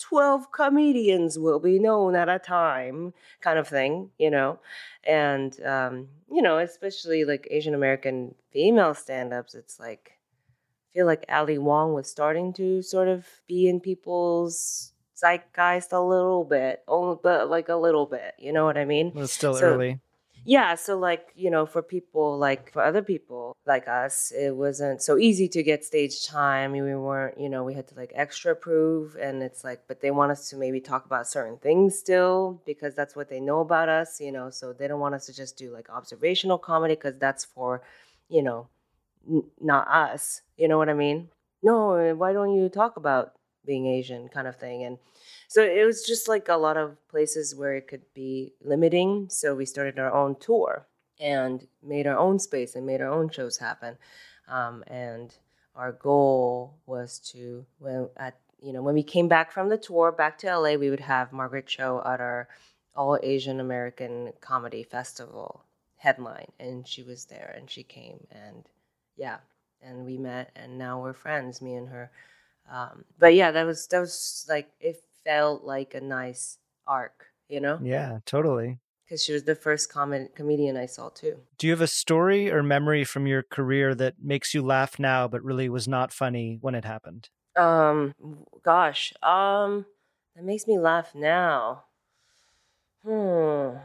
12 0.00 0.50
comedians 0.50 1.38
will 1.38 1.60
be 1.60 1.78
known 1.78 2.16
at 2.16 2.28
a 2.28 2.40
time 2.40 3.14
kind 3.40 3.58
of 3.58 3.66
thing 3.66 4.10
you 4.18 4.30
know 4.30 4.58
and 5.04 5.58
um, 5.64 6.06
you 6.30 6.42
know 6.42 6.58
especially 6.58 7.24
like 7.24 7.48
asian 7.50 7.74
american 7.74 8.34
female 8.52 8.92
stand-ups 8.92 9.54
it's 9.54 9.80
like 9.80 10.16
feel 10.96 11.06
like 11.06 11.24
Ali 11.28 11.58
Wong 11.58 11.92
was 11.92 12.10
starting 12.10 12.54
to 12.54 12.80
sort 12.80 13.08
of 13.08 13.26
be 13.46 13.68
in 13.68 13.80
people's 13.80 14.92
zeitgeist 15.14 15.92
a 15.92 16.00
little 16.00 16.44
bit, 16.44 16.82
only 16.88 17.18
but 17.22 17.50
like 17.50 17.68
a 17.68 17.76
little 17.76 18.06
bit. 18.06 18.34
You 18.38 18.52
know 18.52 18.64
what 18.64 18.78
I 18.78 18.86
mean? 18.86 19.08
It 19.08 19.14
was 19.14 19.32
still 19.32 19.54
so, 19.54 19.74
early. 19.74 20.00
Yeah, 20.48 20.76
so 20.76 20.96
like 20.96 21.32
you 21.34 21.50
know, 21.50 21.66
for 21.66 21.82
people 21.82 22.38
like 22.38 22.72
for 22.72 22.80
other 22.80 23.02
people 23.02 23.56
like 23.66 23.88
us, 23.88 24.30
it 24.30 24.54
wasn't 24.54 25.02
so 25.02 25.18
easy 25.18 25.48
to 25.48 25.60
get 25.64 25.84
stage 25.84 26.24
time. 26.24 26.70
We 26.70 26.82
weren't, 26.94 27.40
you 27.40 27.48
know, 27.48 27.64
we 27.64 27.74
had 27.74 27.88
to 27.88 27.96
like 27.96 28.12
extra 28.14 28.54
prove, 28.54 29.16
and 29.16 29.42
it's 29.42 29.64
like, 29.64 29.80
but 29.88 30.00
they 30.00 30.12
want 30.12 30.30
us 30.30 30.48
to 30.50 30.56
maybe 30.56 30.80
talk 30.80 31.04
about 31.04 31.26
certain 31.26 31.58
things 31.58 31.98
still 31.98 32.62
because 32.64 32.94
that's 32.94 33.16
what 33.16 33.28
they 33.28 33.40
know 33.40 33.58
about 33.58 33.88
us, 33.88 34.20
you 34.20 34.30
know. 34.30 34.48
So 34.50 34.72
they 34.72 34.86
don't 34.86 35.00
want 35.00 35.16
us 35.16 35.26
to 35.26 35.34
just 35.34 35.56
do 35.58 35.72
like 35.72 35.90
observational 35.90 36.58
comedy 36.58 36.94
because 36.94 37.18
that's 37.18 37.44
for, 37.44 37.82
you 38.28 38.42
know, 38.44 38.68
not 39.60 39.88
us. 39.88 40.42
You 40.56 40.68
know 40.68 40.78
what 40.78 40.88
I 40.88 40.94
mean? 40.94 41.28
No, 41.60 41.94
eh, 41.96 42.12
why 42.12 42.32
don't 42.32 42.54
you 42.54 42.68
talk 42.68 42.96
about 42.96 43.32
being 43.64 43.86
Asian 43.88 44.28
kind 44.28 44.46
of 44.46 44.54
thing? 44.56 44.84
And 44.84 44.98
so 45.48 45.62
it 45.62 45.84
was 45.84 46.02
just 46.02 46.28
like 46.28 46.48
a 46.48 46.56
lot 46.56 46.76
of 46.76 46.96
places 47.08 47.54
where 47.54 47.74
it 47.74 47.88
could 47.88 48.02
be 48.14 48.52
limiting. 48.62 49.28
So 49.30 49.54
we 49.54 49.66
started 49.66 49.98
our 49.98 50.12
own 50.12 50.36
tour 50.36 50.86
and 51.20 51.66
made 51.82 52.06
our 52.06 52.18
own 52.18 52.38
space 52.38 52.74
and 52.74 52.86
made 52.86 53.00
our 53.00 53.12
own 53.12 53.30
shows 53.30 53.58
happen. 53.58 53.96
Um, 54.48 54.84
and 54.86 55.34
our 55.74 55.92
goal 55.92 56.74
was 56.86 57.18
to 57.32 57.66
when 57.78 58.08
at 58.16 58.38
you 58.60 58.72
know 58.72 58.82
when 58.82 58.94
we 58.94 59.02
came 59.02 59.28
back 59.28 59.52
from 59.52 59.68
the 59.68 59.78
tour 59.78 60.12
back 60.12 60.38
to 60.38 60.58
LA, 60.58 60.74
we 60.74 60.90
would 60.90 61.00
have 61.00 61.32
Margaret 61.32 61.66
Cho 61.66 62.02
at 62.04 62.20
our 62.20 62.48
All 62.94 63.18
Asian 63.22 63.60
American 63.60 64.32
Comedy 64.40 64.82
Festival 64.82 65.64
headline, 65.96 66.50
and 66.58 66.86
she 66.86 67.02
was 67.02 67.26
there, 67.26 67.54
and 67.56 67.70
she 67.70 67.82
came, 67.82 68.26
and 68.30 68.68
yeah, 69.16 69.38
and 69.82 70.04
we 70.04 70.16
met, 70.16 70.50
and 70.56 70.78
now 70.78 71.00
we're 71.00 71.12
friends, 71.12 71.60
me 71.60 71.74
and 71.74 71.88
her. 71.88 72.10
Um, 72.70 73.04
but 73.18 73.34
yeah, 73.34 73.50
that 73.50 73.64
was 73.64 73.86
that 73.88 74.00
was 74.00 74.46
like 74.48 74.70
it 74.80 75.02
felt 75.26 75.64
like 75.64 75.94
a 75.94 76.00
nice 76.00 76.58
arc, 76.86 77.26
you 77.48 77.60
know? 77.60 77.78
Yeah, 77.82 78.20
totally. 78.24 78.78
Because 79.04 79.22
she 79.22 79.32
was 79.32 79.44
the 79.44 79.54
first 79.54 79.92
com- 79.92 80.28
comedian 80.34 80.76
I 80.76 80.86
saw 80.86 81.10
too. 81.10 81.40
Do 81.58 81.66
you 81.66 81.72
have 81.72 81.80
a 81.80 81.86
story 81.86 82.50
or 82.50 82.62
memory 82.62 83.04
from 83.04 83.26
your 83.26 83.42
career 83.42 83.94
that 83.96 84.14
makes 84.22 84.54
you 84.54 84.62
laugh 84.62 84.98
now, 84.98 85.28
but 85.28 85.42
really 85.42 85.68
was 85.68 85.86
not 85.86 86.12
funny 86.12 86.58
when 86.60 86.74
it 86.74 86.84
happened? 86.84 87.28
Um, 87.56 88.14
gosh, 88.62 89.12
um, 89.22 89.86
that 90.34 90.44
makes 90.44 90.66
me 90.66 90.78
laugh 90.78 91.14
now. 91.14 91.84
Hmm 93.04 93.78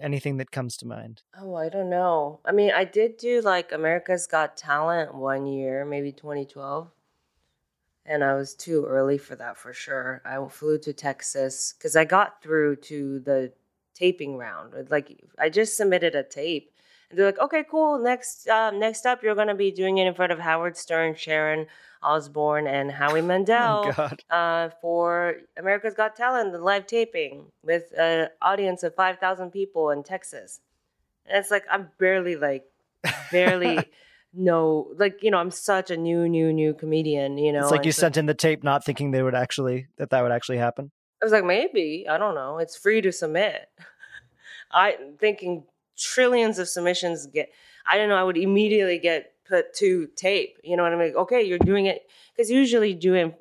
anything 0.00 0.38
that 0.38 0.50
comes 0.50 0.76
to 0.78 0.86
mind? 0.86 1.22
Oh, 1.38 1.54
I 1.54 1.68
don't 1.68 1.90
know. 1.90 2.40
I 2.44 2.52
mean, 2.52 2.72
I 2.72 2.84
did 2.84 3.16
do 3.16 3.40
like 3.40 3.72
America's 3.72 4.26
Got 4.26 4.56
Talent 4.56 5.14
one 5.14 5.46
year, 5.46 5.84
maybe 5.84 6.12
2012. 6.12 6.90
And 8.06 8.24
I 8.24 8.34
was 8.34 8.54
too 8.54 8.84
early 8.86 9.18
for 9.18 9.36
that 9.36 9.56
for 9.56 9.72
sure. 9.72 10.22
I 10.24 10.44
flew 10.48 10.78
to 10.78 10.92
Texas 10.92 11.74
because 11.76 11.96
I 11.96 12.04
got 12.04 12.42
through 12.42 12.76
to 12.76 13.20
the 13.20 13.52
taping 13.94 14.36
round. 14.36 14.74
Like, 14.90 15.22
I 15.38 15.48
just 15.48 15.76
submitted 15.76 16.14
a 16.14 16.22
tape. 16.22 16.72
And 17.10 17.18
they're 17.18 17.26
like, 17.26 17.38
okay, 17.38 17.64
cool. 17.70 17.98
Next, 17.98 18.48
uh, 18.48 18.70
next 18.70 19.04
up, 19.04 19.22
you're 19.22 19.34
going 19.34 19.48
to 19.48 19.54
be 19.54 19.70
doing 19.70 19.98
it 19.98 20.06
in 20.06 20.14
front 20.14 20.32
of 20.32 20.38
Howard 20.38 20.76
Stern, 20.76 21.14
Sharon 21.14 21.66
Osbourne 22.02 22.66
and 22.66 22.90
Howie 22.90 23.20
Mandel 23.22 23.92
oh 23.96 24.34
uh, 24.34 24.70
for 24.80 25.36
America's 25.56 25.94
Got 25.94 26.16
Talent, 26.16 26.52
the 26.52 26.58
live 26.58 26.86
taping 26.86 27.46
with 27.62 27.92
an 27.98 28.28
audience 28.40 28.82
of 28.82 28.94
5,000 28.94 29.50
people 29.50 29.90
in 29.90 30.02
Texas. 30.02 30.60
And 31.26 31.36
it's 31.36 31.50
like, 31.50 31.64
I'm 31.70 31.88
barely 31.98 32.36
like, 32.36 32.64
barely 33.30 33.78
know, 34.32 34.88
like, 34.96 35.22
you 35.22 35.30
know, 35.30 35.38
I'm 35.38 35.50
such 35.50 35.90
a 35.90 35.96
new, 35.96 36.28
new, 36.28 36.52
new 36.52 36.74
comedian, 36.74 37.38
you 37.38 37.52
know. 37.52 37.60
It's 37.60 37.70
like 37.70 37.84
you 37.84 37.92
so, 37.92 38.00
sent 38.00 38.16
in 38.16 38.26
the 38.26 38.34
tape 38.34 38.62
not 38.62 38.84
thinking 38.84 39.10
they 39.10 39.22
would 39.22 39.34
actually, 39.34 39.88
that 39.96 40.10
that 40.10 40.22
would 40.22 40.32
actually 40.32 40.58
happen. 40.58 40.90
I 41.22 41.24
was 41.24 41.32
like, 41.32 41.44
maybe, 41.44 42.06
I 42.08 42.16
don't 42.16 42.34
know. 42.34 42.58
It's 42.58 42.76
free 42.76 43.00
to 43.02 43.12
submit. 43.12 43.68
I 44.72 44.96
thinking 45.18 45.64
trillions 45.98 46.58
of 46.58 46.68
submissions 46.68 47.26
get, 47.26 47.50
I 47.86 47.96
don't 47.96 48.08
know, 48.08 48.16
I 48.16 48.22
would 48.22 48.38
immediately 48.38 48.98
get 48.98 49.32
put 49.50 49.74
to 49.74 50.08
tape. 50.16 50.56
You 50.62 50.76
know 50.76 50.84
what 50.84 50.92
I 50.92 50.96
mean? 50.96 51.14
Okay, 51.16 51.42
you're 51.42 51.58
doing 51.58 51.86
it 51.86 52.06
because 52.34 52.50
usually 52.50 52.94
do 52.94 53.14
it 53.14 53.34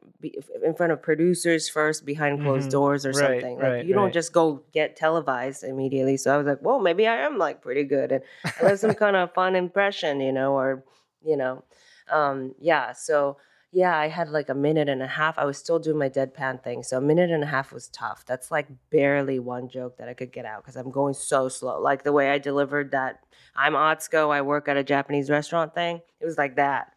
in 0.63 0.73
front 0.73 0.91
of 0.91 1.01
producers 1.01 1.69
first, 1.69 2.05
behind 2.05 2.41
closed 2.41 2.63
mm-hmm. 2.63 2.71
doors 2.71 3.05
or 3.05 3.11
right, 3.11 3.17
something. 3.41 3.55
Like 3.55 3.63
right, 3.63 3.85
you 3.85 3.93
don't 3.93 4.05
right. 4.05 4.13
just 4.13 4.33
go 4.33 4.63
get 4.73 4.95
televised 4.95 5.63
immediately. 5.63 6.17
So 6.17 6.33
I 6.33 6.37
was 6.37 6.47
like, 6.47 6.61
well, 6.61 6.79
maybe 6.79 7.07
I 7.07 7.17
am 7.17 7.37
like 7.37 7.61
pretty 7.61 7.83
good 7.83 8.11
and 8.11 8.23
I 8.43 8.69
have 8.69 8.79
some 8.79 8.93
kind 8.95 9.15
of 9.15 9.33
fun 9.33 9.55
impression, 9.55 10.19
you 10.19 10.33
know, 10.33 10.53
or 10.53 10.83
you 11.23 11.37
know, 11.37 11.63
um, 12.11 12.55
yeah. 12.59 12.93
So 12.93 13.37
yeah, 13.71 13.95
I 13.97 14.07
had 14.07 14.29
like 14.29 14.49
a 14.49 14.55
minute 14.55 14.89
and 14.89 15.01
a 15.03 15.07
half. 15.07 15.37
I 15.37 15.45
was 15.45 15.57
still 15.57 15.77
doing 15.79 15.97
my 15.97 16.09
deadpan 16.09 16.63
thing. 16.63 16.81
So 16.83 16.97
a 16.97 17.01
minute 17.01 17.29
and 17.29 17.43
a 17.43 17.47
half 17.47 17.71
was 17.71 17.87
tough. 17.89 18.25
That's 18.25 18.49
like 18.49 18.67
barely 18.89 19.37
one 19.39 19.69
joke 19.69 19.97
that 19.97 20.09
I 20.09 20.13
could 20.13 20.31
get 20.31 20.45
out 20.45 20.63
because 20.63 20.75
I'm 20.75 20.89
going 20.91 21.13
so 21.13 21.49
slow. 21.49 21.79
Like 21.79 22.03
the 22.03 22.11
way 22.13 22.31
I 22.31 22.39
delivered 22.39 22.91
that 22.91 23.19
I'm 23.55 23.73
Atsuko, 23.73 24.31
I 24.33 24.41
work 24.41 24.67
at 24.67 24.77
a 24.77 24.83
Japanese 24.83 25.29
restaurant 25.29 25.75
thing. 25.75 26.01
It 26.19 26.25
was 26.25 26.37
like 26.37 26.55
that. 26.55 26.93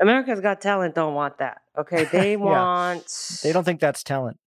America's 0.00 0.40
Got 0.40 0.60
Talent 0.60 0.94
don't 0.94 1.14
want 1.14 1.38
that. 1.38 1.62
Okay. 1.76 2.04
They 2.12 2.32
Yeah. 2.32 2.36
want 2.38 3.40
They 3.42 3.52
don't 3.52 3.64
think 3.64 3.80
that's 3.80 4.02
talent. 4.02 4.38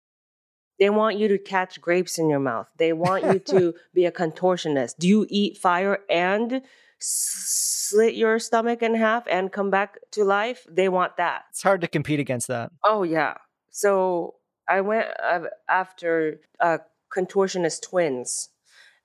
they 0.79 0.89
want 0.89 1.17
you 1.17 1.27
to 1.27 1.37
catch 1.37 1.79
grapes 1.79 2.17
in 2.17 2.29
your 2.29 2.39
mouth. 2.39 2.67
They 2.77 2.93
want 2.93 3.23
you 3.25 3.39
to 3.39 3.73
be 3.93 4.05
a 4.05 4.11
contortionist. 4.11 4.95
Do 4.97 5.07
you 5.07 5.25
eat 5.29 5.57
fire 5.57 5.99
and 6.09 6.61
slit 7.03 8.15
your 8.15 8.39
stomach 8.39 8.81
in 8.81 8.95
half 8.95 9.27
and 9.27 9.51
come 9.51 9.69
back 9.69 9.97
to 10.11 10.23
life? 10.23 10.65
They 10.69 10.89
want 10.89 11.17
that. 11.17 11.43
It's 11.49 11.61
hard 11.61 11.81
to 11.81 11.87
compete 11.87 12.19
against 12.19 12.47
that. 12.47 12.71
Oh 12.83 13.03
yeah. 13.03 13.35
So 13.69 14.35
I 14.67 14.81
went 14.81 15.07
after 15.67 16.39
uh, 16.59 16.77
contortionist 17.13 17.81
twins, 17.81 18.49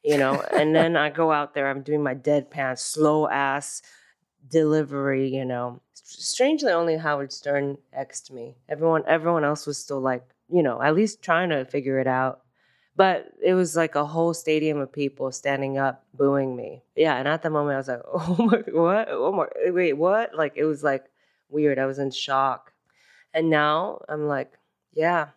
you 0.04 0.16
know, 0.16 0.40
and 0.52 0.74
then 0.74 0.96
I 0.96 1.10
go 1.10 1.32
out 1.32 1.54
there. 1.54 1.68
I'm 1.68 1.82
doing 1.82 2.02
my 2.02 2.14
deadpan, 2.14 2.78
slow 2.78 3.28
ass 3.28 3.82
delivery, 4.48 5.28
you 5.34 5.44
know. 5.44 5.80
Strangely, 5.94 6.70
only 6.70 6.96
Howard 6.96 7.32
Stern 7.32 7.78
xed 7.96 8.30
me. 8.30 8.56
Everyone, 8.68 9.02
everyone 9.06 9.44
else 9.44 9.66
was 9.66 9.78
still 9.78 10.00
like, 10.00 10.24
you 10.48 10.62
know, 10.62 10.80
at 10.80 10.94
least 10.94 11.22
trying 11.22 11.50
to 11.50 11.64
figure 11.64 11.98
it 11.98 12.06
out. 12.06 12.42
But 12.98 13.30
it 13.40 13.54
was 13.54 13.76
like 13.76 13.94
a 13.94 14.04
whole 14.04 14.34
stadium 14.34 14.78
of 14.78 14.90
people 14.90 15.30
standing 15.30 15.78
up, 15.78 16.04
booing 16.14 16.56
me. 16.56 16.82
Yeah, 16.96 17.14
and 17.16 17.28
at 17.28 17.42
the 17.42 17.50
moment, 17.50 17.76
I 17.76 17.78
was 17.78 17.88
like, 17.88 18.02
"Oh 18.12 18.36
my, 18.40 18.58
what? 18.74 19.08
Oh 19.10 19.32
my, 19.32 19.46
wait, 19.70 19.92
what?" 19.94 20.34
Like 20.34 20.54
it 20.56 20.64
was 20.64 20.82
like 20.82 21.04
weird. 21.48 21.78
I 21.78 21.86
was 21.86 22.00
in 22.00 22.10
shock. 22.10 22.72
And 23.32 23.50
now 23.50 24.00
I'm 24.08 24.26
like, 24.26 24.52
yeah, 24.92 25.28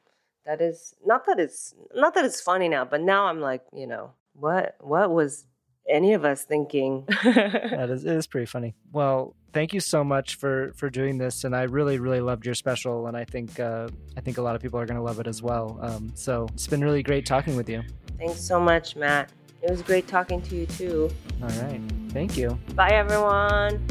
that 0.45 0.59
is 0.59 0.95
not 1.05 1.27
that 1.27 1.39
it's 1.39 1.75
not 1.93 2.15
that 2.15 2.25
it's 2.25 2.41
funny 2.41 2.67
now, 2.67 2.83
but 2.83 3.01
now 3.01 3.25
I'm 3.27 3.41
like, 3.41 3.63
you 3.73 3.85
know, 3.85 4.13
what 4.33 4.75
what 4.79 5.11
was 5.11 5.45
any 5.89 6.13
of 6.13 6.25
us 6.25 6.43
thinking? 6.43 7.07
That 7.23 7.89
is, 7.89 8.05
it 8.05 8.15
is 8.15 8.27
pretty 8.27 8.45
funny. 8.45 8.75
Well, 8.91 9.35
thank 9.53 9.73
you 9.73 9.79
so 9.79 10.03
much 10.03 10.35
for 10.35 10.73
for 10.75 10.89
doing 10.89 11.17
this, 11.17 11.43
and 11.43 11.55
I 11.55 11.63
really 11.63 11.99
really 11.99 12.21
loved 12.21 12.45
your 12.45 12.55
special, 12.55 13.07
and 13.07 13.17
I 13.17 13.25
think 13.25 13.59
uh, 13.59 13.89
I 14.17 14.21
think 14.21 14.37
a 14.37 14.41
lot 14.41 14.55
of 14.55 14.61
people 14.61 14.79
are 14.79 14.85
going 14.85 14.97
to 14.97 15.03
love 15.03 15.19
it 15.19 15.27
as 15.27 15.41
well. 15.41 15.79
Um, 15.81 16.11
so 16.15 16.47
it's 16.53 16.67
been 16.67 16.81
really 16.81 17.03
great 17.03 17.25
talking 17.25 17.55
with 17.55 17.69
you. 17.69 17.83
Thanks 18.17 18.41
so 18.41 18.59
much, 18.59 18.95
Matt. 18.95 19.31
It 19.61 19.69
was 19.69 19.81
great 19.81 20.07
talking 20.07 20.41
to 20.43 20.55
you 20.55 20.65
too. 20.65 21.09
All 21.41 21.49
right, 21.49 21.81
thank 22.09 22.37
you. 22.37 22.57
Bye 22.75 22.91
everyone. 22.91 23.85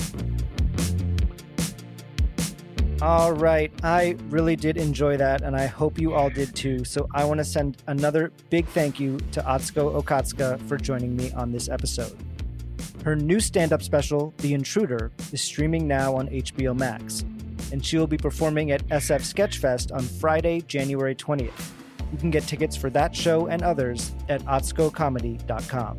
All 3.03 3.33
right. 3.33 3.73
I 3.83 4.17
really 4.29 4.57
did 4.57 4.77
enjoy 4.77 5.17
that, 5.17 5.41
and 5.41 5.57
I 5.57 5.65
hope 5.67 5.99
you 5.99 6.13
all 6.13 6.29
did 6.29 6.55
too. 6.55 6.85
So 6.85 7.09
I 7.15 7.25
want 7.25 7.39
to 7.39 7.45
send 7.45 7.79
another 7.87 8.31
big 8.51 8.67
thank 8.67 9.01
you 9.01 9.19
to 9.33 9.41
Atsuko 9.41 10.03
Okatsuka 10.03 10.61
for 10.69 10.77
joining 10.77 11.17
me 11.17 11.33
on 11.33 11.51
this 11.51 11.71
episode. 11.71 12.15
Her 13.03 13.17
new 13.17 13.41
stand 13.41 13.73
up 13.73 13.83
special, 13.83 14.35
The 14.39 14.53
Intruder, 14.53 15.13
is 15.33 15.41
streaming 15.41 15.89
now 15.89 16.15
on 16.15 16.29
HBO 16.29 16.79
Max, 16.79 17.25
and 17.73 17.85
she 17.85 17.97
will 17.97 18.07
be 18.07 18.19
performing 18.19 18.71
at 18.71 18.87
SF 18.89 19.23
Sketchfest 19.23 19.95
on 19.95 20.03
Friday, 20.03 20.61
January 20.61 21.15
20th. 21.15 21.71
You 22.13 22.19
can 22.19 22.31
get 22.31 22.43
tickets 22.43 22.77
for 22.77 22.91
that 22.91 23.17
show 23.17 23.47
and 23.47 23.63
others 23.63 24.13
at 24.29 24.43
atsukocomedy.com. 24.43 25.97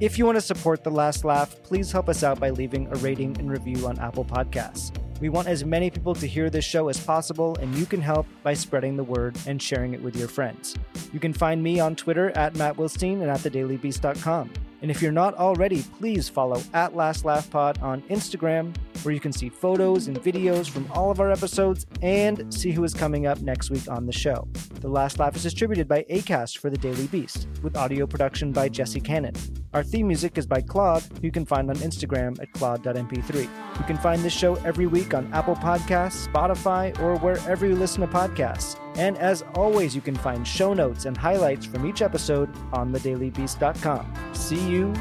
If 0.00 0.18
you 0.18 0.26
want 0.26 0.36
to 0.36 0.42
support 0.42 0.84
The 0.84 0.90
Last 0.90 1.24
Laugh, 1.24 1.62
please 1.62 1.90
help 1.90 2.10
us 2.10 2.22
out 2.22 2.38
by 2.38 2.50
leaving 2.50 2.88
a 2.88 2.96
rating 2.96 3.38
and 3.38 3.50
review 3.50 3.86
on 3.86 3.98
Apple 3.98 4.24
Podcasts. 4.24 4.92
We 5.20 5.28
want 5.28 5.48
as 5.48 5.64
many 5.64 5.90
people 5.90 6.14
to 6.14 6.26
hear 6.26 6.50
this 6.50 6.64
show 6.64 6.88
as 6.88 7.00
possible, 7.00 7.56
and 7.60 7.74
you 7.74 7.86
can 7.86 8.00
help 8.00 8.26
by 8.42 8.54
spreading 8.54 8.96
the 8.96 9.04
word 9.04 9.36
and 9.46 9.60
sharing 9.60 9.94
it 9.94 10.02
with 10.02 10.14
your 10.16 10.28
friends. 10.28 10.76
You 11.12 11.20
can 11.20 11.32
find 11.32 11.62
me 11.62 11.80
on 11.80 11.96
Twitter 11.96 12.30
at 12.36 12.56
Matt 12.56 12.76
Wilstein 12.76 13.22
and 13.22 13.30
at 13.30 13.40
thedailybeast.com. 13.40 14.52
And 14.82 14.90
if 14.90 15.00
you're 15.00 15.12
not 15.12 15.34
already, 15.34 15.82
please 15.98 16.28
follow 16.28 16.62
at 16.74 16.94
Last 16.94 17.24
Laugh 17.24 17.48
Pod 17.50 17.78
on 17.80 18.02
Instagram, 18.02 18.74
where 19.06 19.14
you 19.14 19.20
can 19.20 19.32
see 19.32 19.48
photos 19.48 20.08
and 20.08 20.20
videos 20.20 20.68
from 20.68 20.86
all 20.92 21.10
of 21.10 21.20
our 21.20 21.30
episodes 21.30 21.86
and 22.02 22.52
see 22.52 22.72
who 22.72 22.84
is 22.84 22.92
coming 22.92 23.26
up 23.26 23.40
next 23.40 23.70
week 23.70 23.88
on 23.88 24.04
the 24.04 24.12
show. 24.12 24.46
The 24.80 24.88
Last 24.88 25.18
Laugh 25.18 25.36
is 25.36 25.44
distributed 25.44 25.88
by 25.88 26.04
ACAST 26.10 26.58
for 26.58 26.68
The 26.68 26.76
Daily 26.76 27.06
Beast, 27.06 27.46
with 27.62 27.76
audio 27.76 28.06
production 28.06 28.52
by 28.52 28.68
Jesse 28.68 29.00
Cannon. 29.00 29.34
Our 29.72 29.84
theme 29.84 30.08
music 30.08 30.36
is 30.38 30.46
by 30.46 30.60
Claude, 30.60 31.02
who 31.02 31.22
you 31.22 31.30
can 31.30 31.46
find 31.46 31.70
on 31.70 31.76
Instagram 31.76 32.40
at 32.40 32.50
claude.mp3. 32.52 33.42
You 33.42 33.84
can 33.86 33.96
find 33.98 34.22
this 34.22 34.32
show 34.32 34.56
every 34.56 34.86
week 34.86 35.14
on 35.14 35.32
Apple 35.32 35.54
Podcasts, 35.54 36.26
Spotify, 36.26 36.98
or 37.00 37.16
wherever 37.18 37.66
you 37.66 37.76
listen 37.76 38.00
to 38.00 38.08
podcasts. 38.08 38.78
And 38.96 39.16
as 39.18 39.44
always, 39.54 39.94
you 39.94 40.00
can 40.00 40.16
find 40.16 40.46
show 40.46 40.74
notes 40.74 41.04
and 41.04 41.16
highlights 41.16 41.66
from 41.66 41.86
each 41.86 42.02
episode 42.02 42.50
on 42.72 42.92
thedailybeast.com. 42.92 44.14
See 44.32 44.68
you 44.68 44.92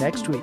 next 0.00 0.28
week. 0.28 0.42